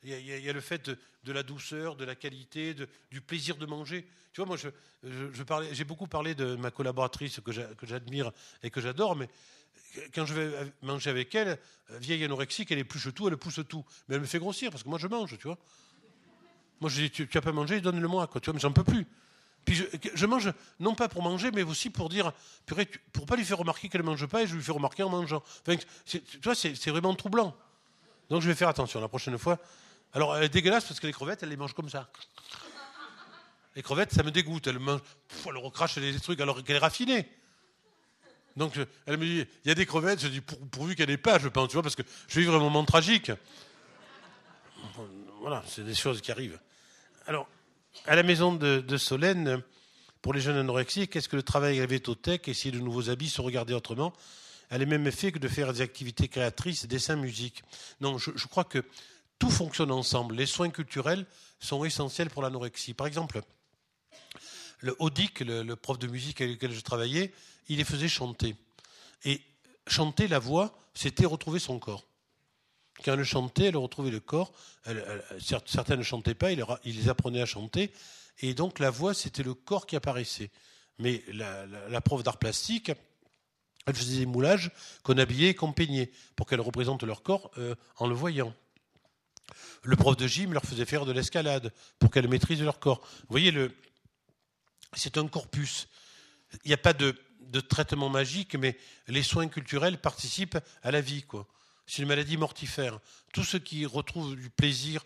[0.04, 0.90] Il y, a, le fait
[1.24, 2.76] de, la douceur, de la qualité,
[3.12, 4.08] du plaisir de manger.
[4.32, 4.70] Tu vois, moi, je,
[5.72, 7.52] j'ai beaucoup parlé de ma collaboratrice que
[7.88, 8.32] j'admire
[8.64, 9.28] et que j'adore, mais
[10.14, 11.58] quand je vais manger avec elle,
[11.90, 13.84] vieille anorexique, elle épluche tout, elle pousse tout.
[14.08, 15.58] Mais elle me fait grossir parce que moi, je mange, tu vois.
[16.80, 18.40] Moi, je dis, tu n'as pas mangé, donne-le-moi, quoi.
[18.40, 19.08] Tu vois, mais j'en peux plus.
[19.66, 19.84] Puis
[20.14, 22.32] je, mange, non pas pour manger, mais aussi pour dire,
[22.66, 22.78] pour
[23.12, 25.10] pour pas lui faire remarquer qu'elle ne mange pas et je lui fais remarquer en
[25.10, 25.44] mangeant.
[26.06, 27.54] Tu vois, c'est vraiment troublant.
[28.30, 29.60] Donc je vais faire attention la prochaine fois.
[30.14, 32.10] Alors, elle est dégueulasse parce que les crevettes, elle les mange comme ça.
[33.76, 34.68] Les crevettes, ça me dégoûte.
[34.68, 35.02] Elle, mange,
[35.46, 37.30] elle recrache des trucs alors qu'elle est raffinée.
[38.56, 38.74] Donc,
[39.06, 40.20] elle me dit, il y a des crevettes.
[40.20, 42.56] Je dis, pourvu qu'elle n'ait pas, je pense, tu vois, parce que je vais vivre
[42.56, 43.32] un moment tragique.
[45.42, 46.60] Voilà, c'est des choses qui arrivent.
[47.28, 47.48] Alors,
[48.08, 49.62] à la maison de, Solène,
[50.24, 53.42] pour les jeunes anorexiques, est-ce que le travail avec vétothèque, essayer de nouveaux habits, se
[53.42, 54.12] regarder autrement,
[54.72, 57.64] a les mêmes effets que de faire des activités créatrices, dessin, musique
[58.02, 58.84] Non, je crois que
[59.40, 60.36] tout fonctionne ensemble.
[60.36, 61.26] Les soins culturels
[61.60, 62.94] sont essentiels pour l'anorexie.
[62.94, 63.42] Par exemple,
[64.80, 67.34] le Odic, le, prof de musique avec lequel je travaillais,
[67.68, 68.56] il les faisait chanter.
[69.24, 69.42] Et
[69.88, 72.06] chanter la voix, c'était retrouver son corps.
[73.04, 74.52] Quand elle chantait, elle retrouvait le corps.
[75.40, 77.92] certaines ne chantaient pas, il, les apprenait à chanter.
[78.40, 80.52] Et donc la voix, c'était le corps qui apparaissait.
[81.00, 82.92] Mais la, prof d'art plastique,
[83.86, 84.72] elle faisait des moulages
[85.04, 88.54] qu'on habillait et qu'on peignait pour qu'elle représente leur corps euh, en le voyant.
[89.84, 93.02] Le prof de gym leur faisait faire de l'escalade pour qu'elles maîtrisent leur corps.
[93.22, 93.54] Vous voyez,
[94.94, 95.88] c'est un corpus.
[96.64, 97.16] Il n'y a pas de,
[97.70, 98.78] traitement magique, mais
[99.08, 101.26] les soins culturels participent à la vie.
[101.86, 103.00] C'est une maladie mortifère.
[103.34, 105.06] Tout ce qui retrouve du plaisir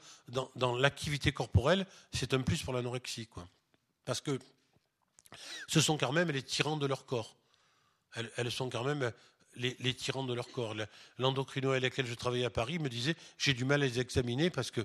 [0.55, 3.29] dans, l'activité corporelle, c'est un plus pour l'anorexie.
[4.05, 4.39] Parce que
[5.67, 7.37] ce sont quand même les tyrans de leur corps.
[8.35, 9.11] elles sont quand même
[9.55, 10.75] les, tyrans de leur corps.
[11.17, 14.49] L'endocrino avec lequel je travaillais à Paris me disait j'ai du mal à les examiner
[14.49, 14.81] parce que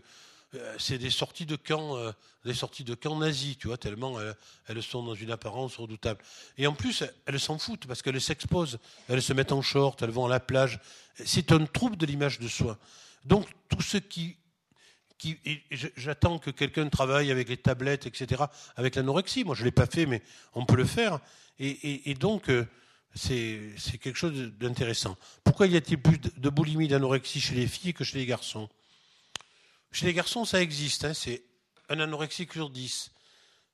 [0.55, 2.13] euh, c'est des sorties de camps, euh,
[2.45, 4.33] des sorties de camps nazis, tu vois, tellement euh,
[4.67, 6.23] elles sont dans une apparence redoutable.
[6.57, 10.11] Et en plus, elles s'en foutent parce qu'elles s'exposent, elles se mettent en short, elles
[10.11, 10.79] vont à la plage.
[11.25, 12.79] C'est un trouble de l'image de soi.
[13.25, 14.37] Donc tout ce qui
[15.97, 18.45] j'attends que quelqu'un travaille avec les tablettes, etc.,
[18.77, 19.45] avec l'anorexie.
[19.45, 21.21] Moi, je ne l'ai pas fait, mais on peut le faire.
[21.59, 22.51] Et donc,
[23.17, 25.17] c'est quelque chose d'intéressant.
[25.43, 28.69] Pourquoi y a-t-il plus de boulimie, d'anorexie chez les filles que chez les garçons?
[29.91, 31.05] Chez les garçons, ça existe.
[31.05, 31.43] Hein, c'est
[31.89, 33.11] un anorexique sur 10.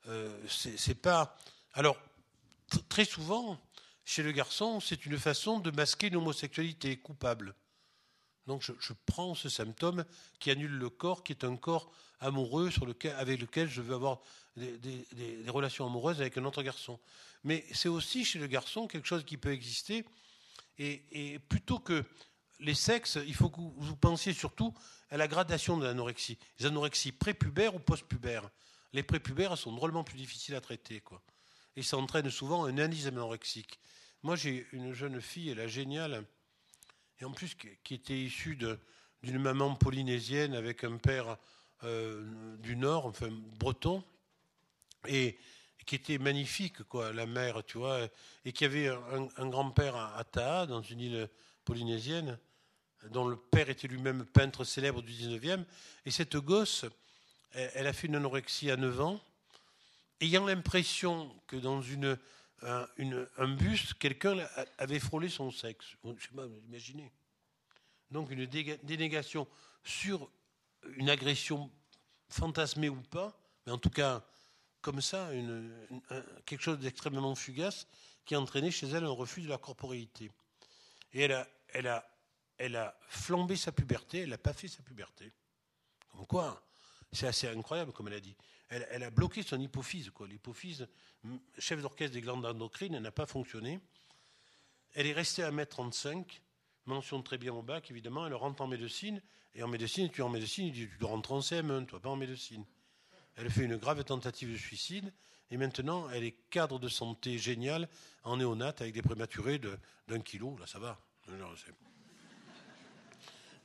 [0.09, 1.37] Euh, c'est pas.
[1.75, 1.97] Alors,
[2.89, 3.61] très souvent,
[4.05, 7.55] chez le garçon, c'est une façon de masquer une homosexualité coupable.
[8.47, 10.05] Donc, je, prends ce symptôme
[10.41, 12.71] qui annule le corps, qui est un corps amoureux
[13.17, 14.21] avec lequel je veux avoir
[14.57, 15.05] des
[15.49, 16.99] relations amoureuses avec un autre garçon
[17.45, 20.05] mais c'est aussi chez le garçon quelque chose qui peut exister.
[20.79, 22.05] Et, plutôt que
[22.61, 24.75] les sexes, il faut que vous pensiez surtout
[25.11, 26.39] à la gradation de l'anorexie.
[26.59, 28.51] Les anorexies prépubères ou postpubères.
[28.93, 31.01] Les prépubères sont drôlement plus difficiles à traiter.
[31.01, 31.23] Quoi.
[31.77, 33.79] Et ça entraîne souvent un anisme anorexique.
[34.23, 36.25] Moi, j'ai une jeune fille, elle est géniale,
[37.21, 38.57] et en plus qui était issue
[39.23, 41.39] d'une maman polynésienne avec un père
[41.85, 43.29] euh, du Nord, enfin
[43.59, 44.05] breton.
[45.09, 45.37] Et
[45.85, 48.09] qui était magnifique, quoi, la mer, tu vois,
[48.45, 51.29] et qui avait un, grand-père à, Taha, dans une île
[51.65, 52.39] polynésienne,
[53.11, 55.65] dont le père était lui-même peintre célèbre du 19e.
[56.07, 56.85] Et cette gosse,
[57.53, 59.21] elle, a fait une anorexie à 9 ans,
[60.21, 62.17] ayant l'impression que dans une,
[62.63, 64.37] un, buste, quelqu'un
[64.79, 65.97] avait frôlé son sexe.
[66.05, 67.11] Je sais pas, imaginez.
[68.11, 69.49] Donc une dénégation
[69.85, 70.31] sur
[70.97, 71.71] une agression
[72.29, 73.37] fantasmée ou pas,
[73.67, 74.25] mais en tout cas
[74.83, 75.31] comme ça
[76.45, 77.87] quelque chose d'extrêmement fugace
[78.25, 80.31] qui a entraîné chez elle un refus de la corporéité.
[81.13, 82.07] Et elle a, elle a,
[82.59, 85.33] elle a flambé sa puberté, elle n'a pas fait sa puberté.
[86.11, 86.63] Comme quoi,
[87.13, 88.37] c'est assez incroyable, comme elle a dit.
[88.69, 90.11] Elle, a bloqué son hypophyse.
[90.27, 90.89] L'hypophyse,
[91.59, 93.81] chef d'orchestre des glandes endocrines, n'a pas fonctionné.
[94.95, 96.41] Elle est restée à 1m35,
[96.87, 98.27] mention très bien au bac, évidemment.
[98.27, 99.21] Elle rentre en médecine.
[99.55, 102.17] Et en médecine, tu es en médecine, Tu dois rentrer en CM1, toi, pas en
[102.17, 102.65] médecine.
[103.37, 105.13] Elle fait une grave tentative de suicide.
[105.51, 107.89] Et maintenant, elle est cadre de santé génial
[108.25, 109.61] en néonate avec des prématurés
[110.09, 110.57] d'un kilo.
[110.59, 110.99] Là, ça va.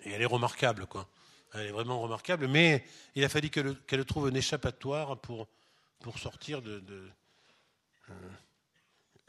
[0.04, 1.10] Et elle est remarquable, quoi.
[1.54, 2.86] Elle est vraiment remarquable, mais
[3.16, 5.48] il a fallu qu'elle trouve un échappatoire pour,
[6.00, 6.84] pour sortir de.
[8.10, 8.14] Euh,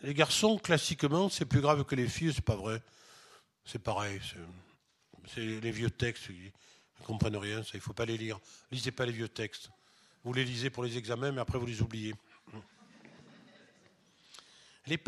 [0.02, 2.82] les garçons, classiquement, c'est plus grave que les filles, c'est pas vrai.
[3.64, 4.20] C'est pareil.
[5.26, 6.52] C'est les vieux textes, ils
[7.00, 8.38] ne comprennent rien, ça, il ne faut pas les lire.
[8.70, 9.70] Lisez pas les vieux textes.
[10.24, 12.14] Vous les lisez pour les examens, mais après vous les oubliez.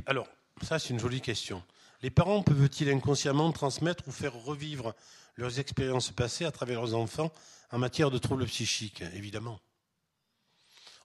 [0.06, 0.28] alors,
[0.62, 1.62] ça c'est une jolie question.
[2.02, 4.94] Les parents peuvent-ils inconsciemment transmettre ou faire revivre
[5.36, 7.32] leurs expériences passées à travers leurs enfants
[7.70, 9.02] en matière de troubles psychiques?
[9.14, 9.60] Évidemment.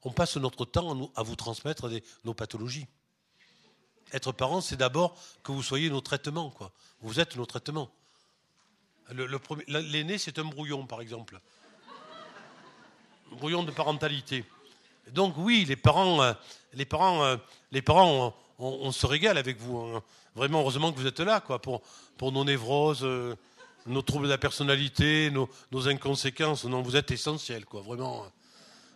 [0.04, 1.90] On passe notre temps à, vous transmettre
[2.24, 2.88] nos pathologies.
[4.14, 6.52] Être parent, c'est d'abord que vous soyez nos traitements.
[6.52, 6.72] Quoi.
[7.02, 7.92] Vous êtes nos traitements.
[9.68, 11.42] L'aîné, c'est un brouillon, par exemple.
[13.32, 14.44] Brouillon de parentalité.
[15.12, 16.34] Donc oui, les parents, euh,
[16.74, 17.38] les parents, euh,
[17.72, 19.78] les parents, on, se régale avec vous.
[19.78, 20.04] Hein.
[20.36, 21.82] Vraiment, heureusement que vous êtes là, quoi, pour,
[22.18, 23.36] pour nos névroses, euh,
[23.86, 26.66] nos troubles de la personnalité, nos, inconséquences.
[26.66, 27.82] Non, vous êtes essentiel, quoi.
[27.82, 28.26] Vraiment,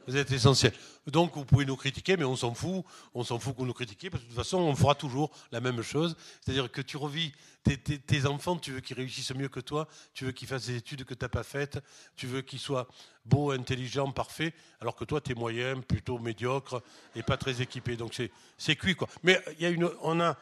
[0.10, 0.74] vous êtes essentiel.
[1.08, 2.84] Donc vous pouvez nous critiquer, mais on s'en fout.
[3.14, 5.62] On s'en fout vous nous critiquiez, parce que de toute façon, on fera toujours la
[5.62, 6.16] même chose.
[6.42, 7.32] C'est-à-dire que tu revis
[7.64, 11.04] tes, enfants, tu veux qu'ils réussissent mieux que toi, tu veux qu'ils fassent des études
[11.04, 11.80] que tu n'as pas faites,
[12.16, 12.88] tu veux qu'ils soient
[13.26, 16.82] beaux, intelligents, parfaits, alors que toi, tu es moyen, plutôt médiocre
[17.16, 17.96] et pas très équipé.
[17.96, 18.20] Donc
[18.58, 19.08] c'est cuit, quoi.
[19.22, 20.38] Mais il y a une, on a,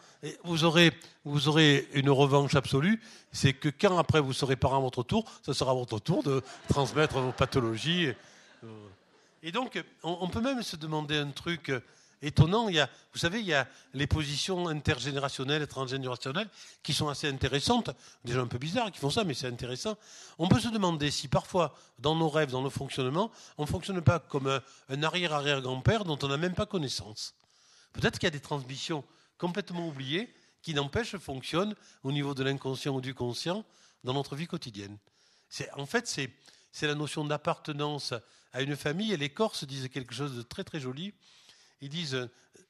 [0.46, 0.94] vous aurez,
[1.26, 3.02] vous aurez une revanche absolue,
[3.34, 6.42] c'est que quand après vous serez parent à votre tour, ce sera votre tour de
[6.70, 8.14] transmettre vos pathologies.
[8.64, 8.88] Euh,
[9.48, 11.72] et donc, on, peut même se demander un truc
[12.22, 12.68] étonnant.
[12.68, 16.50] Il y a, vous savez, il y a les positions intergénérationnelles et transgénérationnelles
[16.84, 17.92] qui sont assez intéressantes.
[18.26, 19.96] Déjà un peu bizarres qui font ça, mais c'est intéressant.
[20.38, 24.02] On peut se demander si parfois, dans nos rêves, dans nos fonctionnements, on ne fonctionne
[24.02, 24.60] pas comme
[24.90, 27.34] un arrière-arrière-grand-père dont on n'a même pas connaissance.
[27.94, 29.06] Peut-être qu'il y a des transmissions
[29.38, 30.30] complètement oubliées
[30.62, 33.64] qui n'empêchent fonctionnent au niveau de l'inconscient ou du conscient
[34.04, 34.98] dans notre vie quotidienne.
[35.78, 38.14] En fait, c'est la notion d'appartenance
[38.54, 41.14] à une famille, et les Corses disent quelque chose de très très joli.
[41.82, 42.16] Ils disent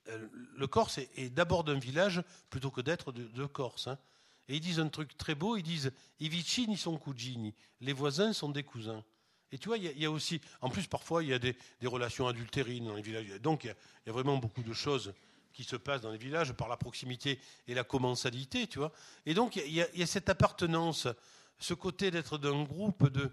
[0.10, 3.88] euh, le Corse est, d'abord d'un village plutôt que d'être de, Corse.
[3.88, 3.98] Hein.
[4.48, 8.34] Et ils disent un truc très beau, ils disent I vicini sont cugini, les voisins
[8.34, 9.04] sont des cousins.
[9.52, 11.56] Et tu vois, il y, a aussi, en plus parfois il y a des,
[11.86, 13.28] relations adultérines dans les villages.
[13.42, 13.76] Donc il
[14.06, 15.14] y, a, vraiment beaucoup de choses
[15.54, 18.92] qui se passent dans les villages par la proximité et la commensalité, tu vois.
[19.26, 21.08] Et donc il y, a cette appartenance,
[21.60, 23.32] ce côté d'être d'un groupe de,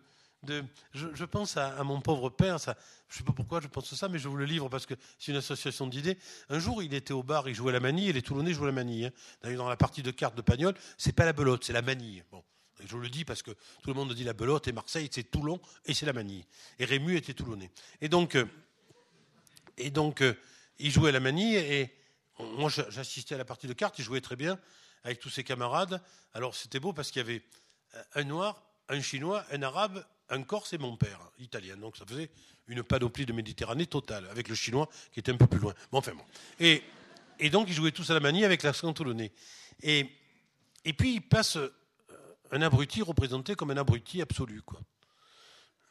[0.93, 2.75] je, pense à, mon pauvre père, je ne
[3.09, 5.39] sais pas pourquoi je pense ça, mais je vous le livre parce que c'est une
[5.39, 6.19] association d'idées.
[6.49, 8.73] Un jour, il était au bar, il jouait la manille, et les Toulonnais jouaient la
[8.73, 9.13] manille.
[9.43, 9.55] Hein.
[9.55, 12.25] Dans la partie de cartes de Pagnol, c'est pas la belote, c'est la manille.
[12.31, 12.43] Bon.
[12.81, 15.31] je vous le dis parce que tout le monde dit la belote, et Marseille, c'est
[15.31, 16.45] Toulon, et c'est la manille.
[16.79, 17.71] Et Rému était Toulonnais.
[18.01, 18.47] Et donc, euh,
[19.77, 20.35] et euh,
[20.79, 21.95] il jouait la manille, et
[22.39, 24.59] moi, j'assistais à la partie de cartes, il jouait très bien
[25.05, 26.03] avec tous ses camarades.
[26.33, 27.43] Alors, c'était beau parce qu'il y avait
[27.95, 31.77] euh, un noir, un chinois, un arabe un Corse et mon père, italien.
[31.77, 32.31] Donc ça faisait
[32.69, 35.75] une panoplie de Méditerranée totale, avec le chinois qui était un peu plus loin.
[35.91, 36.25] Bon, enfin bon.
[36.61, 36.83] Et,
[37.51, 39.33] donc ils jouaient tous à la manie avec l'accent toulonnais.
[39.83, 40.05] Et,
[40.97, 41.73] puis il passe euh,
[42.51, 44.63] un abruti représenté comme un abruti absolu.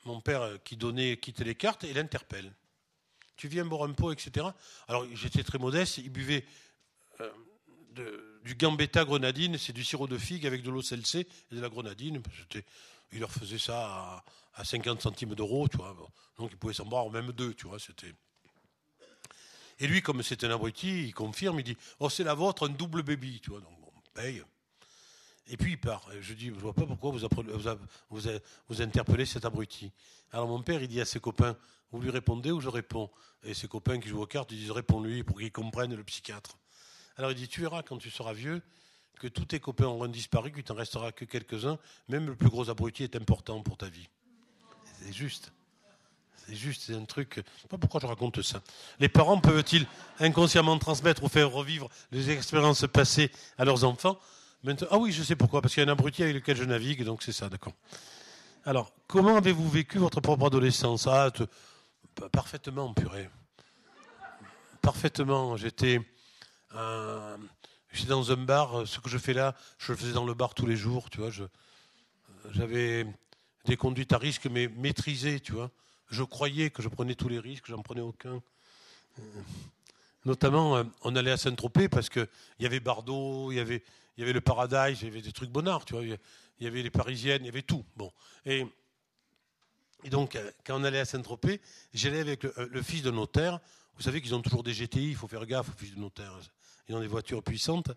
[0.05, 2.53] Mon père euh, qui donnait, quittait les cartes et l'interpelle.
[3.35, 4.47] Tu viens boire un pot, etc.
[4.87, 6.45] Alors j'étais très modeste, il buvait
[7.21, 7.29] euh,
[8.43, 10.95] du gambetta grenadine, c'est du sirop de figue avec de l'eau et
[11.51, 12.21] de la grenadine.
[13.13, 14.23] Il leur faisait ça
[14.55, 15.95] à, 50 centimes d'euros, tu vois.
[16.37, 17.79] Donc ils pouvaient s'en boire même deux, tu vois.
[17.79, 18.13] C'était.
[19.79, 22.71] Et lui, comme c'est un abruti, il confirme, il dit Oh, c'est la vôtre, un
[22.71, 23.61] double baby, tu vois.
[23.61, 24.43] Donc bon, paye.
[25.47, 26.07] Et puis il part.
[26.19, 29.91] je dis Je vois pas pourquoi vous, interpellez cet abruti.
[30.31, 31.57] Alors mon père, il dit à ses copains
[31.91, 33.09] Vous lui répondez ou je réponds?
[33.43, 36.57] Et ses copains qui jouent aux cartes, ils disent Réponds-lui pour qu'il comprenne le psychiatre.
[37.17, 38.61] Alors il dit Tu verras quand tu seras vieux,
[39.19, 41.77] que tous tes copains auront disparu, qu'il t'en restera que quelques-uns,
[42.09, 44.09] même le plus gros abruti est important pour ta vie.
[45.01, 45.51] C'est juste.
[46.45, 47.35] C'est juste, c'est un truc.
[47.37, 48.61] Je sais pas pourquoi je raconte ça.
[48.99, 49.87] Les parents peuvent-ils
[50.19, 54.19] inconsciemment transmettre ou faire revivre les expériences passées à leurs enfants?
[54.89, 57.03] Ah oui, je sais pourquoi, parce qu'il y a un abruti avec lequel je navigue,
[57.03, 57.73] donc c'est ça, d'accord.
[58.65, 61.07] Alors, comment avez-vous vécu votre propre adolescence?
[61.07, 61.31] Ah,
[62.31, 63.29] parfaitement, purée.
[64.81, 65.57] Parfaitement.
[65.57, 66.01] J'étais.
[67.93, 67.97] Un...
[67.97, 70.33] J'étais dans un bar, euh, ce que je fais là, je le faisais dans le
[70.33, 71.29] bar tous les jours, tu vois.
[72.51, 73.05] J'avais
[73.65, 75.71] des conduites à risque, mais maîtrisées, tu vois.
[76.09, 78.41] je croyais que je prenais tous les risques, j'en prenais aucun.
[80.25, 82.27] Notamment, on allait à Saint-Tropez parce qu'il
[82.59, 83.83] y avait Bardot, il y avait,
[84.17, 86.03] il y avait le Paradise, il y avait des trucs bonnards, tu vois.
[86.03, 86.17] Il
[86.59, 87.83] y avait les Parisiennes, il y avait tout.
[87.95, 88.11] Bon.
[88.45, 88.65] Et,
[90.09, 91.61] donc, quand on allait à Saint-Tropez,
[91.93, 93.59] j'allais avec le, fils de notaire.
[93.95, 96.33] Vous savez qu'ils ont toujours des GTI, il faut faire gaffe aux fils de notaire.
[96.87, 97.91] Ils ont des voitures puissantes.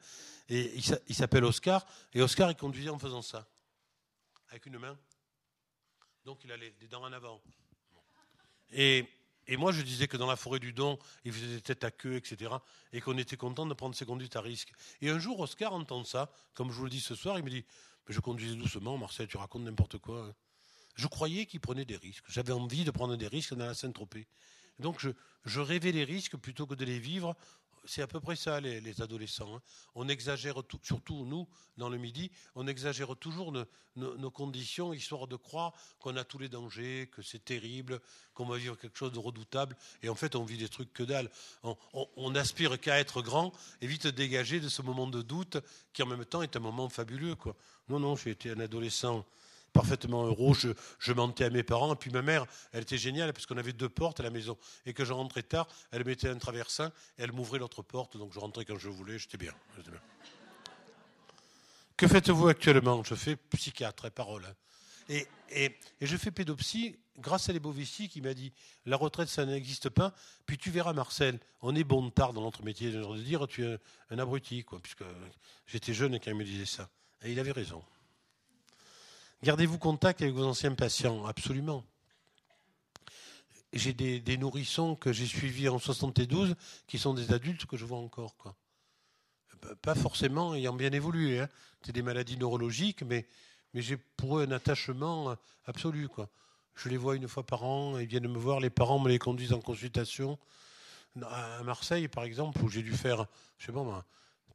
[0.49, 1.85] Et il s'appelle Oscar.
[2.15, 3.49] Et Oscar, il conduisait en faisant ça.
[4.51, 4.97] Avec une main.
[6.25, 7.41] Donc il a les, dents en avant.
[8.71, 9.07] Et,
[9.57, 12.17] moi, je disais que dans la forêt du Don, il faisait des têtes à queue,
[12.17, 12.53] etc.
[12.93, 14.73] Et qu'on était content de prendre ses conduites à risque.
[15.01, 17.51] Et un jour, Oscar entend ça, comme je vous le dis ce soir, il me
[17.51, 17.65] dit
[18.09, 20.27] Je conduisais doucement, Marcel, tu racontes n'importe quoi.
[20.27, 20.35] Hein.
[20.97, 22.25] Je croyais qu'il prenait des risques.
[22.29, 24.27] J'avais envie de prendre des risques dans la Saint-Tropez.
[24.81, 25.11] Donc je,
[25.45, 27.37] je rêvais les risques plutôt que de les vivre
[27.87, 29.57] c'est à peu près ça, les, adolescents.
[29.57, 29.63] Hein.
[29.95, 33.53] On exagère, surtout nous, dans le Midi, on exagère toujours
[33.97, 38.01] nos, conditions, histoire de croire qu'on a tous les dangers, que c'est terrible,
[38.35, 39.77] qu'on va vivre quelque chose de redoutable.
[40.03, 41.31] Et en fait, on vit des trucs que dalle.
[41.63, 41.77] On,
[42.17, 45.59] on, aspire qu'à être grand et vite dégager de ce moment de doute
[45.93, 47.35] qui, en même temps, est un moment fabuleux.
[47.35, 47.57] Quoi.
[47.89, 49.25] Non, non, j'ai été un adolescent
[49.77, 50.55] parfaitement heureux.
[50.99, 51.93] Je, mentais à mes parents.
[51.93, 54.57] Et puis ma mère, elle était géniale parce qu'on avait deux portes à la maison.
[54.87, 58.17] Et que je rentrais tard, elle mettait un traversin et elle m'ouvrait l'autre porte.
[58.17, 59.19] Donc je rentrais quand je voulais.
[59.19, 59.53] J'étais bien.
[61.97, 63.03] Que faites-vous actuellement?
[63.05, 64.45] Je fais psychiatre et parole.
[64.45, 64.55] Hein.
[65.09, 68.53] Et, et, je fais pédopsie grâce à Bovici qui m'a dit
[68.87, 70.13] la retraite ça n'existe pas.
[70.47, 73.65] Puis tu verras Marcel, on est bon de tard dans notre métier de dire tu
[73.65, 73.79] es
[74.11, 75.05] un abruti quoi, puisque
[75.67, 76.89] j'étais jeune quand il me disait ça.
[77.23, 77.83] Et il avait raison.
[79.43, 81.85] Gardez-vous contact avec vos anciens patients, absolument.
[83.73, 86.55] J'ai des, nourrissons que j'ai suivis en 72
[86.87, 88.35] qui sont des adultes que je vois encore.
[89.83, 91.41] Pas forcément ayant bien évolué.
[91.41, 91.49] Hein.
[91.83, 93.27] C'est des maladies neurologiques, mais,
[93.75, 95.37] mais j'ai pour eux un attachement
[95.67, 96.09] absolu.
[96.75, 99.19] Je les vois une fois par an, ils viennent me voir, les parents me les
[99.19, 100.39] conduisent en consultation.
[101.23, 103.27] À Marseille, par exemple, où j'ai dû faire,
[103.59, 104.05] je sais pas moi,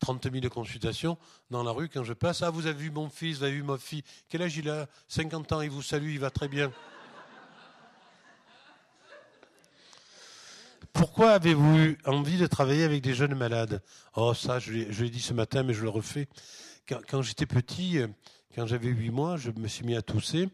[0.02, 1.18] 30 000 consultations
[1.50, 2.42] dans la rue quand je passe.
[2.42, 4.04] Ah, vous avez vu mon fils, vous avez vu ma fille.
[4.28, 4.88] Quel âge il a?
[5.08, 6.72] 50 ans, il vous salue, il va très bien.
[10.92, 13.82] Pourquoi avez-vous eu envie de travailler avec des jeunes malades?
[14.16, 16.28] Oh, ça, je l'ai dit ce matin, mais je le refais.
[17.08, 18.00] Quand, j'étais petit,
[18.54, 20.50] quand j'avais 8 mois, je me suis mis à tousser.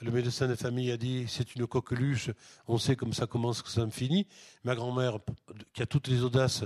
[0.00, 2.30] Le médecin de famille a dit c'est une coqueluche,
[2.68, 4.26] on sait comme ça commence, que ça finit.
[4.62, 5.18] Ma grand-mère,
[5.72, 6.64] qui a toutes les audaces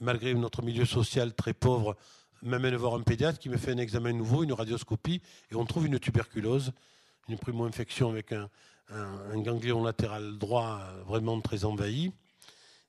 [0.00, 1.96] malgré notre milieu social très pauvre,
[2.42, 5.86] m'amène voir un pédiatre qui me fait un examen nouveau, une radioscopie, et on trouve
[5.86, 6.72] une tuberculose,
[7.28, 8.48] une primo-infection avec un,
[9.36, 12.12] ganglion latéral droit vraiment très envahi.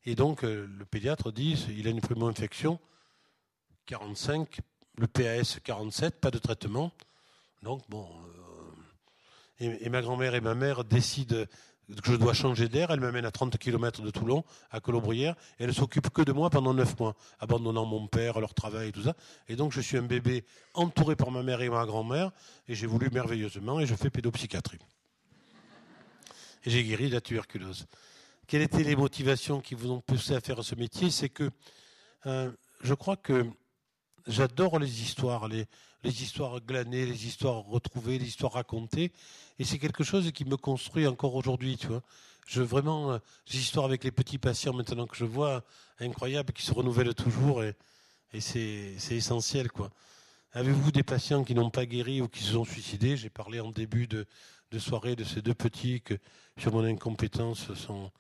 [0.05, 2.79] Et donc, euh, le pédiatre dit il a une primo-infection,
[3.85, 4.59] 45,
[4.97, 6.91] le PAS 47, pas de traitement.
[7.63, 8.07] Donc, bon.
[9.61, 11.45] Euh, et, ma grand-mère et ma mère décident
[12.03, 12.91] je dois changer d'air.
[12.91, 16.49] Elle m'amène à 30 km de Toulon, à Colobrières, et elle s'occupe que de moi
[16.49, 19.15] pendant 9 mois, abandonnant mon père, leur travail et tout ça.
[19.47, 22.31] Et donc je suis un bébé entouré par ma mère et ma grand-mère,
[22.67, 24.79] et j'ai voulu merveilleusement, et je fais pédopsychiatrie.
[26.65, 27.85] Et j'ai guéri la tuberculose.
[28.47, 31.09] Quelles étaient les motivations qui vous ont poussé à faire ce métier?
[31.09, 31.49] C'est que
[32.25, 32.51] euh,
[32.81, 33.45] je crois que
[34.27, 35.67] j'adore les histoires, les,
[36.03, 39.11] histoires glanées, les histoires retrouvées, les histoires racontées.
[39.59, 42.01] Et c'est quelque chose qui me construit encore aujourd'hui, tu vois.
[42.47, 43.17] Je vraiment, euh,
[43.51, 45.63] les histoires avec les petits patients maintenant que je vois,
[45.99, 47.73] incroyables, qui se renouvellent toujours et,
[48.33, 49.89] et c'est, essentiel, quoi.
[50.51, 53.17] Avez-vous des patients qui n'ont pas guéri ou qui se sont suicidés?
[53.17, 54.25] J'ai parlé en début de,
[54.71, 56.13] de, soirée de ces deux petits que,
[56.57, 58.11] sur mon incompétence, sont,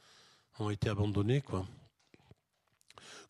[0.59, 1.65] ont été abandonnés, quoi.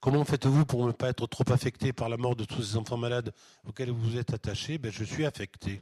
[0.05, 2.95] Comment faites-vous pour ne pas être trop affecté par la mort de tous ces enfants
[2.95, 3.33] malades
[3.63, 4.77] auxquels vous êtes attaché?
[4.77, 5.79] Ben, Je suis affecté.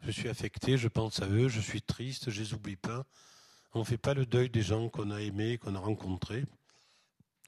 [0.00, 3.04] Je suis affecté, je pense à eux, je suis triste, je les oublie pas.
[3.74, 6.46] On ne fait pas le deuil des gens qu'on a aimés, qu'on a rencontrés.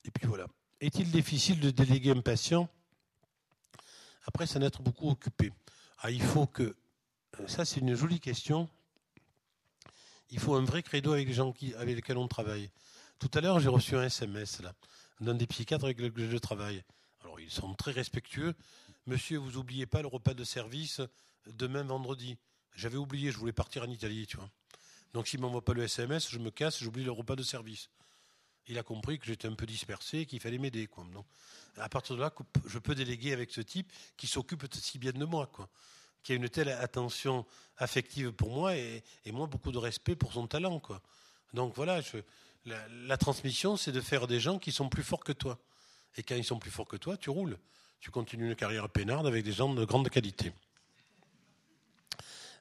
[0.04, 0.46] Et puis voilà.
[0.82, 2.68] Est-il difficile de déléguer un patient
[4.26, 5.54] après s'en être beaucoup occupé?
[6.00, 6.76] Ah, Il faut que.
[7.46, 8.68] Ça, c'est une jolie question.
[10.28, 12.68] Il faut un vrai credo avec les gens avec lesquels on travaille.
[13.18, 14.74] Tout à l'heure, j'ai reçu un SMS là
[15.20, 16.82] d'un des psychiatres avec lesquels je travaille.
[17.22, 18.54] Alors, ils sont très respectueux.
[19.06, 21.00] Monsieur, vous oubliez pas le repas de service
[21.46, 22.36] demain vendredi.
[22.74, 24.50] J'avais oublié, je voulais partir en Italie, tu vois.
[25.12, 27.88] Donc, s'il m'envoie pas le SMS, je me casse, j'oublie le repas de service.
[28.66, 31.04] Il a compris que j'étais un peu dispersé, qu'il fallait m'aider, quoi.
[31.12, 31.26] Donc,
[31.76, 32.32] à partir de là,
[32.66, 35.68] je peux déléguer avec ce type qui s'occupe si bien de moi, quoi.
[36.22, 37.44] Qui a une telle attention
[37.76, 41.02] affective pour moi et, et moi beaucoup de respect pour son talent, quoi.
[41.52, 42.18] Donc voilà, je,
[42.66, 45.58] la, transmission, c'est de faire des gens qui sont plus forts que toi.
[46.16, 47.58] Et quand ils sont plus forts que toi, tu roules.
[48.00, 50.52] Tu continues une carrière peinarde avec des gens de grande qualité.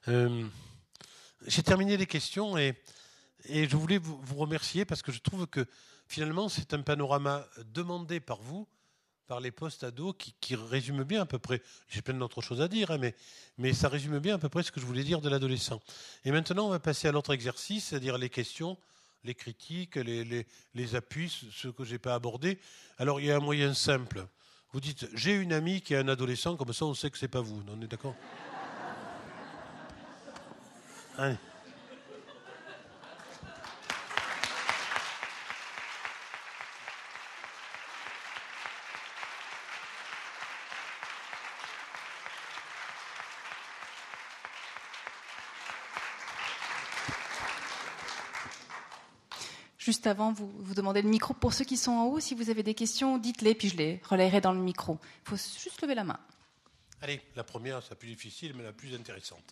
[0.08, 0.46] Euh,
[1.46, 2.74] j'ai terminé les questions et,
[3.48, 5.66] je voulais vous, remercier parce que je trouve que
[6.06, 8.66] finalement, c'est un panorama demandé par vous,
[9.26, 11.62] par les postes ados, qui, qui résume bien à peu près.
[11.88, 13.14] J'ai plein d'autres choses à dire, hein, mais,
[13.58, 15.80] mais ça résume bien à peu près ce que je voulais dire de l'adolescent.
[16.24, 18.78] Et maintenant, on va passer à l'autre exercice, c'est-à-dire les questions,
[19.24, 22.58] les critiques, les, les, les appuis, ce que je n'ai pas abordé.
[22.98, 24.26] Alors, il y a un moyen simple.
[24.72, 27.28] Vous dites, j'ai une amie qui est un adolescent, comme ça on sait que c'est
[27.28, 27.62] pas vous.
[27.68, 28.14] On est d'accord?
[31.16, 31.36] Allez.
[49.84, 51.34] Juste avant, vous, vous demandez le micro.
[51.34, 54.00] Pour ceux qui sont en haut, si vous avez des questions, dites-les, puis je les
[54.08, 54.98] relayerai dans le micro.
[55.26, 56.18] Il faut juste lever la main.
[57.02, 59.44] Allez, la première, c'est la plus difficile, mais la plus intéressante.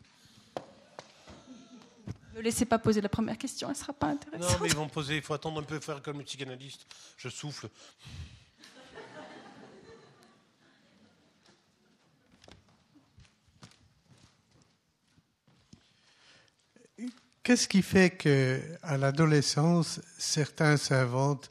[2.34, 4.52] Ne laissez pas poser la première question, elle ne sera pas intéressante.
[4.52, 6.86] Non, mais ils vont poser, il faut attendre un peu, faire comme le psychanalyste.
[7.18, 7.68] Je souffle.
[17.42, 21.50] Qu'est-ce qui fait qu'à l'adolescence, certains s'inventent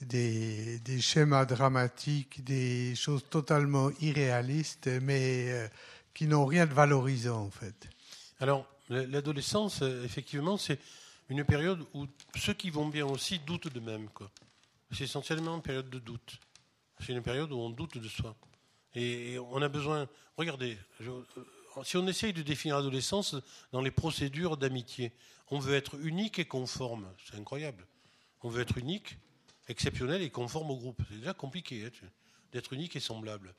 [0.00, 5.68] des, schémas dramatiques, des choses totalement irréalistes, mais euh,
[6.14, 7.88] qui n'ont rien de valorisant en fait?
[8.40, 10.80] Alors, l'adolescence, euh, effectivement, c'est
[11.28, 14.08] une période où ceux qui vont bien aussi doutent d'eux-mêmes.
[14.90, 16.40] C'est essentiellement une période de doute.
[16.98, 18.34] C'est une période où on doute de soi.
[18.96, 20.08] Et, on a besoin.
[20.36, 21.22] Regardez, euh,
[21.84, 23.36] si on essaye de définir l'adolescence
[23.72, 25.12] dans les procédures d'amitié,
[25.50, 27.12] on veut être unique et conforme.
[27.24, 27.86] C'est incroyable.
[28.42, 29.16] On veut être unique,
[29.68, 31.02] exceptionnel et conforme au groupe.
[31.08, 32.08] C'est déjà compliqué hein,
[32.52, 33.54] d'être unique et semblable.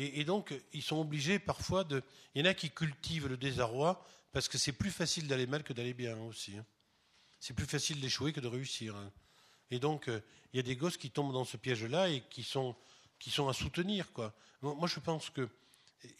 [0.00, 2.04] Et, donc, ils sont obligés parfois de.
[2.34, 5.64] Il y en a qui cultivent le désarroi parce que c'est plus facile d'aller mal
[5.64, 6.56] que d'aller bien aussi.
[6.56, 6.64] Hein.
[7.40, 8.94] C'est plus facile d'échouer que de réussir.
[8.94, 9.10] Hein.
[9.72, 10.20] Et donc, euh,
[10.52, 12.76] il y a des gosses qui tombent dans ce piège-là et qui sont,
[13.18, 14.12] qui sont à soutenir.
[14.12, 14.32] Quoi.
[14.62, 15.48] Moi, je pense que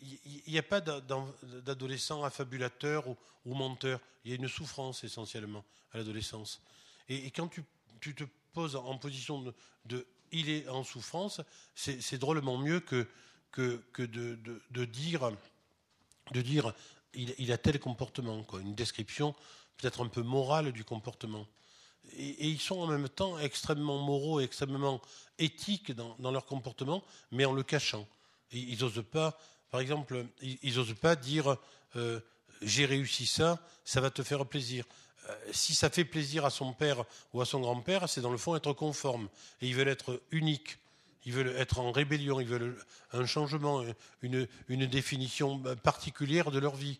[0.01, 3.05] il n'y a pas d'adolescent affabulateur
[3.45, 4.01] ou, menteur.
[4.25, 6.61] Il y a une souffrance essentiellement à l'adolescence.
[7.09, 11.41] Et, quand tu, te poses en position de, il est en souffrance,
[11.75, 13.07] c'est drôlement mieux que,
[13.57, 15.31] de, dire,
[16.33, 16.75] de dire
[17.15, 19.35] il, a tel comportement, une description
[19.77, 21.47] peut-être un peu morale du comportement.
[22.17, 25.01] Et, ils sont en même temps extrêmement moraux extrêmement
[25.39, 28.07] éthiques dans, leur comportement, mais en le cachant.
[28.53, 29.39] ils n'osent pas
[29.71, 31.57] par exemple, ils n'osent pas dire
[31.97, 32.21] euh,
[32.63, 34.85] j'ai réussi ça, ça va te faire plaisir.
[35.29, 38.39] Euh, si ça fait plaisir à son père ou à son grand-père, c'est dans le
[38.39, 39.29] fond être conforme.
[39.61, 40.79] Et ils veulent être uniques.
[41.25, 42.77] Ils veulent être en rébellion, ils veulent
[43.13, 43.85] un changement,
[44.23, 44.47] une,
[44.87, 46.99] définition particulière de leur vie.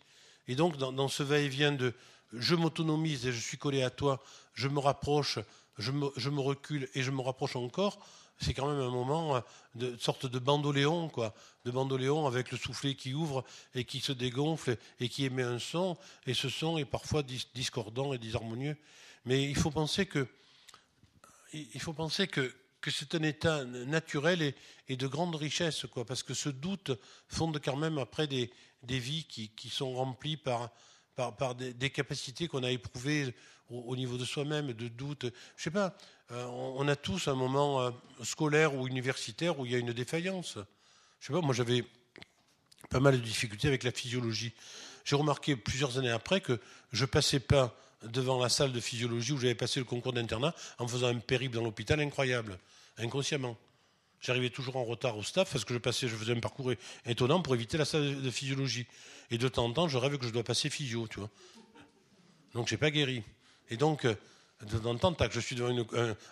[0.49, 1.95] Et donc, dans, ce va-et-vient de
[2.35, 4.23] je m'autonomise et je suis collé à toi,
[4.53, 5.39] je me rapproche,
[5.79, 8.05] je me recule et je me rapproche encore,
[8.39, 9.41] c'est quand même un moment euh,
[9.75, 11.35] de sorte de bandoléon, quoi,
[11.65, 13.45] de bandoléon avec le soufflet qui ouvre
[13.75, 15.97] et qui se dégonfle et qui émet un son,
[16.27, 18.77] et ce son est parfois discordant et disharmonieux.
[19.25, 20.27] Mais il faut penser que,
[21.53, 24.55] il faut penser que, que c'est un état naturel
[24.89, 26.93] et, de grande richesse, quoi, parce que ce doute
[27.27, 28.51] fonde quand même après des,
[28.83, 30.71] des vies qui, qui sont remplies par,
[31.17, 33.35] par, des, capacités qu'on a éprouvées
[33.71, 35.27] au, au niveau de soi-même, de doute.
[35.57, 35.97] Je sais pas,
[36.31, 37.91] euh, on a tous un moment euh,
[38.23, 40.59] scolaire ou universitaire où il y a une défaillance.
[41.21, 41.85] Je sais pas, moi j'avais
[42.91, 44.53] pas mal de difficultés avec la physiologie.
[45.05, 46.61] J'ai remarqué plusieurs années après que
[46.93, 50.87] je passais pas devant la salle de physiologie où j'avais passé le concours d'internat en
[50.87, 52.59] faisant un périple dans l'hôpital incroyable,
[52.99, 53.57] inconsciemment.
[54.21, 56.73] J'arrivais toujours en retard au staff parce que je passais, je faisais un parcours
[57.07, 58.87] étonnant pour éviter la salle de physiologie.
[59.31, 61.31] Et de temps en temps, je rêve que je dois passer physio, tu vois.
[62.55, 63.23] Donc j'ai pas guéri.
[63.71, 64.15] Et donc, euh,
[64.67, 65.71] de temps en temps, tac, je suis devant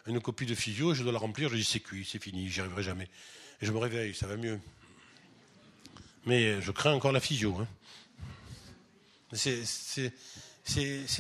[0.07, 2.61] une, copie de physio, je dois la remplir, je dis c'est cuit, c'est fini, j'y
[2.61, 3.09] arriverai jamais.
[3.61, 4.61] Et je me réveille, ça va mieux.
[6.25, 7.57] Mais je crains encore la physio.
[7.57, 7.69] Hein.
[9.33, 9.65] C'est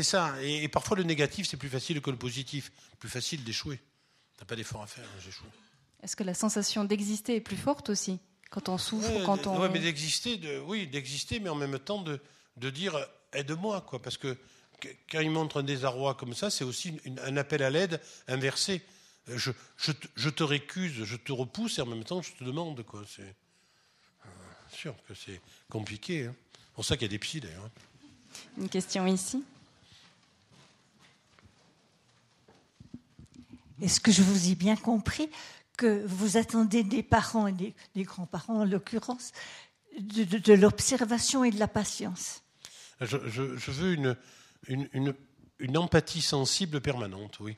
[0.03, 0.35] ça.
[0.43, 2.73] Et, parfois le négatif, c'est plus facile que le positif.
[2.99, 3.79] Plus facile d'échouer.
[4.37, 5.45] T'as pas d'effort à faire, hein, j'échoue.
[6.03, 8.19] Est-ce que la sensation d'exister est plus forte aussi
[8.51, 9.61] quand on souffre, quand on.
[9.61, 12.21] Oui, mais d'exister, de, oui, d'exister, mais en même temps de,
[12.57, 12.97] de dire
[13.33, 14.37] aide-moi, quoi, parce que
[15.11, 18.82] quand il montre un désarroi comme ça, c'est aussi un appel à l'aide inversé.
[19.28, 22.82] Euh, je, te récuse, je te repousse et en même temps je te demande.
[22.85, 23.03] Quoi.
[23.09, 24.28] C'est euh,
[24.70, 26.27] sûr que c'est compliqué.
[26.27, 26.35] Hein.
[26.53, 27.65] C'est pour ça qu'il y a des psys d'ailleurs.
[27.65, 27.70] Hein.
[28.59, 29.43] Une question ici.
[33.82, 35.28] Est-ce que je vous ai bien compris
[35.77, 37.74] que vous attendez des parents et des,
[38.05, 39.32] grands-parents en l'occurrence
[39.98, 42.43] de, l'observation et de la patience?
[43.03, 44.16] Je, veux une,
[44.69, 45.15] une,
[45.77, 47.57] empathie sensible permanente, oui.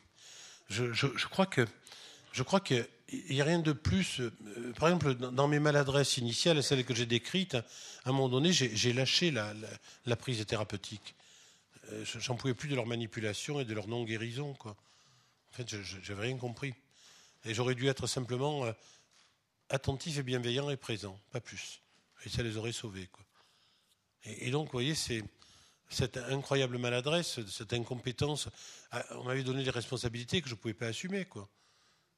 [0.69, 1.67] Je, crois que
[2.33, 2.87] je crois qu'il
[3.31, 4.21] n'y a rien de plus.
[4.21, 4.33] Euh,
[4.79, 7.65] par exemple, dans mes maladresses initiales, celles que j'ai décrites, à
[8.07, 11.15] un moment donné, j'ai lâché la, prise thérapeutique.
[11.91, 14.55] Euh, j'en pouvais plus de leur manipulation et de leur non-guérison.
[14.63, 14.75] En
[15.53, 16.75] fait, je n'avais rien compris.
[17.45, 18.73] Et j'aurais dû être simplement euh,
[19.71, 21.81] attentif et bienveillant et présent, pas plus.
[22.25, 23.07] Et ça les aurait sauvés.
[23.07, 23.25] Quoi.
[24.25, 25.23] Et, donc, vous voyez, c'est
[25.89, 28.49] cette incroyable maladresse, cette incompétence.
[28.91, 31.25] Ah, on m'avait donné des responsabilités que je ne pouvais pas assumer.
[31.25, 31.49] Quoi.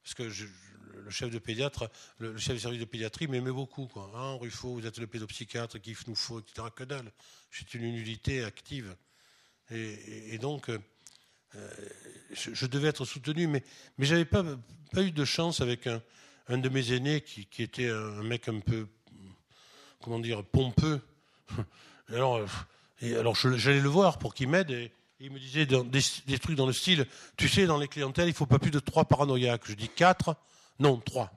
[0.03, 1.89] Parce que le chef de pédiatre,
[2.19, 3.87] le, chef de service de pédiatrie m'aimait beaucoup.
[3.87, 4.11] Quoi.
[4.15, 6.67] Hein, Ruffo, vous êtes le pédopsychiatre qu'il nous faut, etc.
[6.75, 7.11] Que dalle.
[7.49, 8.95] C'est une unité active.
[9.69, 10.79] Et, donc, euh,
[12.33, 13.63] je, devais être soutenu, mais,
[13.97, 14.43] mais je n'avais pas,
[14.91, 16.03] pas eu de chance avec un,
[16.49, 18.87] un de mes aînés qui, qui, était un mec un peu,
[20.01, 20.99] comment dire, pompeux.
[22.09, 22.47] Alors, euh,
[23.01, 24.91] alors j'allais le voir pour qu'il m'aide et,
[25.21, 27.05] il me disait des, trucs dans le style,
[27.37, 29.61] tu sais, dans les clientèles, il ne faut pas plus de trois paranoïaques.
[29.65, 30.35] Je dis quatre,
[30.79, 31.31] non, trois.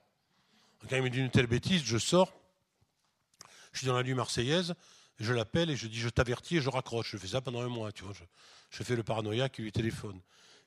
[0.88, 2.32] Quand il me dit une telle bêtise, je sors,
[3.72, 4.74] je suis dans la nuit marseillaise,
[5.20, 7.10] je l'appelle et je dis, je t'avertis et je raccroche.
[7.12, 8.14] Je fais ça pendant un mois, tu vois.
[8.70, 10.18] Je, fais le paranoïaque qui lui téléphone.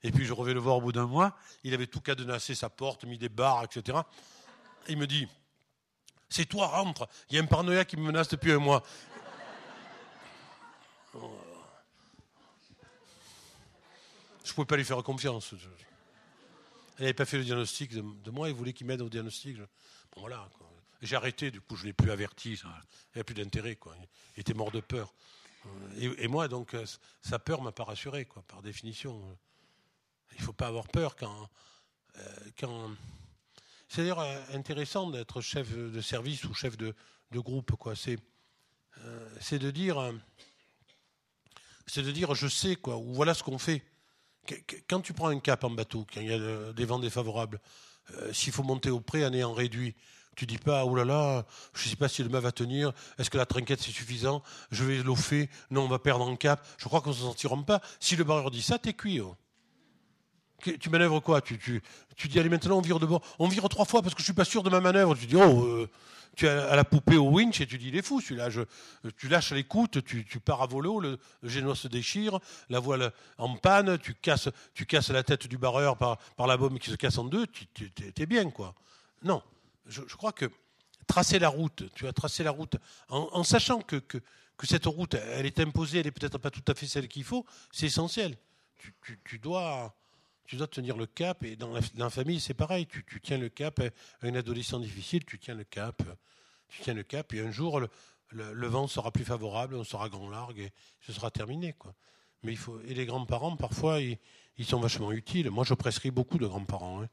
[0.03, 2.69] Et puis je reviens le voir au bout d'un mois, il avait tout cadenassé sa
[2.69, 3.98] porte, mis des barres, etc.
[4.88, 5.28] il me dit,
[6.30, 8.84] c'est toi, rentre, il y a un paranoïaque qui me menace depuis un mois.
[14.44, 15.53] Je ne pouvais pas lui faire confiance.
[16.99, 19.57] Il n'avait pas fait le diagnostic de, moi, il voulait qu'il m'aide au diagnostic.
[20.15, 20.27] Bon.
[21.02, 22.53] J'ai arrêté, du coup, je ne l'ai plus averti.
[22.53, 22.69] Il
[23.15, 23.77] n'y a plus d'intérêt.
[24.35, 25.14] Il était mort de peur.
[25.98, 26.76] Et, moi, donc,
[27.22, 29.38] sa peur ne m'a pas rassuré, par définition.
[30.34, 31.49] Il ne faut pas avoir peur quand.
[32.18, 32.88] Euh.
[33.89, 36.94] C'est d'ailleurs euh, intéressant d'être chef de service ou chef de,
[37.34, 37.72] groupe.
[37.98, 40.14] Euh, c'est de dire.
[41.88, 43.84] C'est de dire, je sais, quoi, ou voilà ce qu'on fait
[44.88, 47.60] quand tu prends un cap en bateau, quand il y a des vents défavorables,
[48.14, 49.96] euh, s'il faut monter au pré en ayant réduit,
[50.36, 52.94] tu dis pas, oh là là, je ne sais pas si le mât va tenir,
[53.18, 56.66] est-ce que la trinquette c'est suffisant, je vais l'offer, non, on va perdre un cap,
[56.78, 57.82] je crois qu'on ne s'en sortira pas.
[58.00, 59.20] Si le barreur dit ça, t'es cuit.
[59.20, 59.36] Oh.
[60.80, 61.42] Tu manœuvres quoi?
[61.42, 61.82] Tu,
[62.26, 63.22] dis, allez, maintenant on vire de bord.
[63.40, 65.16] On vire trois fois parce que je suis pas sûr de ma manœuvre.
[65.16, 65.90] Tu dis, oh, euh,
[66.38, 68.50] tu à la poupée au winch et tu dis il est fou celui-là.
[69.18, 72.40] tu lâches l'écoute, tu, tu pars à volo, le, génois se déchire,
[72.70, 76.78] la voile en panne, tu casses, tu casses la tête du barreur par, la bombe
[76.78, 78.76] qui se casse en deux, tu es bien quoi.
[79.24, 79.42] Non,
[79.88, 80.46] je, crois que
[81.08, 82.76] tracer la route, tu as tracé la route
[83.10, 84.20] en, sachant que, que,
[84.64, 87.46] cette route, elle est imposée, elle n'est peut-être pas tout à fait celle qu'il faut,
[87.72, 88.38] c'est essentiel.
[89.26, 89.96] Tu, dois
[90.48, 91.44] tu dois tenir le cap.
[91.44, 92.88] Et dans la, famille, c'est pareil.
[92.88, 93.80] Tu, tiens le cap.
[94.22, 96.02] À une adolescent difficile, tu tiens le cap.
[96.69, 97.34] Tu tiens le cap.
[97.34, 97.82] Et un jour,
[98.30, 100.72] le, vent sera plus favorable, on sera grand largue et
[101.02, 101.74] ce sera terminé.
[101.74, 101.94] Quoi.
[102.44, 104.18] Mais il faut, et les grands-parents, parfois, ils,
[104.65, 105.52] sont vachement utiles.
[105.52, 107.03] Moi, je prescris beaucoup de grands-parents.
[107.03, 107.10] Hein.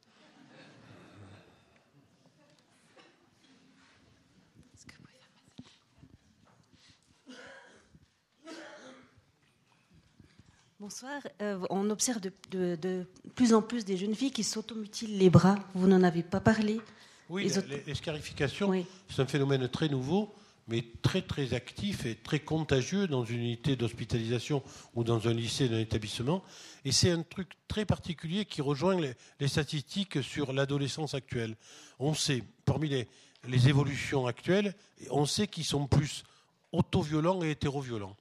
[10.81, 11.23] Bonsoir.
[11.41, 12.21] Euh, on observe
[12.51, 13.07] de,
[13.37, 15.55] plus en plus des jeunes filles qui s'automutilent les bras.
[15.75, 16.81] Vous n'en avez pas parlé
[17.29, 17.49] Oui,
[17.87, 20.35] l'escarification, c'est un phénomène très nouveau,
[20.67, 24.65] mais très très actif et très contagieux dans une unité d'hospitalisation
[24.97, 26.43] ou dans un lycée, d'un établissement.
[26.85, 31.55] Et c'est un truc très particulier qui rejoint les, statistiques sur l'adolescence actuelle.
[32.01, 33.09] On sait, parmi les,
[33.47, 34.75] les évolutions actuelles,
[35.11, 36.25] on sait qu'ils sont plus
[36.73, 38.17] auto-violents et hétéro-violents.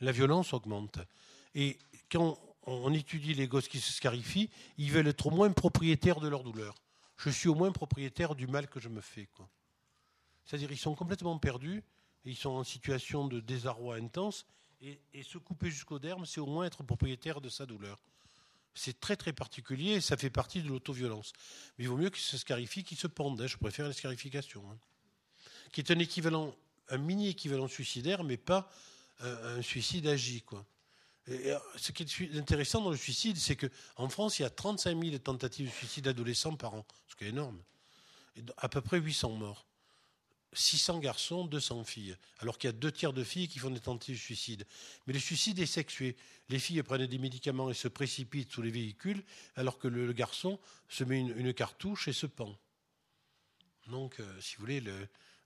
[0.00, 1.00] La violence augmente.
[1.54, 1.78] Et
[2.10, 6.28] quand on étudie les gosses qui se scarifient, ils veulent être au moins propriétaires de
[6.28, 6.74] leur douleur.
[7.16, 9.28] Je suis au moins propriétaire du mal que je me fais.
[10.44, 11.82] C'est-à-dire ils sont complètement perdus,
[12.24, 14.46] ils sont en situation de désarroi intense,
[14.80, 17.98] et, se couper jusqu'au derme, c'est au moins être propriétaire de sa douleur.
[18.74, 21.32] C'est très très particulier, et ça fait partie de l'autoviolence.
[21.78, 23.40] Mais il vaut mieux qu'ils se scarifient qu'ils se pendent.
[23.40, 23.46] Hein.
[23.46, 24.62] Je préfère la scarification.
[24.70, 24.76] Hein.
[25.72, 26.54] Qui est un équivalent,
[26.88, 28.70] un mini équivalent suicidaire, mais pas
[29.20, 30.42] un, un suicide agi.
[30.42, 30.66] Quoi.
[31.28, 35.02] Euh, ce qui est intéressant dans le suicide, c'est qu'en France, il y a 35
[35.02, 37.58] 000 tentatives de suicide adolescents par an, ce qui est énorme.
[38.58, 39.66] À peu près 800 morts.
[40.52, 42.16] 600 garçons, 200 filles.
[42.38, 44.66] Alors qu'il y a deux tiers de filles qui font des tentatives de suicide.
[45.06, 46.16] Mais le suicide est sexué.
[46.48, 49.24] Les filles prennent des médicaments et se précipitent sous les véhicules,
[49.56, 52.56] alors que le, garçon se met une, cartouche et se pend.
[53.88, 54.82] Donc, euh, si vous voulez,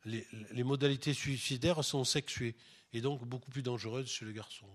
[0.05, 2.57] les, les modalités suicidaires sont sexuées
[2.93, 4.67] et donc beaucoup plus dangereuses chez le garçon.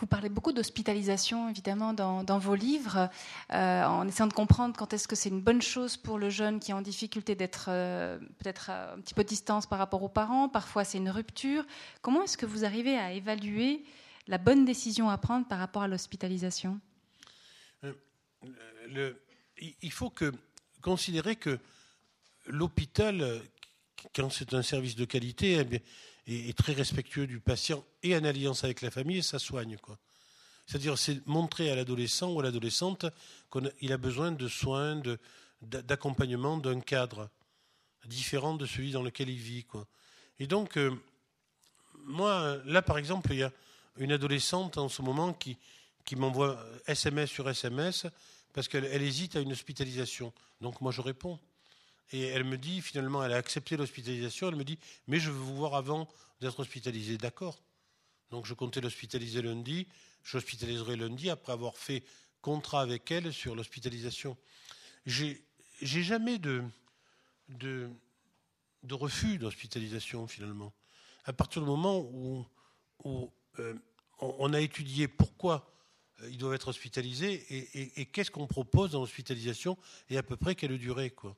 [0.00, 3.10] Vous parlez beaucoup d'hospitalisation, évidemment, dans, vos livres,
[3.52, 6.60] euh, en essayant de comprendre quand est-ce que c'est une bonne chose pour le jeune
[6.60, 10.08] qui est en difficulté d'être euh, peut-être un petit peu de distance par rapport aux
[10.08, 10.48] parents.
[10.48, 11.64] Parfois, c'est une rupture.
[12.00, 13.82] Comment est-ce que vous arrivez à évaluer
[14.28, 16.78] la bonne décision à prendre par rapport à l'hospitalisation?
[17.82, 19.14] Euh,
[19.82, 20.12] Il faut
[20.80, 21.58] considérer que
[22.46, 23.42] l'hôpital,
[24.14, 25.82] quand c'est un service de qualité, eh
[26.28, 29.76] est, très respectueux du patient et en alliance avec la famille, et ça soigne.
[29.78, 29.98] Quoi.
[30.66, 33.06] C'est-à-dire, c'est montrer à l'adolescent ou à l'adolescente
[33.50, 35.00] qu'il a besoin de soins,
[35.62, 37.30] d'accompagnement, d'un cadre
[38.04, 39.64] différent de celui dans lequel il vit.
[39.64, 39.86] Quoi.
[40.38, 40.94] Et donc, euh,
[42.04, 43.52] moi, là, par exemple, il y a
[43.96, 45.56] une adolescente en ce moment qui,
[46.04, 48.06] qui m'envoie SMS sur SMS
[48.52, 50.32] parce qu'elle hésite à une hospitalisation.
[50.60, 51.38] Donc, moi, je réponds.
[52.12, 54.48] Et elle me dit, finalement, elle a accepté l'hospitalisation.
[54.48, 56.08] Elle me dit, mais je veux vous voir avant
[56.40, 57.18] d'être hospitalisé.
[57.18, 57.60] D'accord.
[58.30, 59.86] Donc je comptais l'hospitaliser lundi.
[60.22, 62.02] Je l'hospitaliserai lundi après avoir fait
[62.40, 64.36] contrat avec elle sur l'hospitalisation.
[65.06, 65.42] J'ai,
[65.80, 66.62] jamais de,
[67.48, 67.88] de,
[68.82, 70.72] de refus d'hospitalisation finalement.
[71.24, 72.46] À partir du moment où,
[73.58, 73.74] euh,
[74.20, 75.70] on a étudié pourquoi
[76.20, 79.78] euh, ils doivent être hospitalisés et, et qu'est-ce qu'on propose dans l'hospitalisation
[80.10, 81.36] et à peu près quelle durée quoi.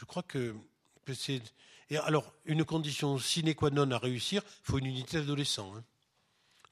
[0.00, 0.56] Je crois que,
[1.12, 1.42] c'est.
[1.90, 5.76] Alors, une condition sine qua non à réussir, il faut une unité d'adolescents.
[5.76, 5.84] Hein.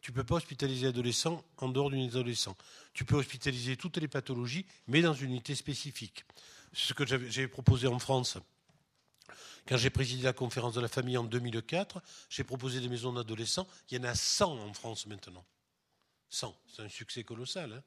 [0.01, 2.57] Tu ne peux pas hospitaliser adolescents en dehors d'une adolescent.
[2.95, 6.25] Tu peux hospitaliser toutes les pathologies, mais dans une unité spécifique.
[6.73, 8.39] C'est ce que j'avais proposé en France.
[9.67, 12.01] Quand j'ai présidé la conférence de la famille en 2004,
[12.31, 13.69] j'ai proposé des maisons d'adolescents.
[13.91, 15.45] Il y en a 100 en France maintenant.
[16.31, 16.57] 100.
[16.67, 17.75] C'est un succès colossal.
[17.75, 17.83] Hein.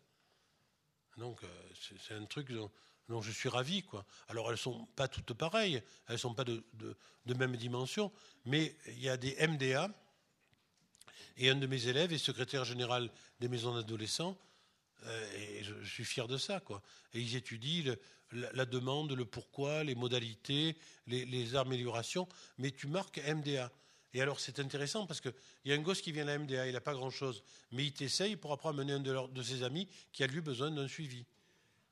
[1.18, 1.48] Donc, euh,
[2.00, 2.52] c'est un truc
[3.10, 3.84] donc je suis ravi.
[3.84, 4.06] Quoi.
[4.28, 6.64] Alors elles sont pas toutes pareilles, elles sont pas de,
[7.26, 8.11] même dimension,
[8.45, 9.90] mais il y a des MDA,
[11.38, 13.10] et un de mes élèves est secrétaire général
[13.40, 14.38] des maisons d'adolescents,
[15.06, 16.60] euh, et je, suis fier de ça.
[16.60, 16.82] Quoi.
[17.14, 17.95] Et ils étudient
[18.32, 23.72] la, demande, le pourquoi, les modalités, les, améliorations, mais tu marques MDA.
[24.14, 25.34] Et alors c'est intéressant parce qu'il
[25.65, 27.94] y a un gosse qui vient à la MDA, il n'a pas grand-chose, mais il
[27.94, 31.26] t'essaye pour après amener un de, ses amis qui a lui besoin d'un suivi.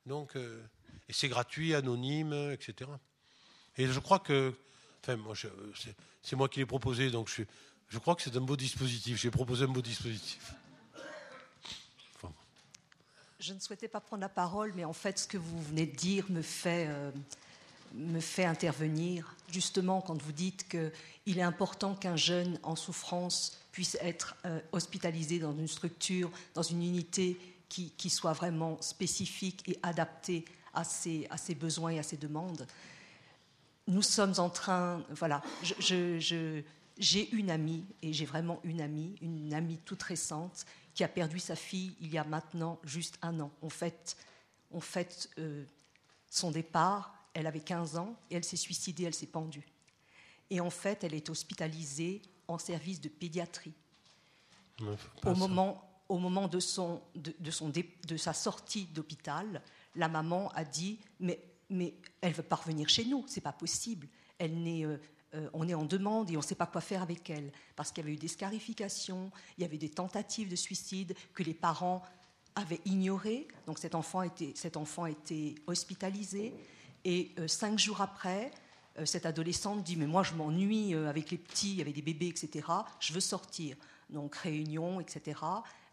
[0.05, 0.35] Donc...
[0.35, 0.61] Euh,
[1.09, 2.89] et c'est gratuit, anonyme, etc.
[3.77, 4.53] Et je crois que,
[5.01, 5.33] enfin, moi,
[6.21, 7.29] c'est moi qui l'ai proposé, donc
[7.89, 9.17] je, crois que c'est un beau dispositif.
[9.17, 10.53] J'ai proposé un beau dispositif.
[13.39, 15.95] Je ne souhaitais pas prendre la parole, mais en fait, ce que vous venez de
[15.95, 17.09] dire me fait, euh,
[17.95, 23.97] me fait intervenir, justement, quand vous dites qu'il est important qu'un jeune en souffrance puisse
[24.01, 29.79] être euh, hospitalisé dans une structure, dans une unité qui, qui soit vraiment spécifique et
[29.83, 30.43] adaptée
[30.79, 32.65] à ses, à ses besoins et à ses demandes.
[33.87, 39.79] Nous sommes en train, voilà, j'ai une amie, et j'ai vraiment une amie, une amie
[39.85, 43.51] toute récente, qui a perdu sa fille il y a maintenant juste un an.
[43.61, 44.15] On fête,
[44.71, 45.63] on fête euh,
[46.29, 49.67] son départ, elle avait 15 ans, et elle s'est suicidée, elle s'est pendue.
[50.49, 53.73] Et en fait, elle est hospitalisée en service de pédiatrie.
[55.25, 59.61] Au moment, au moment de, son, de, de, son, de sa sortie d'hôpital,
[59.95, 61.39] la maman a dit mais,
[61.69, 64.07] mais elle veut pas revenir chez nous, c'est pas possible.
[64.37, 64.97] Elle euh,
[65.35, 67.91] euh, on est en demande et on ne sait pas quoi faire avec elle parce
[67.91, 71.53] qu'il y avait eu des scarifications, il y avait des tentatives de suicide que les
[71.53, 72.01] parents
[72.55, 73.47] avaient ignorées.
[73.67, 76.53] Donc cet enfant été, cet enfant été hospitalisé
[77.05, 78.51] et euh, cinq jours après,
[79.05, 82.67] cette adolescente dit mais moi je m'ennuie avec les petits, avec des bébés, etc.
[82.99, 83.77] Je veux sortir.
[84.09, 85.37] Donc réunion, etc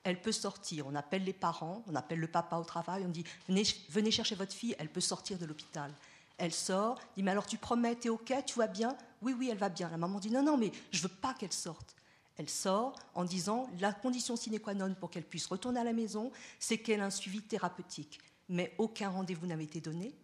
[0.06, 0.86] elle peut sortir.
[0.86, 4.52] On appelle les parents, on appelle le papa au travail, on dit venez, chercher votre
[4.52, 5.92] fille, elle peut sortir de l'hôpital.
[6.38, 8.96] Elle sort, dit mais alors tu promets, t'es ok, tu vas bien?
[9.20, 9.90] Oui, oui, elle va bien.
[9.90, 11.96] La maman dit non, non, mais je veux pas qu'elle sorte.
[12.36, 15.92] Elle sort en disant la condition sine qua non pour qu'elle puisse retourner à la
[15.92, 16.30] maison,
[16.60, 18.20] c'est qu'elle ait un suivi thérapeutique.
[18.48, 20.14] Mais aucun rendez-vous n'avait été donné.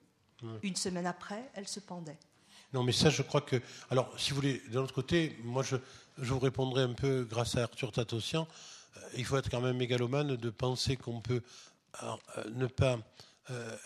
[0.63, 2.19] Une semaine après, elle se pendait.
[2.73, 3.61] Non, mais ça, je crois que.
[3.91, 5.77] Alors, si vous voulez, d'un autre côté, moi, je,
[6.19, 8.47] je vous répondrai un peu grâce à Arthur Tatossian.
[8.97, 11.43] Euh, il faut être quand même mégalomane de penser qu'on peut
[12.03, 12.17] euh,
[12.55, 12.99] ne pas
[13.51, 13.77] euh,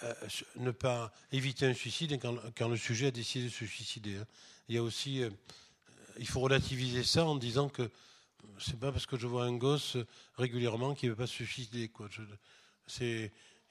[0.56, 4.16] ne pas éviter un suicide quand, le sujet a décidé de se suicider.
[4.16, 4.26] Hein.
[4.68, 5.22] Il y a aussi,
[6.18, 7.90] il faut relativiser ça en disant que
[8.58, 9.96] c'est pas parce que je vois un gosse
[10.36, 11.90] régulièrement qu'il ne veut pas se suicider.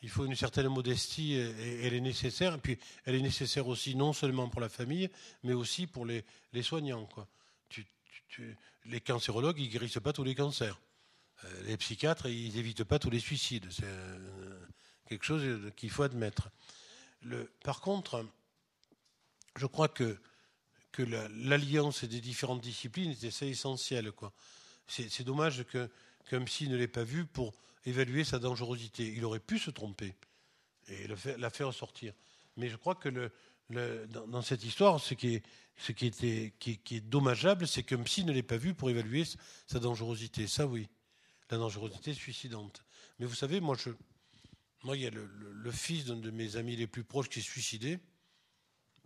[0.02, 2.56] Il faut une certaine modestie et, elle est nécessaire.
[2.56, 5.10] Et puis elle est nécessaire aussi non seulement pour la famille,
[5.44, 6.24] mais aussi pour les,
[6.64, 7.08] soignants.
[8.86, 10.80] Les cancérologues, ils guérissent pas tous les cancers.
[11.46, 13.68] Euh, les psychiatres, ils n'évitent pas tous les suicides.
[13.72, 14.60] C'est euh,
[15.08, 16.50] quelque chose qu'il faut admettre.
[17.64, 18.26] par contre,
[19.56, 20.18] je crois que,
[20.98, 24.12] l'alliance des différentes disciplines est essentielle.
[24.88, 27.54] C'est, dommage qu'un psy ne l'ait pas vu pour
[27.86, 29.14] évaluer sa dangerosité.
[29.14, 30.16] Il aurait pu se tromper
[30.88, 31.08] et
[31.38, 32.14] la faire sortir.
[32.56, 33.10] Mais je crois que
[33.70, 35.44] dans, cette histoire, ce qui est,
[36.02, 39.24] était, qui, est dommageable, c'est qu'un psy ne l'ait pas vu pour évaluer
[39.68, 40.48] sa dangerosité.
[40.48, 40.88] Ça, oui,
[41.50, 42.84] la dangerosité suicidante.
[43.20, 43.90] Mais vous savez, moi, je,
[44.84, 47.44] moi, il y a le, fils d'un de mes amis les plus proches qui est
[47.44, 48.00] suicidé.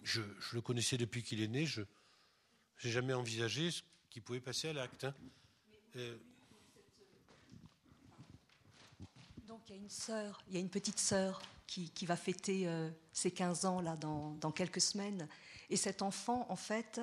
[0.03, 0.21] Je,
[0.53, 1.65] le connaissais depuis qu'il est né.
[1.65, 1.81] Je
[2.83, 5.03] n'ai jamais envisagé ce qu'il pouvait passer à l'acte.
[5.03, 5.15] Hein.
[5.95, 6.17] Euh,
[9.47, 12.67] Donc il y a une sœur, il y a une petite sœur qui, va fêter
[12.67, 15.27] euh, ses 15 ans là dans, quelques semaines.
[15.69, 16.99] Et cet enfant, en fait,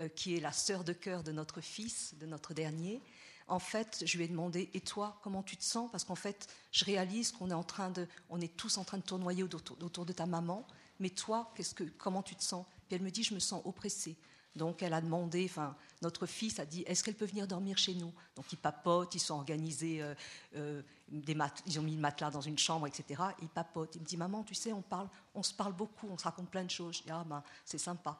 [0.00, 3.00] euh, qui est la sœur de cœur de notre fils, de notre dernier,
[3.48, 5.90] en fait, je lui ai demandé et toi, comment tu te sens?
[5.90, 10.26] Parce qu'en fait, je réalise qu'on est tous en train de tournoyer autour, de ta
[10.26, 10.66] maman.
[11.00, 12.66] Mais toi, qu'est-ce que, comment tu te sens?
[12.86, 14.16] Puis elle me dit, je me sens oppressée.
[14.56, 17.94] Donc elle a demandé, enfin notre fils a dit, est-ce qu'elle peut venir dormir chez
[17.94, 18.12] nous?
[18.34, 20.14] Donc ils papotent, ils sont organisés, euh,
[20.56, 23.22] euh, ils ont mis le matelas dans une chambre, etc.
[23.40, 23.94] ils papotent.
[23.94, 26.50] Il me dit, maman, tu sais, on parle, on se parle beaucoup, on se raconte
[26.50, 27.04] plein de choses.
[27.08, 28.18] ah ben c'est sympa.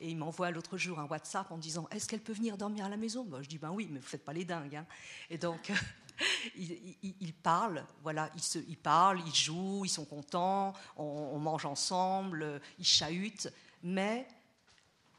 [0.00, 2.88] Et il m'envoie l'autre jour un WhatsApp en disant, est-ce qu'elle peut venir dormir à
[2.88, 3.24] la maison?
[3.24, 4.76] Ben, Je dis, ben oui, mais vous faites pas les dingues.
[4.76, 4.86] Hein.
[5.28, 5.70] Et donc
[6.56, 11.66] ils, parlent, voilà, ils, se, ils parlent, ils jouent, ils sont contents, on, on mange
[11.66, 13.52] ensemble, ils chahutent,
[13.82, 14.26] mais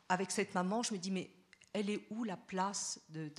[0.09, 1.31] avec cette maman, je me dis, mais
[1.73, 3.31] elle est où la place de,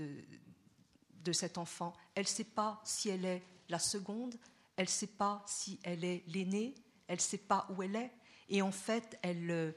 [1.23, 1.93] de, cet enfant?
[2.15, 4.37] Elle ne sait pas si elle est la seconde,
[4.77, 6.75] elle ne sait pas si elle est l'aînée,
[7.09, 8.11] elle ne sait pas où elle est.
[8.49, 9.73] Et en fait, elle, euh,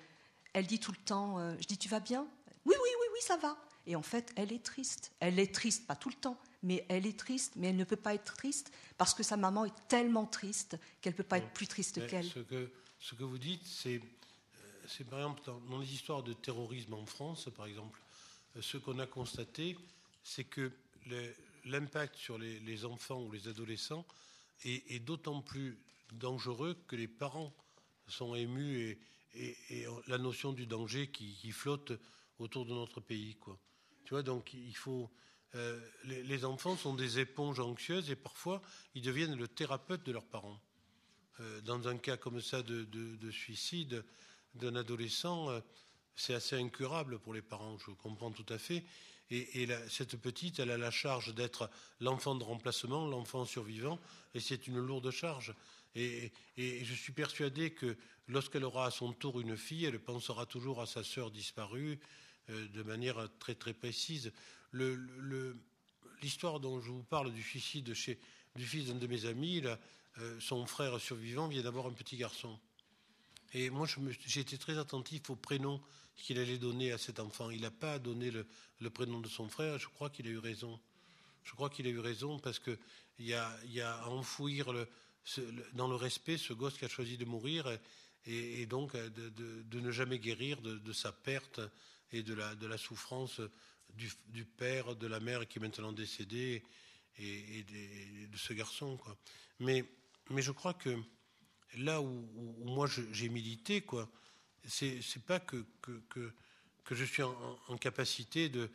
[0.56, 2.27] elle dit tout le temps, euh, je dis, tu vas bien?
[2.65, 3.57] Oui, oui, oui, oui, ça va.
[3.86, 5.11] Et en fait, elle est triste.
[5.19, 7.95] Elle est triste, pas tout le temps, mais elle est triste, mais elle ne peut
[7.95, 11.52] pas être triste parce que sa maman est tellement triste qu'elle ne peut pas être
[11.52, 12.26] plus triste qu'elle.
[12.26, 14.02] Ce que, ce que vous dites, c'est
[14.88, 17.99] c'est par exemple dans, les histoires de terrorisme en France, par exemple,
[18.56, 19.77] euh, ce qu'on a constaté,
[20.23, 20.72] c'est que
[21.65, 24.06] l'impact sur les, enfants ou les adolescents
[24.64, 25.77] est, d'autant plus
[26.14, 27.53] dangereux que les parents
[28.07, 28.99] sont émus et,
[30.07, 31.94] la notion du danger qui, flotte
[32.40, 33.36] autour de notre pays.
[33.36, 33.57] Quoi.
[34.03, 35.10] Tu vois, donc il faut.
[35.56, 38.62] Euh, les, enfants sont des éponges anxieuses et parfois
[38.94, 40.60] ils deviennent le thérapeute de leurs parents.
[41.40, 44.03] Euh, dans un cas comme ça de, de suicide,
[44.56, 45.60] d'un adolescent, euh,
[46.16, 48.84] c'est assez incurable pour les parents, je comprends tout à fait.
[49.32, 53.99] Et, cette petite, elle a la charge d'être l'enfant de remplacement, l'enfant survivant,
[54.36, 55.56] et c'est une lourde charge.
[55.95, 57.97] Et, je suis persuadé que
[58.27, 61.99] lorsqu'elle aura à son tour une fille, elle pensera toujours à sa sœur disparue
[62.49, 64.31] euh, de manière très très précise.
[66.22, 68.19] L'histoire dont je vous parle du suicide chez,
[68.55, 69.61] du fils d'un de mes amis,
[70.17, 72.59] euh, son frère survivant vient d'avoir un petit garçon.
[73.53, 73.88] Et moi,
[74.26, 75.81] j'ai été très attentif au prénom
[76.17, 77.49] qu'il allait donner à cet enfant.
[77.51, 79.77] Il n'a pas donné le, prénom de son frère.
[79.80, 80.77] Je crois qu'il a eu raison.
[81.43, 82.77] Je crois qu'il a eu raison parce qu'il
[83.19, 84.88] y a, y a à enfouir le,
[85.73, 87.68] dans le respect ce gosse qui a choisi de mourir
[88.26, 91.61] et, donc de, ne jamais guérir de, sa perte
[92.11, 93.41] et de la, de la souffrance
[93.93, 96.64] du, père, de la mère qui est maintenant décédée
[97.18, 98.97] et, de ce garçon.
[98.97, 99.18] Quoi.
[99.60, 99.85] Mais,
[100.30, 100.97] mais je crois que
[101.77, 102.27] là où,
[102.65, 104.10] moi j'ai milité, quoi,
[104.68, 106.34] c'est, pas que, que,
[106.84, 108.69] que, je suis en, capacité de,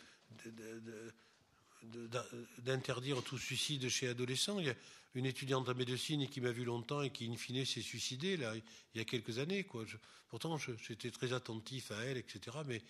[2.58, 4.58] d'interdire tout suicide chez adolescents.
[4.58, 4.76] Il y a
[5.14, 8.54] une étudiante en médecine qui m'a vu longtemps et qui, in fine, s'est suicidée là,
[8.56, 9.64] il y a quelques années.
[9.64, 9.84] Quoi.
[10.28, 12.58] pourtant, j'étais très attentif à elle, etc.
[12.66, 12.82] Mais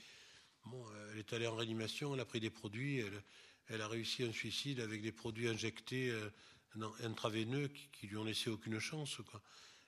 [0.67, 3.03] bon, elle est allée en réanimation, elle a pris des produits,
[3.69, 6.29] elle, a réussi un suicide avec des produits injectés euh,
[7.05, 9.17] intraveineux qui, qui lui ont laissé aucune chance.
[9.31, 9.41] Quoi.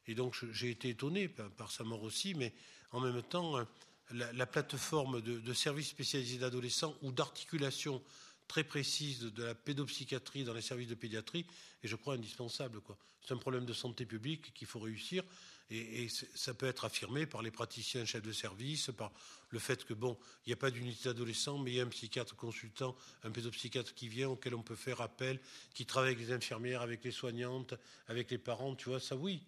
[0.07, 2.53] Et donc j'ai été étonné par, sa mort aussi, mais
[2.91, 3.65] en même temps, euh,
[4.11, 8.03] la, plateforme de, services spécialisés d'adolescents ou d'articulation
[8.49, 11.47] très précise de la pédopsychiatrie dans les services de pédiatrie
[11.83, 12.81] est, je crois, indispensable.
[13.27, 15.25] C'est un problème de santé publique qu'il faut réussir.
[15.71, 19.11] Et, ça peut être affirmé par les praticiens chefs de service, par
[19.49, 21.89] le fait que, bon, il n'y a pas d'unité d'adolescents, mais il y a un
[21.89, 25.41] psychiatre consultant, un pédopsychiatre qui vient, auquel on peut faire appel,
[25.73, 27.75] qui travaille avec les infirmières, avec les soignantes,
[28.09, 29.43] avec les parents, tu vois, ça oui.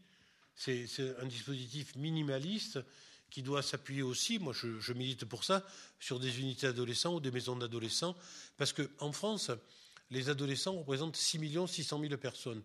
[0.56, 0.86] C'est
[1.18, 2.78] un dispositif minimaliste
[3.35, 5.66] qui doit s'appuyer aussi, moi je, milite pour ça,
[5.98, 8.15] sur des unités d'adolescents ou des maisons d'adolescents,
[8.56, 9.51] parce qu'en France,
[10.12, 12.62] les adolescents représentent 6 600 000 personnes.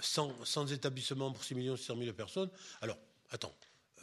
[0.00, 2.48] Sans, sans, établissement pour 6 600 000 personnes.
[2.80, 2.96] Alors,
[3.28, 3.54] attends,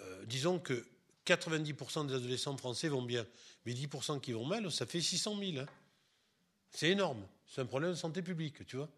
[0.02, 0.86] euh, disons que
[1.26, 3.26] 90% des adolescents français vont bien,
[3.65, 5.57] mais 10% qui vont mal, ça fait 600 000.
[5.57, 5.65] Hein.
[6.69, 7.26] C'est énorme.
[7.48, 8.90] C'est un problème de santé publique, tu vois.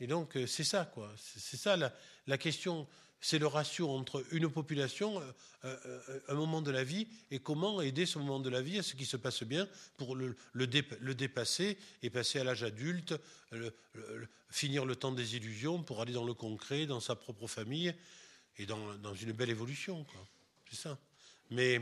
[0.00, 1.12] Et donc, euh, c'est ça, quoi.
[1.18, 2.88] C'est ça la, question
[3.20, 5.20] c'est le ratio entre une population,
[5.62, 8.94] un moment de la vie, et comment aider ce moment de la vie à ce
[8.94, 10.36] qui se passe bien pour le,
[11.14, 13.14] dépasser et passer à l'âge adulte,
[14.50, 17.92] finir le temps des illusions pour aller dans le concret, dans sa propre famille
[18.58, 20.06] et dans, une belle évolution.
[20.70, 20.98] C'est ça.
[21.50, 21.78] Mais,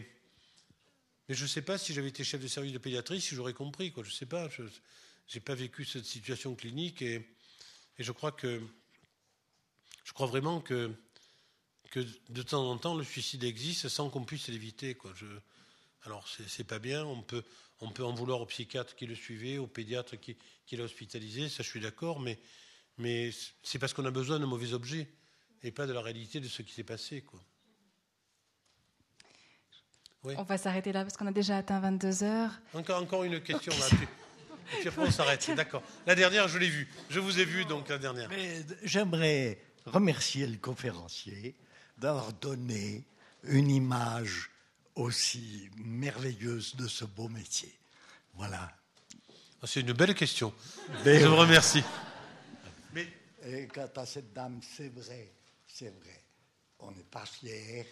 [1.28, 3.54] mais je ne sais pas si j'avais été chef de service de pédiatrie, si j'aurais
[3.54, 3.92] compris.
[3.92, 4.04] Quoi.
[4.04, 4.48] Je ne sais pas.
[4.48, 4.62] Je
[5.34, 7.14] n'ai pas vécu cette situation clinique et,
[7.98, 8.62] et, je crois que
[10.04, 10.92] je crois vraiment que,
[11.96, 14.94] que de temps en temps le suicide existe sans qu'on puisse l'éviter.
[14.94, 15.12] Quoi.
[15.14, 15.24] Je,
[16.04, 17.06] alors c'est pas bien.
[17.06, 17.42] On peut,
[17.80, 20.36] on peut en vouloir au psychiatre qui le suivait, au pédiatre qui,
[20.66, 21.48] qui l'a hospitalisé.
[21.48, 22.20] Ça, je suis d'accord.
[22.20, 22.38] Mais,
[22.98, 23.30] mais
[23.62, 25.08] c'est parce qu'on a besoin de mauvais objets
[25.62, 27.22] et pas de la réalité de ce qui s'est passé.
[27.22, 27.40] Quoi.
[30.24, 32.52] On va s'arrêter là parce qu'on a déjà atteint 22 heures.
[32.74, 33.86] Encore, encore une question là.
[34.74, 35.50] Et puis après, on s'arrête.
[35.56, 35.82] D'accord.
[36.06, 36.88] La dernière, je l'ai vue.
[37.08, 38.28] Je vous ai vu, donc la dernière.
[38.82, 41.56] J'aimerais remercier le conférencier
[41.98, 43.04] d'avoir donné
[43.44, 44.50] une image
[44.94, 47.72] aussi merveilleuse de ce beau métier.
[48.34, 48.72] Voilà.
[49.62, 50.52] Ah, c'est une belle question.
[51.04, 51.82] je vous remercie.
[52.92, 53.06] Mais...
[53.44, 55.32] Et quant à cette dame, c'est vrai,
[55.66, 56.24] c'est vrai.
[56.80, 57.86] On n'est pas fiers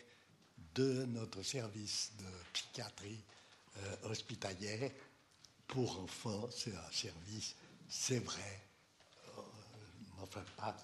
[0.74, 3.22] de notre service de psychiatrie
[3.76, 4.90] euh, hospitalière
[5.66, 6.48] pour enfants.
[6.50, 7.54] C'est un service,
[7.88, 8.62] c'est vrai.
[9.38, 9.42] Euh,
[10.22, 10.76] enfin, pas,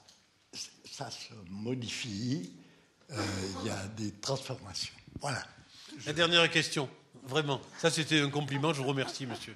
[0.85, 2.53] ça se modifie.
[3.13, 3.23] Euh,
[3.61, 4.95] il y a des transformations.
[5.21, 5.43] Voilà.
[6.07, 6.89] La dernière question,
[7.25, 7.61] vraiment.
[7.79, 8.73] Ça, c'était un compliment.
[8.73, 9.55] Je vous remercie, monsieur.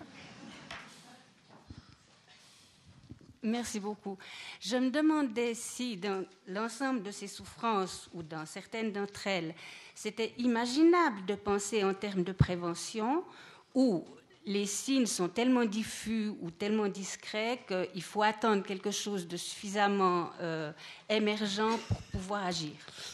[3.45, 4.17] Merci beaucoup.
[4.61, 9.55] Je me demandais si dans l'ensemble de ces souffrances ou dans certaines d'entre elles,
[9.95, 13.23] c'était imaginable de penser en termes de prévention
[13.75, 14.07] où
[14.47, 20.31] les signes sont tellement diffus ou tellement discrets qu'il faut attendre quelque chose de suffisamment
[20.41, 20.73] euh,
[21.09, 22.73] émergent pour pouvoir agir.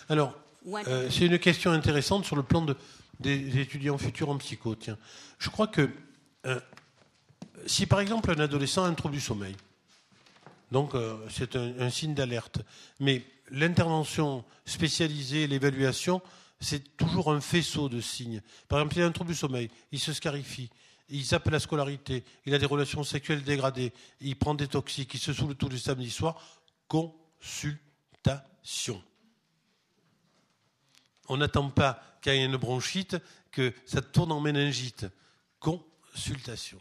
[0.09, 0.35] Alors,
[0.67, 2.77] euh, c'est une question intéressante sur le plan de,
[3.21, 4.75] des étudiants futurs en psycho.
[4.75, 4.99] Tiens,
[5.39, 5.89] je crois que
[6.47, 6.59] euh,
[7.67, 9.55] si par exemple un adolescent a un trouble du sommeil,
[10.73, 10.93] donc
[11.29, 12.61] c'est un, signe d'alerte.
[13.01, 16.23] Mais l'intervention spécialisée, l'évaluation,
[16.61, 18.41] c'est toujours un faisceau de signes.
[18.69, 20.71] Par exemple, il a un trouble du sommeil, il se scarifie,
[21.11, 25.21] il zappe la scolarité, il a des relations sexuelles dégradées, il prend des toxiques, il
[25.21, 26.41] se saoule tous les samedis soirs.
[26.89, 29.03] Consultation.
[31.29, 33.17] On n'attend pas qu'il y ait une bronchite
[33.51, 35.07] que ça tourne en méningite.
[35.59, 36.79] Consultation.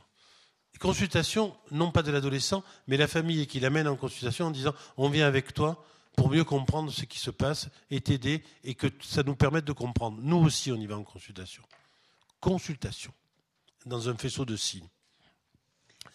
[0.80, 5.10] Consultation, non pas de l'adolescent, mais la famille qui l'amène en consultation en disant on
[5.10, 5.84] vient avec toi
[6.16, 9.74] pour mieux comprendre ce qui se passe et t'aider et que ça nous permette de
[9.74, 10.20] comprendre.
[10.22, 11.64] Nous aussi, on y va en consultation.
[12.40, 13.12] Consultation,
[13.86, 14.88] dans un faisceau de signes.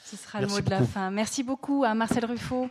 [0.05, 1.11] Ce sera le mot de la fin.
[1.11, 2.69] Merci beaucoup à Marcel Ruffo.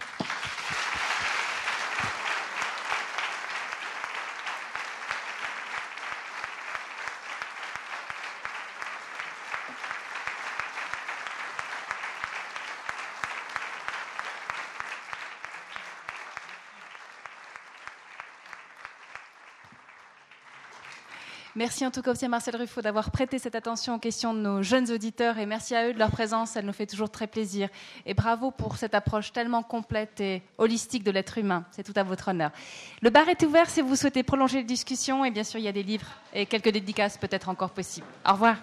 [21.64, 24.40] Merci en tout cas aussi à Marcel Ruffo d'avoir prêté cette attention aux questions de
[24.40, 27.26] nos jeunes auditeurs et merci à eux de leur présence, elle nous fait toujours très
[27.26, 27.70] plaisir.
[28.06, 32.04] Et bravo pour cette approche tellement complète et holistique de l'être humain, c'est tout à
[32.04, 32.52] votre honneur.
[33.02, 35.70] Le bar est ouvert si vous souhaitez prolonger les discussions et bien sûr il y
[35.70, 38.08] a des livres et quelques dédicaces peut-être encore possibles.
[38.28, 38.58] Au revoir.